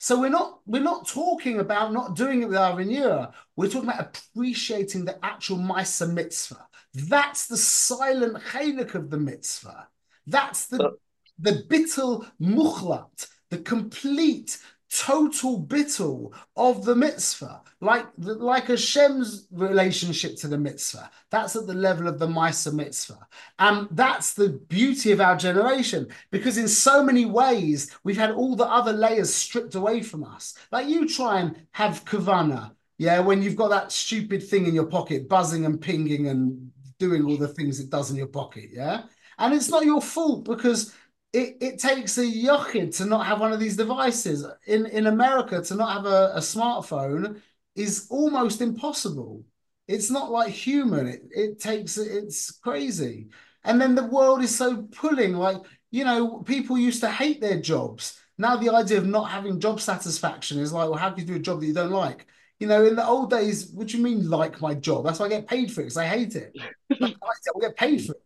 So 0.00 0.18
we're 0.18 0.30
not 0.30 0.62
we're 0.66 0.82
not 0.82 1.06
talking 1.06 1.60
about 1.60 1.92
not 1.92 2.16
doing 2.16 2.42
it 2.42 2.48
with 2.48 2.56
our 2.56 2.76
Yira. 2.78 3.32
We're 3.54 3.70
talking 3.70 3.88
about 3.88 4.18
appreciating 4.34 5.04
the 5.04 5.24
actual 5.24 5.58
Misa 5.58 6.12
mitzvah. 6.12 6.66
That's 6.92 7.46
the 7.46 7.56
silent 7.56 8.42
chalik 8.50 8.96
of 8.96 9.10
the 9.10 9.18
mitzvah. 9.18 9.86
That's 10.26 10.66
the 10.66 10.96
the 11.38 11.64
bittul 11.70 12.28
muchlat, 12.40 13.28
the 13.50 13.58
complete 13.58 14.58
total 14.94 15.60
bittul 15.60 16.32
of 16.56 16.84
the 16.84 16.94
mitzvah, 16.94 17.62
like 17.80 18.06
like 18.16 18.66
Hashem's 18.66 19.46
relationship 19.50 20.36
to 20.36 20.48
the 20.48 20.58
mitzvah. 20.58 21.10
That's 21.30 21.56
at 21.56 21.66
the 21.66 21.74
level 21.74 22.06
of 22.06 22.18
the 22.18 22.26
Misa 22.26 22.72
mitzvah, 22.72 23.26
and 23.58 23.88
that's 23.90 24.34
the 24.34 24.50
beauty 24.68 25.12
of 25.12 25.20
our 25.20 25.36
generation. 25.36 26.08
Because 26.30 26.58
in 26.58 26.68
so 26.68 27.02
many 27.02 27.24
ways, 27.24 27.90
we've 28.04 28.16
had 28.16 28.30
all 28.30 28.56
the 28.56 28.66
other 28.66 28.92
layers 28.92 29.34
stripped 29.34 29.74
away 29.74 30.02
from 30.02 30.24
us. 30.24 30.54
Like 30.70 30.88
you 30.88 31.08
try 31.08 31.40
and 31.40 31.56
have 31.72 32.04
kavana, 32.04 32.72
yeah, 32.98 33.20
when 33.20 33.42
you've 33.42 33.56
got 33.56 33.70
that 33.70 33.92
stupid 33.92 34.42
thing 34.42 34.66
in 34.66 34.74
your 34.74 34.86
pocket, 34.86 35.28
buzzing 35.28 35.64
and 35.64 35.80
pinging 35.80 36.28
and 36.28 36.70
doing 36.98 37.24
all 37.24 37.36
the 37.36 37.48
things 37.48 37.80
it 37.80 37.90
does 37.90 38.10
in 38.10 38.16
your 38.16 38.28
pocket, 38.28 38.70
yeah? 38.72 39.02
And 39.38 39.52
it's 39.52 39.68
not 39.68 39.84
your 39.84 40.00
fault 40.00 40.44
because 40.44 40.94
it, 41.34 41.56
it 41.60 41.78
takes 41.80 42.16
a 42.18 42.22
yochid 42.22 42.96
to 42.98 43.04
not 43.06 43.26
have 43.26 43.40
one 43.40 43.52
of 43.52 43.60
these 43.60 43.76
devices. 43.76 44.46
In 44.66 44.86
in 44.86 45.06
America, 45.06 45.60
to 45.62 45.74
not 45.74 45.92
have 45.92 46.06
a, 46.06 46.32
a 46.36 46.40
smartphone 46.40 47.42
is 47.74 48.06
almost 48.10 48.60
impossible. 48.60 49.44
It's 49.88 50.10
not 50.10 50.30
like 50.30 50.50
human. 50.50 51.06
It, 51.08 51.22
it 51.30 51.60
takes 51.60 51.98
it's 51.98 52.52
crazy. 52.52 53.28
And 53.64 53.80
then 53.80 53.94
the 53.94 54.06
world 54.06 54.42
is 54.42 54.54
so 54.56 54.82
pulling, 54.82 55.34
like, 55.34 55.56
you 55.90 56.04
know, 56.04 56.42
people 56.42 56.78
used 56.78 57.00
to 57.00 57.10
hate 57.10 57.40
their 57.40 57.60
jobs. 57.60 58.20
Now 58.38 58.56
the 58.56 58.70
idea 58.70 58.98
of 58.98 59.06
not 59.06 59.30
having 59.30 59.58
job 59.60 59.80
satisfaction 59.80 60.58
is 60.58 60.72
like, 60.72 60.88
well, 60.88 60.98
how 60.98 61.10
can 61.10 61.20
you 61.20 61.26
do 61.26 61.36
a 61.36 61.38
job 61.38 61.60
that 61.60 61.66
you 61.66 61.74
don't 61.74 61.90
like? 61.90 62.26
You 62.60 62.66
know, 62.68 62.84
in 62.84 62.94
the 62.96 63.06
old 63.06 63.30
days, 63.30 63.70
what 63.70 63.88
do 63.88 63.96
you 63.96 64.02
mean 64.04 64.28
like 64.30 64.60
my 64.60 64.74
job? 64.74 65.04
That's 65.04 65.18
why 65.18 65.26
I 65.26 65.30
get 65.30 65.48
paid 65.48 65.72
for 65.72 65.80
it 65.80 65.84
because 65.84 65.96
I 65.96 66.06
hate 66.06 66.36
it. 66.36 66.52
I 67.02 67.14
get 67.60 67.76
paid 67.76 68.04
for 68.04 68.12
it. 68.12 68.22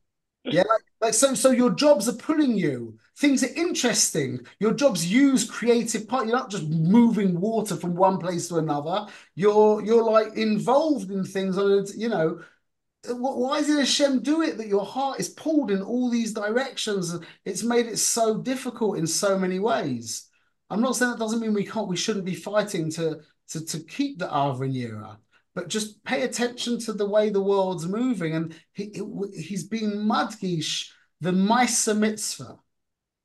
Yeah, 0.50 0.62
like, 1.00 1.14
so. 1.14 1.34
So 1.34 1.50
your 1.50 1.70
jobs 1.70 2.08
are 2.08 2.14
pulling 2.14 2.56
you. 2.56 2.98
Things 3.18 3.42
are 3.42 3.54
interesting. 3.54 4.40
Your 4.60 4.72
jobs 4.72 5.10
use 5.10 5.48
creative 5.48 6.08
part. 6.08 6.26
You're 6.26 6.36
not 6.36 6.50
just 6.50 6.68
moving 6.68 7.40
water 7.40 7.76
from 7.76 7.94
one 7.94 8.18
place 8.18 8.48
to 8.48 8.56
another. 8.56 9.06
You're 9.34 9.82
you're 9.84 10.04
like 10.04 10.36
involved 10.36 11.10
in 11.10 11.24
things. 11.24 11.58
On 11.58 11.84
you 11.96 12.08
know, 12.08 12.40
why 13.06 13.58
is 13.58 13.66
did 13.66 13.78
Hashem 13.78 14.22
do 14.22 14.42
it 14.42 14.58
that 14.58 14.68
your 14.68 14.84
heart 14.84 15.20
is 15.20 15.28
pulled 15.28 15.70
in 15.70 15.82
all 15.82 16.10
these 16.10 16.32
directions? 16.32 17.14
It's 17.44 17.62
made 17.62 17.86
it 17.86 17.98
so 17.98 18.38
difficult 18.38 18.98
in 18.98 19.06
so 19.06 19.38
many 19.38 19.58
ways. 19.58 20.28
I'm 20.70 20.80
not 20.80 20.96
saying 20.96 21.12
that 21.12 21.18
doesn't 21.18 21.40
mean 21.40 21.54
we 21.54 21.64
can't. 21.64 21.88
We 21.88 21.96
shouldn't 21.96 22.24
be 22.24 22.34
fighting 22.34 22.90
to 22.92 23.20
to, 23.48 23.64
to 23.64 23.80
keep 23.80 24.18
the 24.18 24.28
Yira, 24.28 25.16
but 25.58 25.66
just 25.66 26.04
pay 26.04 26.22
attention 26.22 26.78
to 26.78 26.92
the 26.92 27.04
way 27.04 27.30
the 27.30 27.42
world's 27.42 27.84
moving. 27.84 28.32
And 28.32 28.54
he, 28.74 28.92
he's 29.34 29.64
been 29.64 29.90
mudgish 29.90 30.88
the 31.20 31.32
Misa 31.32 31.98
mitzvah. 31.98 32.60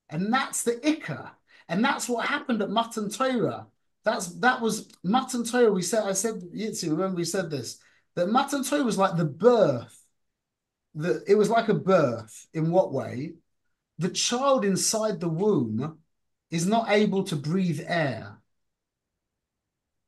And 0.10 0.34
that's 0.34 0.64
the 0.64 0.72
Ikka. 0.78 1.30
And 1.70 1.86
that's 1.86 2.10
what 2.10 2.26
happened 2.26 2.64
at 2.64 2.72
Matan 2.72 3.12
Torah. 3.12 3.68
That's 4.04 4.30
that 4.40 4.62
was 4.62 4.90
Matan 5.04 5.44
Torah. 5.44 5.72
We 5.72 5.84
said, 5.84 6.06
I 6.06 6.14
said, 6.14 6.42
Yitzi, 6.56 6.90
remember 6.90 7.18
we 7.18 7.24
said 7.24 7.52
this, 7.52 7.78
that 8.16 8.32
Matan 8.32 8.64
Torah 8.64 8.82
was 8.82 8.98
like 8.98 9.16
the 9.16 9.26
birth. 9.26 9.96
The, 10.96 11.24
it 11.28 11.36
was 11.36 11.52
like 11.52 11.70
a 11.70 11.76
birth. 11.76 12.48
In 12.56 12.72
what 12.72 12.92
way? 12.92 13.34
The 14.00 14.10
child 14.10 14.66
inside 14.66 15.20
the 15.20 15.30
womb 15.30 16.00
is 16.50 16.66
not 16.66 16.90
able 16.90 17.26
to 17.26 17.36
breathe 17.36 17.82
air 17.86 18.33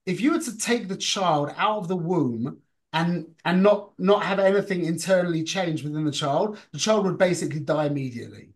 if 0.06 0.22
you 0.22 0.32
were 0.32 0.39
to 0.39 0.58
take 0.58 0.88
the 0.88 0.97
child 0.97 1.53
out 1.58 1.80
of 1.80 1.88
the 1.88 1.95
womb 1.95 2.62
and 2.93 3.36
and 3.43 3.64
not 3.64 3.97
not 3.99 4.24
have 4.24 4.39
anything 4.39 4.86
internally 4.86 5.43
change 5.43 5.84
within 5.84 6.06
the 6.06 6.12
child, 6.12 6.58
the 6.72 6.80
child 6.80 7.06
would 7.06 7.18
basically 7.18 7.60
die 7.60 7.86
immediately. 7.88 8.49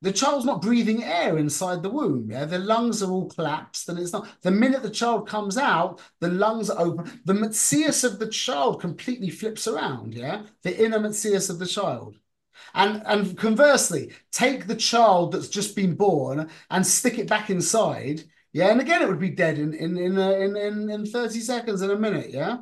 The 0.00 0.12
child's 0.12 0.44
not 0.44 0.62
breathing 0.62 1.02
air 1.02 1.38
inside 1.38 1.82
the 1.82 1.90
womb. 1.90 2.30
Yeah, 2.30 2.44
the 2.44 2.58
lungs 2.58 3.02
are 3.02 3.10
all 3.10 3.28
collapsed, 3.28 3.88
and 3.88 3.98
it's 3.98 4.12
not. 4.12 4.28
The 4.42 4.50
minute 4.52 4.82
the 4.82 4.90
child 4.90 5.26
comes 5.28 5.56
out, 5.58 6.00
the 6.20 6.28
lungs 6.28 6.70
are 6.70 6.80
open. 6.80 7.20
The 7.24 7.32
metzius 7.34 8.04
of 8.04 8.18
the 8.20 8.28
child 8.28 8.80
completely 8.80 9.30
flips 9.30 9.66
around. 9.66 10.14
Yeah, 10.14 10.44
the 10.62 10.84
inner 10.84 11.00
metzius 11.00 11.50
of 11.50 11.58
the 11.58 11.66
child. 11.66 12.16
And 12.74 13.02
and 13.06 13.36
conversely, 13.38 14.12
take 14.32 14.66
the 14.66 14.76
child 14.76 15.32
that's 15.32 15.48
just 15.48 15.76
been 15.76 15.94
born 15.96 16.50
and 16.70 16.86
stick 16.86 17.18
it 17.18 17.28
back 17.28 17.50
inside 17.50 18.24
yeah, 18.52 18.68
and 18.70 18.80
again, 18.80 19.02
it 19.02 19.08
would 19.08 19.20
be 19.20 19.30
dead 19.30 19.58
in 19.58 19.74
in 19.74 19.96
in 19.98 20.18
uh, 20.18 20.30
in, 20.30 20.56
in, 20.56 20.90
in 20.90 21.06
30 21.06 21.40
seconds 21.40 21.82
in 21.82 21.90
a 21.90 21.96
minute. 21.96 22.30
Yeah. 22.30 22.58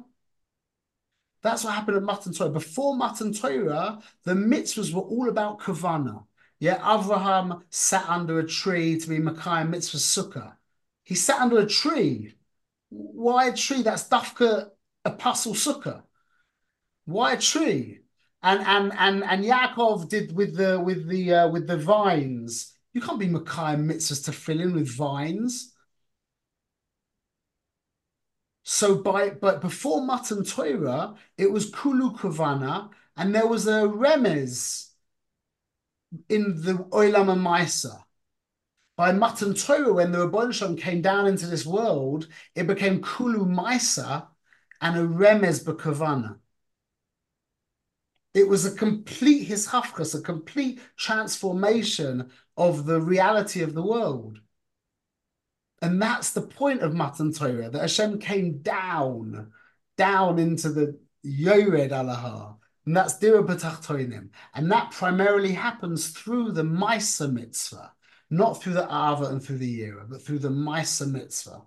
That's 1.43 1.63
what 1.63 1.75
happened 1.75 1.99
at 1.99 2.03
Matan 2.03 2.33
Torah. 2.33 2.51
Before 2.51 2.97
Matan 2.97 3.33
Torah, 3.33 4.01
the 4.25 4.33
mitzvahs 4.33 4.93
were 4.93 5.03
all 5.03 5.29
about 5.29 5.61
kavana. 5.61 6.25
Yeah, 6.59 6.77
Abraham 6.77 7.65
sat 7.71 8.09
under 8.09 8.41
a 8.41 8.47
tree 8.47 8.99
to 8.99 9.09
be 9.09 9.19
Makai 9.19 9.69
mitzvah 9.69 9.99
sukkah. 9.99 10.55
He 11.05 11.15
sat 11.15 11.41
under 11.41 11.59
a 11.59 11.67
tree. 11.67 12.35
Why 12.89 13.49
a 13.49 13.53
tree? 13.53 13.83
That's 13.83 14.09
dafka 14.09 14.71
a 15.05 15.11
posul 15.13 15.55
sukkah. 15.55 16.03
Why 17.05 17.35
a 17.35 17.41
tree? 17.41 18.01
And 18.43 18.61
and 18.67 18.93
and 18.99 19.23
and 19.23 19.45
Yaakov 19.45 20.09
did 20.09 20.35
with 20.35 20.57
the 20.57 20.81
with 20.81 21.07
the 21.09 21.33
uh, 21.33 21.49
with 21.49 21.69
the 21.69 21.77
vines. 21.77 22.73
You 22.93 23.01
can't 23.01 23.21
be 23.21 23.29
Makai 23.29 23.77
mitzvahs 23.77 24.29
tefillin 24.29 24.75
with 24.75 24.89
vines. 24.97 25.75
So 28.69 28.97
by 28.97 29.31
but 29.31 29.61
before 29.61 30.05
Matan 30.05 30.43
Torah, 30.45 31.15
it 31.39 31.53
was 31.53 31.71
Kulu 31.71 32.15
Kavana, 32.15 32.91
and 33.17 33.33
there 33.33 33.47
was 33.47 33.69
a 33.69 33.83
remez 33.83 34.89
in 36.29 36.61
the 36.63 36.73
Olam 36.91 37.29
Maisa. 37.41 38.03
by 38.97 39.13
Matan 39.13 39.55
Torah, 39.55 39.93
when 39.93 40.11
the 40.11 40.27
Rabban 40.27 40.77
came 40.77 41.01
down 41.01 41.29
into 41.29 41.47
this 41.47 41.65
world, 41.65 42.27
it 42.57 42.67
became 42.67 43.01
Kulu 43.03 43.47
Maisa 43.47 44.27
and 44.81 44.99
a 44.99 45.07
Remez 45.07 45.65
Bekavana. 45.65 46.39
It 48.35 48.49
was 48.49 48.67
a 48.67 48.75
complete 48.75 49.45
his 49.45 49.69
hafkas, 49.69 50.19
a 50.19 50.21
complete 50.21 50.81
transformation 50.97 52.31
of 52.57 52.85
the 52.85 53.01
reality 53.01 53.63
of 53.63 53.75
the 53.75 53.83
world. 53.83 54.41
And 55.83 56.01
that's 56.01 56.33
the 56.33 56.43
point 56.43 56.81
of 56.81 56.95
Matan 56.95 57.33
Torah, 57.33 57.69
that 57.69 57.81
Hashem 57.81 58.19
came 58.19 58.59
down, 58.59 59.53
down 59.97 60.39
into 60.39 60.71
the 60.71 60.99
Yored 61.23 61.91
Alahar, 61.91 62.57
and 62.87 62.97
that's 62.97 63.19
Dira 63.19 63.43
B'tachtoinim. 63.43 64.31
And 64.55 64.71
that 64.71 64.93
primarily 64.93 65.53
happens 65.53 66.11
through 66.11 66.53
the 66.53 66.63
Misa 66.63 67.31
mitzvah, 67.31 67.93
not 68.31 68.63
through 68.63 68.75
the 68.75 68.85
Ava 68.85 69.27
and 69.27 69.43
through 69.43 69.59
the 69.59 69.81
Yira, 69.81 70.09
but 70.09 70.23
through 70.23 70.39
the 70.39 70.49
Misa 70.49 71.11
mitzvah. 71.11 71.63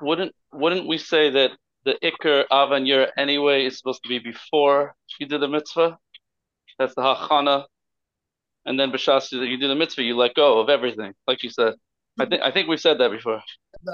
Wouldn't 0.00 0.34
wouldn't 0.52 0.86
we 0.86 0.98
say 0.98 1.30
that 1.30 1.50
the 1.84 1.98
Iker 2.02 2.44
Ava 2.44 2.74
and 2.74 2.86
Yira 2.86 3.10
anyway 3.18 3.66
is 3.66 3.76
supposed 3.76 4.02
to 4.04 4.08
be 4.08 4.20
before 4.20 4.94
you 5.18 5.26
do 5.26 5.38
the 5.38 5.48
mitzvah? 5.48 5.98
That's 6.78 6.94
the 6.94 7.02
Hachana. 7.02 7.64
And 8.64 8.78
then 8.78 8.92
B'shas, 8.92 9.32
you 9.32 9.58
do 9.58 9.68
the 9.68 9.74
mitzvah, 9.74 10.02
you 10.02 10.16
let 10.16 10.34
go 10.34 10.60
of 10.60 10.68
everything, 10.70 11.12
like 11.26 11.42
you 11.42 11.50
said. 11.50 11.74
I 12.18 12.26
think 12.26 12.42
I 12.42 12.50
think 12.50 12.68
we've 12.68 12.80
said 12.80 12.98
that 12.98 13.10
before. 13.10 13.42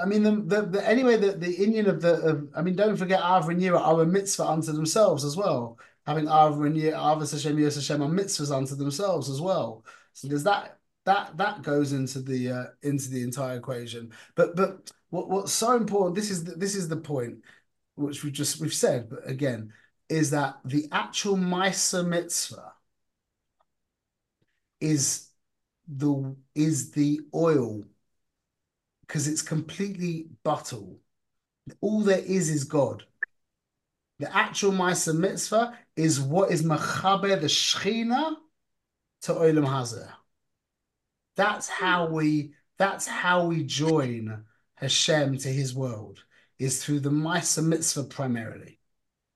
I 0.01 0.05
mean, 0.05 0.23
the, 0.23 0.31
the, 0.31 0.61
the 0.67 0.87
anyway, 0.87 1.17
the, 1.17 1.31
the 1.33 1.55
inyan 1.57 1.87
of 1.87 2.01
the, 2.01 2.13
of, 2.21 2.49
I 2.55 2.61
mean, 2.61 2.75
don't 2.75 2.95
forget 2.95 3.19
Ava 3.19 3.49
and 3.49 3.61
Yira 3.61 3.79
are 3.79 4.01
a 4.01 4.05
mitzvah 4.05 4.45
unto 4.45 4.71
themselves 4.71 5.25
as 5.25 5.35
well 5.35 5.77
having 6.05 6.25
Ava 6.25 6.61
and 6.63 6.77
Ava 6.77 7.19
Hashem, 7.19 7.57
Yos 7.59 7.75
Hashem 7.75 8.01
are 8.01 8.09
mitzvahs 8.09 8.55
unto 8.55 8.75
themselves 8.75 9.29
as 9.29 9.41
well. 9.41 9.85
So 10.13 10.27
there's 10.27 10.43
that 10.43 10.77
that 11.05 11.37
that 11.37 11.61
goes 11.61 11.93
into 11.93 12.21
the 12.21 12.51
uh, 12.51 12.65
into 12.81 13.09
the 13.09 13.23
entire 13.23 13.57
equation. 13.57 14.11
But 14.35 14.55
but 14.55 14.91
what 15.09 15.29
what's 15.29 15.53
so 15.53 15.75
important? 15.75 16.15
This 16.15 16.31
is 16.31 16.43
the, 16.43 16.55
this 16.55 16.75
is 16.75 16.87
the 16.87 16.97
point 16.97 17.43
which 17.95 18.23
we 18.23 18.31
just 18.31 18.59
we've 18.59 18.73
said, 18.73 19.09
but 19.09 19.27
again, 19.29 19.73
is 20.09 20.31
that 20.31 20.57
the 20.65 20.87
actual 20.91 21.37
Maisa 21.37 22.05
mitzvah 22.05 22.73
is 24.79 25.29
the 25.87 26.35
is 26.55 26.91
the 26.91 27.21
oil 27.33 27.83
because 29.11 29.27
it's 29.27 29.41
completely 29.41 30.27
batel. 30.45 30.95
All 31.81 31.99
there 31.99 32.19
is 32.19 32.49
is 32.49 32.63
God. 32.63 33.03
The 34.19 34.33
actual 34.33 34.71
Maisa 34.71 35.13
mitzvah 35.13 35.77
is 35.97 36.21
what 36.21 36.49
is 36.49 36.63
machaber 36.63 37.41
the 37.41 37.47
shechina 37.47 38.35
to 39.23 39.33
olam 39.33 39.67
hazeh. 39.67 40.09
That's 41.35 41.67
how 41.67 42.07
we. 42.07 42.53
That's 42.77 43.05
how 43.05 43.47
we 43.47 43.65
join 43.65 44.45
Hashem 44.75 45.37
to 45.39 45.49
His 45.49 45.75
world. 45.75 46.23
Is 46.57 46.81
through 46.81 47.01
the 47.01 47.09
Maisa 47.09 47.65
mitzvah 47.65 48.05
primarily, 48.05 48.79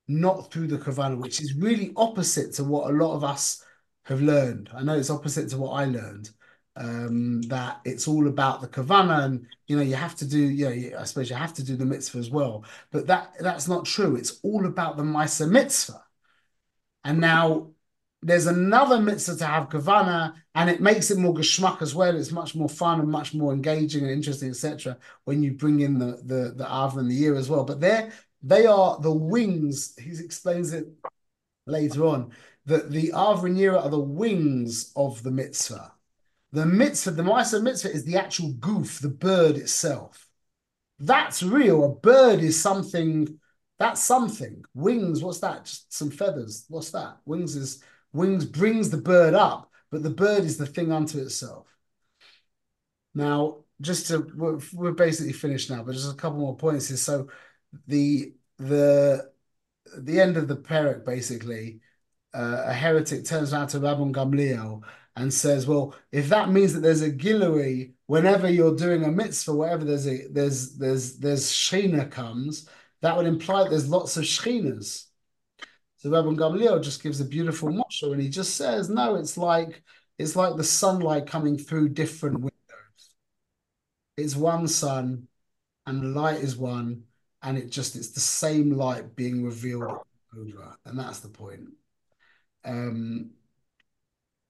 not 0.08 0.50
through 0.50 0.68
the 0.68 0.78
kavana, 0.78 1.18
which 1.18 1.42
is 1.42 1.52
really 1.52 1.92
opposite 1.96 2.54
to 2.54 2.64
what 2.64 2.90
a 2.90 2.94
lot 2.94 3.14
of 3.14 3.24
us 3.24 3.62
have 4.04 4.22
learned. 4.22 4.70
I 4.72 4.82
know 4.82 4.96
it's 4.96 5.10
opposite 5.10 5.50
to 5.50 5.58
what 5.58 5.72
I 5.72 5.84
learned. 5.84 6.30
Um, 6.78 7.40
that 7.42 7.80
it's 7.86 8.06
all 8.06 8.28
about 8.28 8.60
the 8.60 8.68
kavana, 8.68 9.24
and 9.24 9.46
you 9.66 9.76
know 9.76 9.82
you 9.82 9.94
have 9.94 10.14
to 10.16 10.26
do. 10.26 10.38
You 10.38 10.90
know, 10.90 10.98
I 11.00 11.04
suppose 11.04 11.30
you 11.30 11.36
have 11.36 11.54
to 11.54 11.64
do 11.64 11.74
the 11.74 11.86
mitzvah 11.86 12.18
as 12.18 12.30
well, 12.30 12.64
but 12.90 13.06
that 13.06 13.32
that's 13.40 13.66
not 13.66 13.86
true. 13.86 14.16
It's 14.16 14.40
all 14.42 14.66
about 14.66 14.96
the 14.96 15.02
Maisa 15.02 15.50
mitzvah. 15.50 16.02
And 17.04 17.20
now 17.20 17.70
there's 18.22 18.46
another 18.46 19.00
mitzvah 19.00 19.36
to 19.36 19.46
have 19.46 19.68
kavana, 19.68 20.34
and 20.54 20.68
it 20.68 20.80
makes 20.80 21.10
it 21.10 21.18
more 21.18 21.32
geschmack 21.32 21.80
as 21.80 21.94
well. 21.94 22.16
It's 22.16 22.32
much 22.32 22.54
more 22.54 22.68
fun 22.68 23.00
and 23.00 23.08
much 23.08 23.32
more 23.32 23.52
engaging 23.52 24.02
and 24.02 24.10
interesting, 24.10 24.50
etc. 24.50 24.98
When 25.24 25.42
you 25.42 25.52
bring 25.52 25.80
in 25.80 25.98
the 25.98 26.20
the 26.24 26.52
the 26.56 26.68
av 26.68 26.98
and 26.98 27.10
the 27.10 27.14
year 27.14 27.36
as 27.36 27.48
well, 27.48 27.64
but 27.64 27.80
they 27.80 28.10
they 28.42 28.66
are 28.66 28.98
the 29.00 29.12
wings. 29.12 29.94
He 29.98 30.10
explains 30.22 30.72
it 30.72 30.88
later 31.66 32.06
on 32.06 32.32
that 32.66 32.90
the 32.90 33.12
av 33.12 33.44
and 33.44 33.56
year 33.56 33.76
are 33.76 33.88
the 33.88 33.98
wings 33.98 34.92
of 34.96 35.22
the 35.22 35.30
mitzvah. 35.30 35.92
The 36.52 36.66
mitzvah, 36.66 37.10
the 37.10 37.22
Maisa 37.22 37.62
mitzvah, 37.62 37.90
is 37.92 38.04
the 38.04 38.16
actual 38.16 38.52
guf, 38.54 39.00
the 39.00 39.08
bird 39.08 39.56
itself. 39.56 40.28
That's 40.98 41.42
real. 41.42 41.84
A 41.84 41.88
bird 41.88 42.40
is 42.40 42.60
something 42.60 43.38
that's 43.78 44.02
something. 44.02 44.64
Wings, 44.74 45.22
what's 45.22 45.40
that? 45.40 45.64
Just 45.64 45.92
some 45.92 46.10
feathers. 46.10 46.64
What's 46.68 46.90
that? 46.92 47.18
Wings 47.26 47.56
is 47.56 47.82
wings 48.12 48.44
brings 48.44 48.88
the 48.90 48.96
bird 48.96 49.34
up, 49.34 49.70
but 49.90 50.02
the 50.02 50.10
bird 50.10 50.44
is 50.44 50.56
the 50.56 50.66
thing 50.66 50.92
unto 50.92 51.18
itself. 51.18 51.66
Now, 53.14 53.64
just 53.80 54.06
to 54.08 54.26
we're, 54.34 54.58
we're 54.72 54.92
basically 54.92 55.32
finished 55.32 55.70
now, 55.70 55.82
but 55.82 55.92
just 55.92 56.10
a 56.10 56.16
couple 56.16 56.38
more 56.38 56.56
points 56.56 56.88
here. 56.88 56.96
So 56.96 57.28
the 57.86 58.34
the 58.58 59.30
the 59.98 60.20
end 60.20 60.36
of 60.38 60.48
the 60.48 60.56
Perek 60.56 61.04
basically, 61.04 61.80
uh, 62.32 62.64
a 62.66 62.72
heretic 62.72 63.26
turns 63.26 63.52
around 63.52 63.68
to 63.68 63.80
Rabban 63.80 64.12
Gamliel 64.12 64.82
and 65.16 65.32
says, 65.32 65.66
"Well, 65.66 65.94
if 66.12 66.28
that 66.28 66.50
means 66.50 66.74
that 66.74 66.80
there's 66.80 67.02
a 67.02 67.10
gilui 67.10 67.94
whenever 68.06 68.50
you're 68.50 68.76
doing 68.76 69.04
a 69.04 69.10
mitzvah, 69.10 69.54
wherever 69.54 69.84
there's 69.84 70.06
a 70.06 70.26
there's 70.28 70.76
there's 70.76 71.18
there's 71.18 71.50
shina 71.52 72.10
comes, 72.10 72.68
that 73.02 73.16
would 73.16 73.26
imply 73.26 73.64
that 73.64 73.70
there's 73.70 73.88
lots 73.88 74.16
of 74.16 74.24
shchinas. 74.24 75.06
So 75.98 76.10
Rabban 76.10 76.36
Gamliel 76.36 76.82
just 76.82 77.02
gives 77.02 77.20
a 77.20 77.24
beautiful 77.24 77.70
mashal, 77.70 78.12
and 78.12 78.20
he 78.22 78.28
just 78.28 78.56
says, 78.56 78.88
no, 78.90 79.16
it's 79.16 79.36
like 79.38 79.82
it's 80.18 80.36
like 80.36 80.56
the 80.56 80.64
sunlight 80.64 81.26
coming 81.26 81.58
through 81.58 81.90
different 81.90 82.36
windows. 82.36 82.52
It's 84.16 84.36
one 84.36 84.68
sun, 84.68 85.28
and 85.86 86.02
the 86.02 86.08
light 86.08 86.40
is 86.40 86.56
one, 86.56 87.04
and 87.42 87.58
it 87.58 87.70
just 87.70 87.96
it's 87.96 88.10
the 88.10 88.20
same 88.20 88.72
light 88.72 89.16
being 89.16 89.44
revealed 89.44 90.00
and 90.84 90.98
that's 90.98 91.20
the 91.20 91.28
point. 91.28 91.68
Um, 92.64 93.30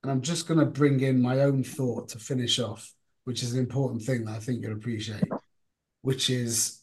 and 0.06 0.12
I'm 0.12 0.22
just 0.22 0.46
going 0.46 0.60
to 0.60 0.66
bring 0.66 1.00
in 1.00 1.20
my 1.20 1.40
own 1.40 1.64
thought 1.64 2.10
to 2.10 2.20
finish 2.20 2.60
off, 2.60 2.94
which 3.24 3.42
is 3.42 3.54
an 3.54 3.58
important 3.58 4.02
thing 4.02 4.24
that 4.24 4.36
I 4.36 4.38
think 4.38 4.62
you'll 4.62 4.74
appreciate, 4.74 5.24
which 6.02 6.30
is 6.30 6.80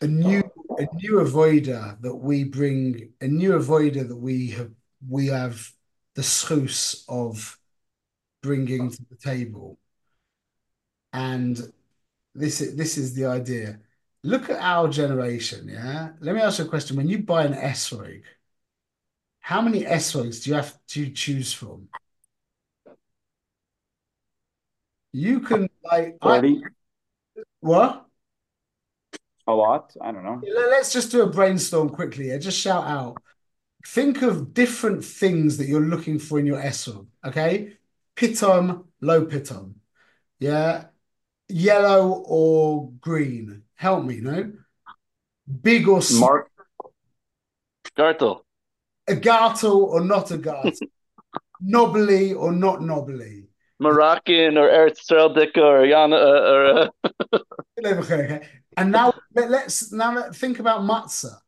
a 0.00 0.06
new 0.06 0.44
a 0.78 0.86
new 0.94 1.14
avodah 1.14 2.00
that 2.00 2.14
we 2.14 2.44
bring 2.44 3.12
a 3.20 3.26
new 3.26 3.54
avodah 3.54 4.06
that 4.06 4.16
we 4.16 4.50
have 4.50 4.70
we 5.08 5.26
have 5.26 5.68
the 6.14 6.22
schus 6.22 7.02
of 7.08 7.58
bringing 8.40 8.88
to 8.92 9.04
the 9.10 9.16
table. 9.16 9.80
And 11.12 11.60
this 12.36 12.60
is 12.60 12.76
this 12.76 12.96
is 12.96 13.14
the 13.14 13.26
idea. 13.26 13.80
Look 14.22 14.48
at 14.48 14.60
our 14.60 14.88
generation 14.88 15.66
yeah? 15.68 16.10
Let 16.20 16.36
me 16.36 16.40
ask 16.40 16.60
you 16.60 16.66
a 16.66 16.68
question. 16.68 16.96
When 16.96 17.08
you 17.08 17.18
buy 17.24 17.46
an 17.46 17.54
esrog 17.54 18.22
how 19.46 19.60
many 19.62 19.82
esrogs 19.84 20.42
do 20.42 20.50
you 20.50 20.56
have 20.56 20.74
to 20.88 21.08
choose 21.10 21.52
from 21.52 21.88
you 25.12 25.40
can 25.40 25.68
like 25.84 26.16
I, 26.20 26.56
what 27.60 28.06
a 29.46 29.54
lot. 29.54 29.92
I 30.00 30.12
don't 30.12 30.24
know. 30.24 30.40
Let's 30.44 30.92
just 30.92 31.12
do 31.12 31.22
a 31.22 31.26
brainstorm 31.26 31.90
quickly. 31.90 32.28
Yeah? 32.28 32.38
Just 32.38 32.58
shout 32.58 32.84
out. 32.84 33.22
Think 33.86 34.22
of 34.22 34.52
different 34.52 35.04
things 35.04 35.58
that 35.58 35.68
you're 35.68 35.80
looking 35.80 36.18
for 36.18 36.40
in 36.40 36.46
your 36.46 36.60
esrog. 36.60 37.06
Okay, 37.24 37.74
pitom, 38.16 38.86
low 39.00 39.24
pitom. 39.26 39.74
Yeah, 40.40 40.86
yellow 41.48 42.24
or 42.26 42.90
green. 43.00 43.62
Help 43.76 44.04
me, 44.04 44.20
no. 44.20 44.52
Big 45.62 45.86
or 45.86 46.02
small. 46.02 46.28
Mark. 46.28 46.50
Gartel. 47.96 48.45
A 49.08 49.14
gartel 49.14 49.84
or 49.84 50.00
not 50.00 50.30
a 50.30 50.38
gartel. 50.38 50.72
knobbly 51.60 52.32
or 52.32 52.52
not 52.52 52.82
knobbly. 52.82 53.48
Moroccan 53.78 54.56
or 54.56 54.68
Eretz 54.68 55.10
or 55.10 55.84
Yana 55.86 56.18
or. 56.18 56.90
Uh... 57.32 58.40
And 58.78 58.92
now 58.92 59.14
let, 59.34 59.50
us 59.50 59.90
now 59.90 60.14
let, 60.14 60.36
think 60.36 60.58
about 60.58 60.82
matzah. 60.82 61.38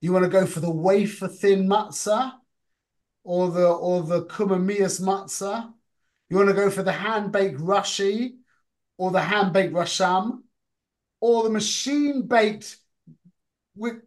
You 0.00 0.12
want 0.12 0.24
to 0.24 0.30
go 0.30 0.44
for 0.44 0.58
the 0.58 0.70
wafer 0.70 1.28
thin 1.28 1.68
matzah, 1.68 2.32
or 3.22 3.50
the 3.50 3.68
or 3.68 4.02
the 4.02 4.24
kumamias 4.24 5.00
matzah. 5.00 5.72
You 6.28 6.36
want 6.36 6.48
to 6.48 6.54
go 6.54 6.68
for 6.68 6.82
the 6.82 6.92
hand 6.92 7.30
baked 7.30 7.60
rashi, 7.60 8.34
or 8.98 9.12
the 9.12 9.20
hand 9.20 9.52
baked 9.52 9.72
rasham, 9.72 10.42
or 11.20 11.44
the 11.44 11.50
machine 11.50 12.22
baked. 12.26 12.76
With, 13.76 14.02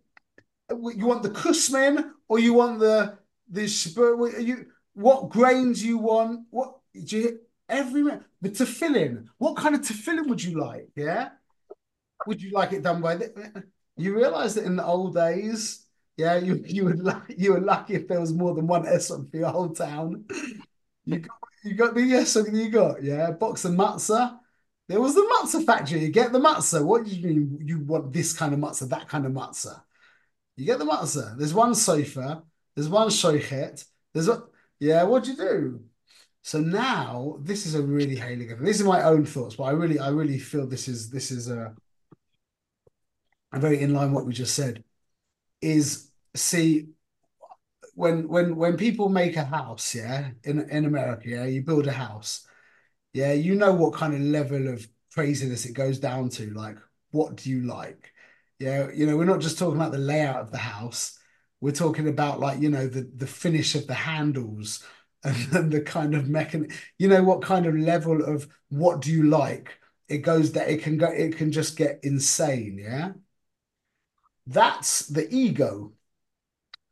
you 0.69 1.05
want 1.05 1.23
the 1.23 1.29
kusmin, 1.29 2.11
or 2.27 2.39
you 2.39 2.53
want 2.53 2.79
the 2.79 3.17
the 3.49 3.67
spur? 3.67 4.39
you 4.39 4.67
what 4.93 5.29
grains 5.29 5.83
you 5.83 5.97
want? 5.97 6.47
What 6.49 6.77
do 6.93 7.17
you 7.17 7.39
every 7.69 8.03
the 8.41 8.49
tefillin? 8.49 9.27
What 9.37 9.57
kind 9.57 9.75
of 9.75 9.81
tefillin 9.81 10.27
would 10.27 10.43
you 10.43 10.59
like? 10.59 10.89
Yeah 10.95 11.29
would 12.25 12.41
you 12.41 12.51
like 12.51 12.73
it 12.73 12.83
done 12.83 13.01
by 13.01 13.15
the, 13.15 13.63
you 13.95 14.15
realize 14.15 14.55
that 14.55 14.65
in 14.65 14.75
the 14.75 14.85
old 14.85 15.13
days 15.13 15.85
yeah 16.17 16.35
you 16.37 16.63
you 16.65 16.85
would 16.85 16.99
like 16.99 17.35
you 17.37 17.53
were 17.53 17.59
lucky 17.59 17.95
if 17.95 18.07
there 18.07 18.19
was 18.19 18.33
more 18.33 18.53
than 18.55 18.67
one 18.67 18.83
Esrog 18.83 19.29
for 19.29 19.37
your 19.37 19.49
whole 19.49 19.69
town 19.69 20.25
you 21.05 21.23
You 21.63 21.73
got 21.73 21.95
the 21.95 22.01
yes 22.01 22.35
you 22.35 22.69
got 22.69 23.03
yeah. 23.03 23.31
Box 23.31 23.65
of 23.65 23.73
matzah. 23.73 24.39
There 24.87 25.01
was 25.01 25.15
the 25.15 25.27
matzah 25.33 25.65
factory. 25.65 25.99
You 25.99 26.09
get 26.09 26.31
the 26.31 26.39
matzah. 26.39 26.85
What 26.85 27.03
do 27.03 27.11
you 27.11 27.27
mean? 27.27 27.59
You 27.65 27.79
want 27.79 28.13
this 28.13 28.31
kind 28.31 28.53
of 28.53 28.59
matzah, 28.59 28.87
that 28.89 29.09
kind 29.09 29.25
of 29.25 29.33
matzah? 29.33 29.81
You 30.57 30.65
get 30.65 30.79
the 30.79 30.85
matzah. 30.85 31.37
There's 31.37 31.53
one 31.53 31.71
sofer. 31.73 32.43
There's 32.75 32.89
one 32.89 33.09
shochet. 33.09 33.85
There's 34.13 34.27
a, 34.29 34.43
Yeah. 34.79 35.03
What 35.03 35.23
do 35.23 35.31
you 35.31 35.37
do? 35.37 35.81
So 36.43 36.59
now 36.61 37.37
this 37.41 37.65
is 37.65 37.75
a 37.75 37.81
really 37.83 38.15
hailing 38.15 38.49
thing. 38.49 38.63
These 38.63 38.81
are 38.81 38.85
my 38.85 39.03
own 39.03 39.25
thoughts, 39.25 39.55
but 39.57 39.65
I 39.65 39.71
really, 39.71 39.99
I 39.99 40.09
really 40.09 40.39
feel 40.39 40.67
this 40.67 40.87
is 40.87 41.09
this 41.09 41.31
is 41.31 41.49
a, 41.49 41.75
a 43.53 43.59
very 43.59 43.79
in 43.81 43.93
line 43.93 44.11
what 44.13 44.25
we 44.25 44.33
just 44.33 44.55
said. 44.55 44.83
Is 45.61 46.11
see 46.35 46.89
when 47.95 48.27
when 48.27 48.55
when 48.55 48.77
people 48.77 49.09
make 49.09 49.35
a 49.35 49.43
house, 49.45 49.95
yeah, 49.95 50.31
in 50.43 50.69
in 50.69 50.85
America, 50.85 51.29
yeah, 51.29 51.45
you 51.45 51.63
build 51.63 51.87
a 51.87 51.91
house, 51.91 52.45
yeah, 53.13 53.33
you 53.33 53.55
know 53.55 53.73
what 53.73 53.95
kind 53.95 54.13
of 54.13 54.21
level 54.21 54.69
of 54.69 54.87
craziness 55.13 55.65
it 55.65 55.73
goes 55.73 55.99
down 55.99 56.29
to. 56.31 56.51
Like, 56.53 56.77
what 57.11 57.37
do 57.37 57.49
you 57.49 57.63
like? 57.63 58.13
Yeah, 58.59 58.89
you 58.91 59.05
know, 59.05 59.17
we're 59.17 59.25
not 59.25 59.39
just 59.41 59.59
talking 59.59 59.75
about 59.75 59.91
the 59.91 59.97
layout 59.99 60.41
of 60.41 60.51
the 60.51 60.57
house. 60.57 61.17
We're 61.61 61.71
talking 61.71 62.07
about 62.07 62.39
like, 62.39 62.59
you 62.59 62.69
know, 62.69 62.87
the 62.87 63.01
the 63.15 63.27
finish 63.27 63.75
of 63.75 63.87
the 63.87 63.93
handles 63.93 64.83
and, 65.23 65.71
the 65.71 65.81
kind 65.81 66.15
of 66.15 66.25
mechan 66.25 66.71
you 66.99 67.07
know 67.07 67.23
what 67.23 67.41
kind 67.41 67.65
of 67.65 67.75
level 67.75 68.23
of 68.23 68.47
what 68.69 69.01
do 69.01 69.11
you 69.11 69.23
like? 69.23 69.79
It 70.07 70.19
goes 70.19 70.53
that 70.53 70.69
it 70.69 70.81
can 70.83 70.97
go 70.97 71.07
it 71.07 71.37
can 71.37 71.51
just 71.51 71.77
get 71.77 71.99
insane 72.03 72.77
yeah? 72.79 73.13
That's 74.47 75.05
the 75.07 75.27
ego. 75.31 75.93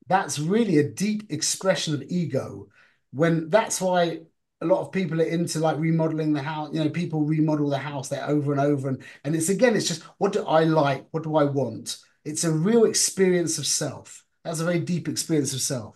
That's 0.08 0.40
really 0.40 0.78
a 0.78 0.88
deep 0.90 1.32
expression 1.32 1.94
of 1.96 2.04
ego. 2.04 2.70
When 3.12 3.50
that's 3.50 3.82
why 3.82 4.22
a 4.66 4.74
lot 4.74 4.82
of 4.82 4.92
people 4.92 5.22
are 5.22 5.26
into 5.26 5.60
like 5.60 5.78
remodeling 5.78 6.34
the 6.34 6.42
house 6.42 6.70
you 6.74 6.84
know 6.84 6.90
people 6.90 7.22
remodel 7.22 7.70
the 7.70 7.78
house 7.78 8.10
there 8.10 8.28
over 8.28 8.52
and 8.52 8.62
over 8.62 8.90
and 8.90 9.04
and 9.24 9.36
it's 9.36 9.50
again 9.50 9.76
it's 9.76 9.88
just 9.88 10.02
what 10.18 10.34
do 10.34 10.46
i 10.46 10.64
like? 10.64 11.06
What 11.12 11.24
do 11.24 11.36
i 11.36 11.44
want? 11.44 11.98
It's 12.24 12.44
a 12.44 12.52
real 12.52 12.86
experience 12.86 13.58
of 13.60 13.68
self. 13.68 14.26
That's 14.44 14.60
a 14.60 14.66
very 14.66 14.80
deep 14.80 15.08
experience 15.08 15.54
of 15.54 15.62
self. 15.62 15.96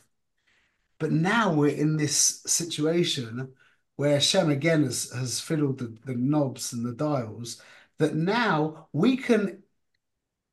But 0.99 1.11
now 1.11 1.53
we're 1.53 1.75
in 1.75 1.97
this 1.97 2.41
situation 2.45 3.53
where 3.95 4.21
Shem 4.21 4.49
again 4.49 4.83
has, 4.83 5.11
has 5.11 5.39
fiddled 5.39 5.79
the, 5.79 5.97
the 6.05 6.15
knobs 6.15 6.71
and 6.71 6.85
the 6.85 6.93
dials, 6.93 7.61
that 7.97 8.15
now 8.15 8.87
we 8.93 9.17
can 9.17 9.63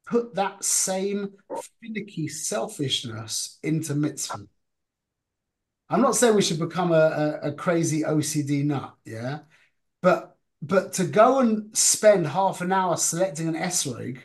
put 0.07 0.35
that 0.35 0.65
same 0.65 1.33
finicky 1.81 2.29
selfishness 2.29 3.59
into 3.63 3.95
mitzvah. 3.95 4.47
I'm 5.89 6.01
not 6.01 6.17
saying 6.17 6.35
we 6.35 6.43
should 6.43 6.59
become 6.59 6.93
a, 6.93 7.41
a, 7.43 7.49
a 7.49 7.53
crazy 7.53 8.03
OCD 8.03 8.65
nut, 8.65 8.95
yeah, 9.05 9.41
but 10.03 10.37
but 10.63 10.93
to 10.95 11.05
go 11.05 11.41
and 11.41 11.77
spend 11.77 12.27
half 12.27 12.61
an 12.61 12.73
hour 12.73 12.97
selecting 12.97 13.49
an 13.49 13.55
esrog 13.55 14.19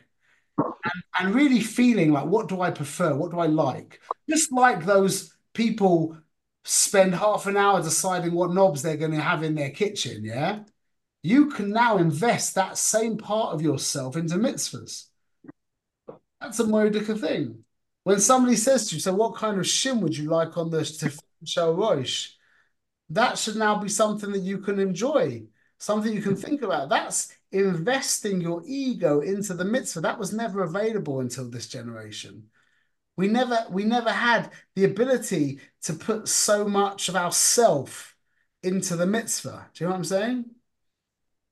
and, 0.57 1.03
and 1.19 1.35
really 1.35 1.59
feeling 1.59 2.11
like 2.11 2.25
what 2.25 2.47
do 2.47 2.61
I 2.61 2.71
prefer, 2.71 3.15
what 3.15 3.31
do 3.31 3.39
I 3.39 3.47
like, 3.47 4.01
just 4.29 4.51
like 4.51 4.85
those 4.85 5.35
people 5.53 6.17
spend 6.63 7.15
half 7.15 7.47
an 7.47 7.57
hour 7.57 7.81
deciding 7.81 8.33
what 8.33 8.53
knobs 8.53 8.81
they're 8.81 8.97
going 8.97 9.11
to 9.11 9.21
have 9.21 9.43
in 9.43 9.55
their 9.55 9.71
kitchen, 9.71 10.23
yeah, 10.23 10.59
you 11.23 11.47
can 11.47 11.69
now 11.71 11.97
invest 11.97 12.55
that 12.55 12.77
same 12.77 13.17
part 13.17 13.53
of 13.53 13.61
yourself 13.61 14.15
into 14.15 14.35
mitzvahs. 14.35 15.05
That's 16.39 16.59
a 16.59 16.63
Moedica 16.63 17.19
thing. 17.19 17.63
When 18.03 18.19
somebody 18.19 18.55
says 18.55 18.89
to 18.89 18.95
you, 18.95 19.01
so 19.01 19.13
what 19.13 19.35
kind 19.35 19.59
of 19.59 19.67
shin 19.67 20.01
would 20.01 20.17
you 20.17 20.29
like 20.29 20.57
on 20.57 20.71
the 20.71 20.83
Tefillah 21.43 21.77
Rosh? 21.77 22.29
That 23.09 23.37
should 23.37 23.57
now 23.57 23.75
be 23.77 23.89
something 23.89 24.31
that 24.31 24.39
you 24.39 24.59
can 24.59 24.79
enjoy, 24.79 25.43
something 25.77 26.13
you 26.13 26.21
can 26.21 26.35
think 26.35 26.61
about. 26.61 26.89
That's 26.89 27.33
investing 27.51 28.39
your 28.39 28.63
ego 28.65 29.19
into 29.19 29.53
the 29.53 29.65
mitzvah. 29.65 30.01
That 30.01 30.19
was 30.19 30.33
never 30.33 30.63
available 30.63 31.19
until 31.19 31.49
this 31.49 31.67
generation. 31.67 32.47
We 33.17 33.27
never 33.27 33.65
we 33.69 33.83
never 33.83 34.11
had 34.11 34.51
the 34.75 34.85
ability 34.85 35.59
to 35.83 35.93
put 35.93 36.27
so 36.27 36.67
much 36.67 37.09
of 37.09 37.15
ourself 37.15 38.15
into 38.63 38.95
the 38.95 39.05
mitzvah. 39.05 39.69
Do 39.73 39.83
you 39.83 39.87
know 39.87 39.91
what 39.91 39.97
I'm 39.97 40.03
saying? 40.05 40.45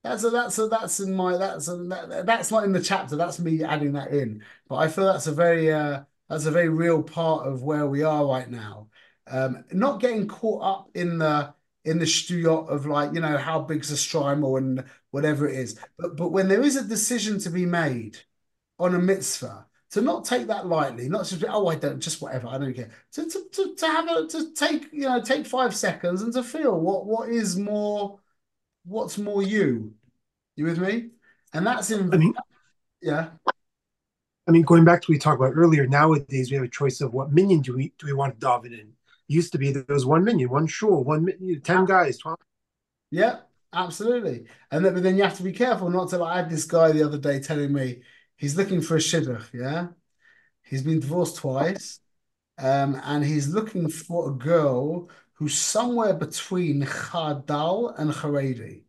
That's 0.04 0.24
a, 0.24 0.30
that's 0.30 0.58
a, 0.58 0.68
that's 0.68 1.00
in 1.02 1.14
my 1.14 1.38
that's 1.38 1.68
a, 1.68 1.76
that, 1.76 2.26
that's 2.26 2.52
not 2.52 2.64
in 2.64 2.72
the 2.72 2.82
chapter. 2.82 3.16
That's 3.18 3.40
me 3.40 3.64
adding 3.64 3.94
that 3.94 4.12
in. 4.12 4.44
But 4.70 4.78
I 4.78 4.88
feel 4.88 5.06
that's 5.06 5.28
a 5.28 5.34
very 5.34 5.72
uh, 5.74 6.04
that's 6.30 6.46
a 6.46 6.52
very 6.52 6.70
real 6.70 7.04
part 7.04 7.46
of 7.48 7.64
where 7.64 7.88
we 7.88 8.04
are 8.04 8.26
right 8.26 8.50
now. 8.50 8.88
Um, 9.30 9.64
not 9.72 10.02
getting 10.02 10.28
caught 10.28 10.64
up 10.64 10.90
in 10.96 11.18
the 11.20 11.54
in 11.86 12.00
the 12.00 12.06
studio 12.06 12.66
of 12.66 12.86
like 12.86 13.14
you 13.14 13.22
know 13.22 13.38
how 13.38 13.60
big's 13.60 13.92
a 13.92 13.96
shtreimel 13.96 14.58
and 14.58 14.84
whatever 15.12 15.48
it 15.48 15.56
is. 15.56 15.80
But 15.98 16.18
but 16.18 16.30
when 16.30 16.48
there 16.48 16.62
is 16.62 16.76
a 16.76 16.84
decision 16.84 17.40
to 17.40 17.50
be 17.50 17.66
made 17.66 18.18
on 18.78 18.96
a 18.96 19.00
mitzvah, 19.00 19.66
to 19.92 20.02
not 20.02 20.26
take 20.26 20.48
that 20.48 20.68
lightly, 20.68 21.10
not 21.10 21.26
just 21.26 21.44
oh 21.48 21.68
I 21.68 21.76
don't 21.76 22.00
just 22.00 22.22
whatever 22.22 22.48
I 22.48 22.58
don't 22.58 22.74
care. 22.74 22.90
To, 23.14 23.26
to, 23.26 23.44
to, 23.52 23.76
to 23.76 23.88
have 23.88 24.08
a 24.08 24.28
to 24.28 24.54
take 24.54 24.92
you 24.92 25.02
know 25.02 25.22
take 25.22 25.46
five 25.46 25.76
seconds 25.76 26.22
and 26.22 26.34
to 26.34 26.44
feel 26.44 26.80
what 26.80 27.06
what 27.06 27.30
is 27.30 27.58
more 27.58 28.20
what's 28.86 29.18
more 29.18 29.44
you. 29.44 29.94
You 30.56 30.66
with 30.66 30.80
me? 30.80 31.10
And 31.54 31.66
that's 31.66 31.90
in 31.92 32.14
I 32.14 32.18
mean, 32.18 32.34
yeah. 33.02 33.30
I 34.48 34.52
mean, 34.52 34.64
going 34.64 34.84
back 34.84 35.02
to 35.02 35.06
what 35.06 35.16
we 35.16 35.20
talked 35.20 35.40
about 35.40 35.54
earlier, 35.56 35.88
nowadays 35.88 36.50
we 36.52 36.56
have 36.56 36.66
a 36.66 36.70
choice 36.70 37.02
of 37.02 37.14
what 37.14 37.32
minyan 37.32 37.62
do 37.62 37.76
we 37.76 37.94
do 37.98 38.08
we 38.08 38.14
want 38.14 38.40
to 38.40 38.46
daven 38.46 38.78
in. 38.78 38.94
It 39.30 39.34
used 39.34 39.52
to 39.52 39.60
be 39.60 39.72
there 39.72 39.86
was 39.88 40.06
one 40.06 40.24
minyan, 40.24 40.50
one 40.50 40.68
shul, 40.68 41.04
one 41.04 41.24
minyan, 41.24 41.62
ten 41.62 41.86
guys, 41.86 42.18
12. 42.18 42.38
Yeah, 43.12 43.40
absolutely. 43.72 44.46
And 44.72 44.84
then, 44.84 44.96
but 44.96 45.04
then 45.04 45.18
you 45.18 45.24
have 45.24 45.38
to 45.38 45.44
be 45.44 45.52
careful 45.52 45.90
not 45.90 46.10
to. 46.10 46.18
Like, 46.18 46.34
I 46.34 46.38
had 46.38 46.50
this 46.50 46.66
guy 46.66 46.92
the 46.92 47.04
other 47.04 47.20
day 47.20 47.40
telling 47.40 47.72
me 47.72 48.02
he's 48.38 48.58
looking 48.58 48.82
for 48.82 48.96
a 48.96 49.00
shidduch, 49.00 49.54
yeah? 49.54 49.90
He's 50.64 50.82
been 50.82 51.00
divorced 51.00 51.38
twice, 51.38 52.00
um, 52.58 53.00
and 53.04 53.24
he's 53.24 53.48
looking 53.48 53.88
for 53.90 54.30
a 54.30 54.34
girl 54.34 55.10
who's 55.34 55.58
somewhere 55.58 56.14
between 56.14 56.82
Chardal 56.84 57.98
and 57.98 58.12
Haredi. 58.12 58.84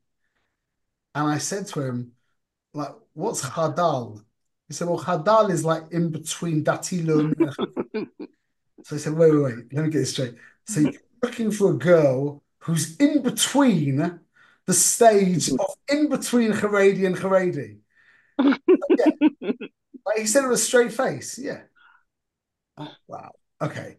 And 1.15 1.29
I 1.29 1.39
said 1.39 1.67
to 1.69 1.83
him, 1.83 2.13
like, 2.73 2.95
what's 3.13 3.43
Chardal? 3.43 4.25
He 4.69 4.75
said, 4.75 4.89
well, 4.89 5.01
Chardal 5.01 5.51
is 5.51 5.65
like 5.65 5.85
in 5.91 6.11
between 6.11 6.65
Dati 6.65 7.05
Leumi. 7.05 8.07
so 8.85 8.97
I 8.97 8.99
said, 8.99 9.15
wait, 9.15 9.33
wait, 9.33 9.43
wait, 9.43 9.73
let 9.73 9.85
me 9.85 9.91
get 9.91 9.99
this 9.99 10.13
straight. 10.13 10.35
So 10.67 10.81
you're 10.81 10.93
looking 11.23 11.51
for 11.51 11.73
a 11.73 11.75
girl 11.75 12.43
who's 12.59 12.97
in 12.97 13.23
between 13.23 14.21
the 14.67 14.75
stage 14.75 15.51
of 15.51 15.61
in 15.89 16.09
between 16.09 16.53
Haredi 16.53 17.07
and 17.07 17.17
Haredi 17.17 17.79
yeah. 18.43 19.29
Like 20.07 20.19
he 20.19 20.27
said 20.27 20.45
it 20.45 20.49
with 20.49 20.59
a 20.59 20.63
straight 20.63 20.93
face. 20.93 21.39
Yeah. 21.39 21.61
Oh, 22.79 22.93
wow. 23.07 23.33
Oh, 23.61 23.67
okay. 23.67 23.99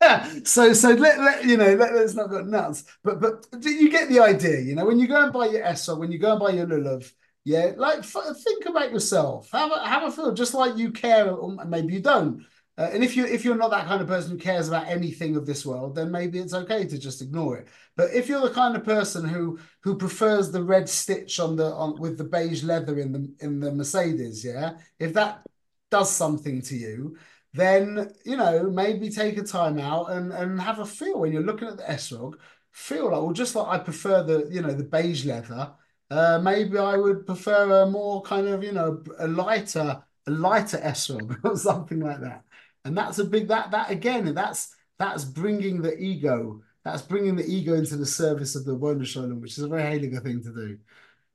so 0.44 0.72
so 0.72 0.90
let, 0.92 1.20
let 1.20 1.44
you 1.44 1.58
know 1.58 1.74
let, 1.74 1.92
us 1.92 2.14
not 2.14 2.30
go 2.30 2.40
nuts 2.40 2.84
but 3.04 3.20
but 3.20 3.46
you 3.62 3.90
get 3.90 4.08
the 4.08 4.18
idea 4.18 4.58
you 4.58 4.74
know 4.74 4.86
when 4.86 4.98
you 4.98 5.06
go 5.06 5.22
and 5.22 5.30
buy 5.30 5.44
your 5.44 5.62
ESO 5.62 5.94
when 5.98 6.10
you 6.10 6.18
go 6.18 6.30
and 6.30 6.40
buy 6.40 6.48
your 6.48 6.66
lulav 6.66 7.12
yeah 7.44 7.72
like 7.76 8.02
think 8.02 8.64
about 8.64 8.90
yourself 8.90 9.50
have 9.52 9.70
a 9.70 9.86
have 9.86 10.04
a 10.04 10.10
feel 10.10 10.32
just 10.32 10.54
like 10.54 10.78
you 10.78 10.90
care 10.90 11.30
or 11.30 11.54
maybe 11.66 11.92
you 11.92 12.00
don't 12.00 12.46
uh, 12.80 12.88
and 12.94 13.04
if 13.04 13.14
you 13.14 13.26
if 13.26 13.44
you're 13.44 13.56
not 13.56 13.70
that 13.70 13.86
kind 13.86 14.00
of 14.00 14.08
person 14.08 14.30
who 14.30 14.38
cares 14.38 14.66
about 14.68 14.88
anything 14.88 15.36
of 15.36 15.44
this 15.44 15.66
world, 15.66 15.94
then 15.94 16.10
maybe 16.10 16.38
it's 16.38 16.54
okay 16.54 16.86
to 16.86 16.98
just 16.98 17.20
ignore 17.20 17.58
it. 17.58 17.68
But 17.94 18.14
if 18.14 18.26
you're 18.26 18.40
the 18.40 18.54
kind 18.54 18.74
of 18.74 18.84
person 18.84 19.28
who 19.28 19.58
who 19.82 19.98
prefers 19.98 20.50
the 20.50 20.64
red 20.64 20.88
stitch 20.88 21.38
on 21.38 21.56
the 21.56 21.74
on 21.74 22.00
with 22.00 22.16
the 22.16 22.24
beige 22.24 22.64
leather 22.64 22.98
in 22.98 23.12
the 23.12 23.30
in 23.40 23.60
the 23.60 23.70
Mercedes, 23.70 24.42
yeah, 24.42 24.78
if 24.98 25.12
that 25.12 25.42
does 25.90 26.10
something 26.10 26.62
to 26.62 26.74
you, 26.74 27.18
then 27.52 28.14
you 28.24 28.38
know 28.38 28.70
maybe 28.70 29.10
take 29.10 29.36
a 29.36 29.42
time 29.42 29.78
out 29.78 30.12
and 30.12 30.32
and 30.32 30.58
have 30.58 30.78
a 30.78 30.86
feel 30.86 31.20
when 31.20 31.32
you're 31.32 31.42
looking 31.42 31.68
at 31.68 31.76
the 31.76 31.82
esrog. 31.82 32.36
Feel 32.72 33.10
like 33.10 33.22
well, 33.22 33.32
just 33.32 33.54
like 33.56 33.68
I 33.68 33.84
prefer 33.84 34.22
the 34.22 34.48
you 34.50 34.62
know 34.62 34.72
the 34.72 34.84
beige 34.84 35.26
leather. 35.26 35.74
Uh, 36.10 36.40
maybe 36.42 36.78
I 36.78 36.96
would 36.96 37.26
prefer 37.26 37.82
a 37.82 37.86
more 37.90 38.22
kind 38.22 38.48
of 38.48 38.64
you 38.64 38.72
know 38.72 39.04
a 39.18 39.28
lighter 39.28 40.02
a 40.26 40.30
lighter 40.30 40.78
esrog 40.78 41.38
or 41.44 41.58
something 41.58 42.00
like 42.00 42.20
that 42.22 42.44
and 42.84 42.96
that's 42.96 43.18
a 43.18 43.24
big 43.24 43.48
that 43.48 43.70
that 43.70 43.90
again 43.90 44.34
that's 44.34 44.74
that's 44.98 45.24
bringing 45.24 45.82
the 45.82 45.96
ego 45.98 46.60
that's 46.84 47.02
bringing 47.02 47.36
the 47.36 47.46
ego 47.46 47.74
into 47.74 47.96
the 47.96 48.06
service 48.06 48.56
of 48.56 48.64
the 48.64 48.74
Wonder 48.74 49.04
Shalom, 49.04 49.40
which 49.40 49.58
is 49.58 49.64
a 49.64 49.68
very 49.68 49.82
Heiliger 49.82 50.22
thing 50.22 50.42
to 50.42 50.54
do. 50.54 50.78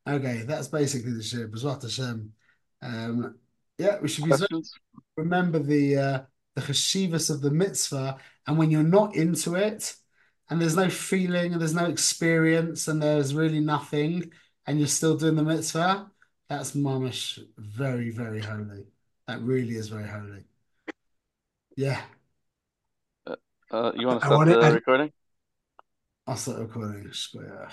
Okay, 0.08 0.44
that's 0.46 0.68
basically 0.68 1.14
the 1.14 1.20
shiur. 1.20 1.50
B'zrat 1.50 1.84
Hashem. 1.84 2.32
Um, 2.82 3.36
yeah, 3.78 4.00
we 4.00 4.08
should 4.08 4.26
be 4.26 4.32
remember 5.18 5.60
the 5.60 5.98
uh, 5.98 6.22
the 6.56 6.62
cheshivas 6.62 7.30
of 7.30 7.42
the 7.42 7.52
mitzvah, 7.52 8.18
and 8.48 8.58
when 8.58 8.72
you're 8.72 8.84
not 8.84 9.16
into 9.16 9.56
it, 9.56 9.96
and 10.50 10.62
there's 10.62 10.76
no 10.76 10.90
feeling, 10.90 11.54
and 11.54 11.62
there's 11.62 11.76
no 11.76 11.86
experience, 11.86 12.88
and 12.88 13.02
there's 13.02 13.36
really 13.36 13.60
nothing, 13.60 14.32
and 14.66 14.80
you're 14.80 14.88
still 14.88 15.18
doing 15.18 15.36
the 15.36 15.44
mitzvah, 15.44 16.10
that's 16.50 16.72
mamish 16.72 17.40
very 17.58 18.10
very 18.10 18.42
holy. 18.42 18.86
That 19.28 19.42
really 19.42 19.76
is 19.76 19.90
very 19.90 20.08
holy. 20.08 20.46
Yeah. 21.76 22.02
Uh, 23.28 23.36
uh, 23.72 23.92
you 23.96 24.08
want 24.08 24.22
to 24.22 24.26
start 24.26 24.48
the 24.48 24.56
recording? 24.56 24.64
I, 24.64 24.70
recording? 24.70 25.12
Asa 26.28 26.52
according 26.52 27.12
square. 27.14 27.70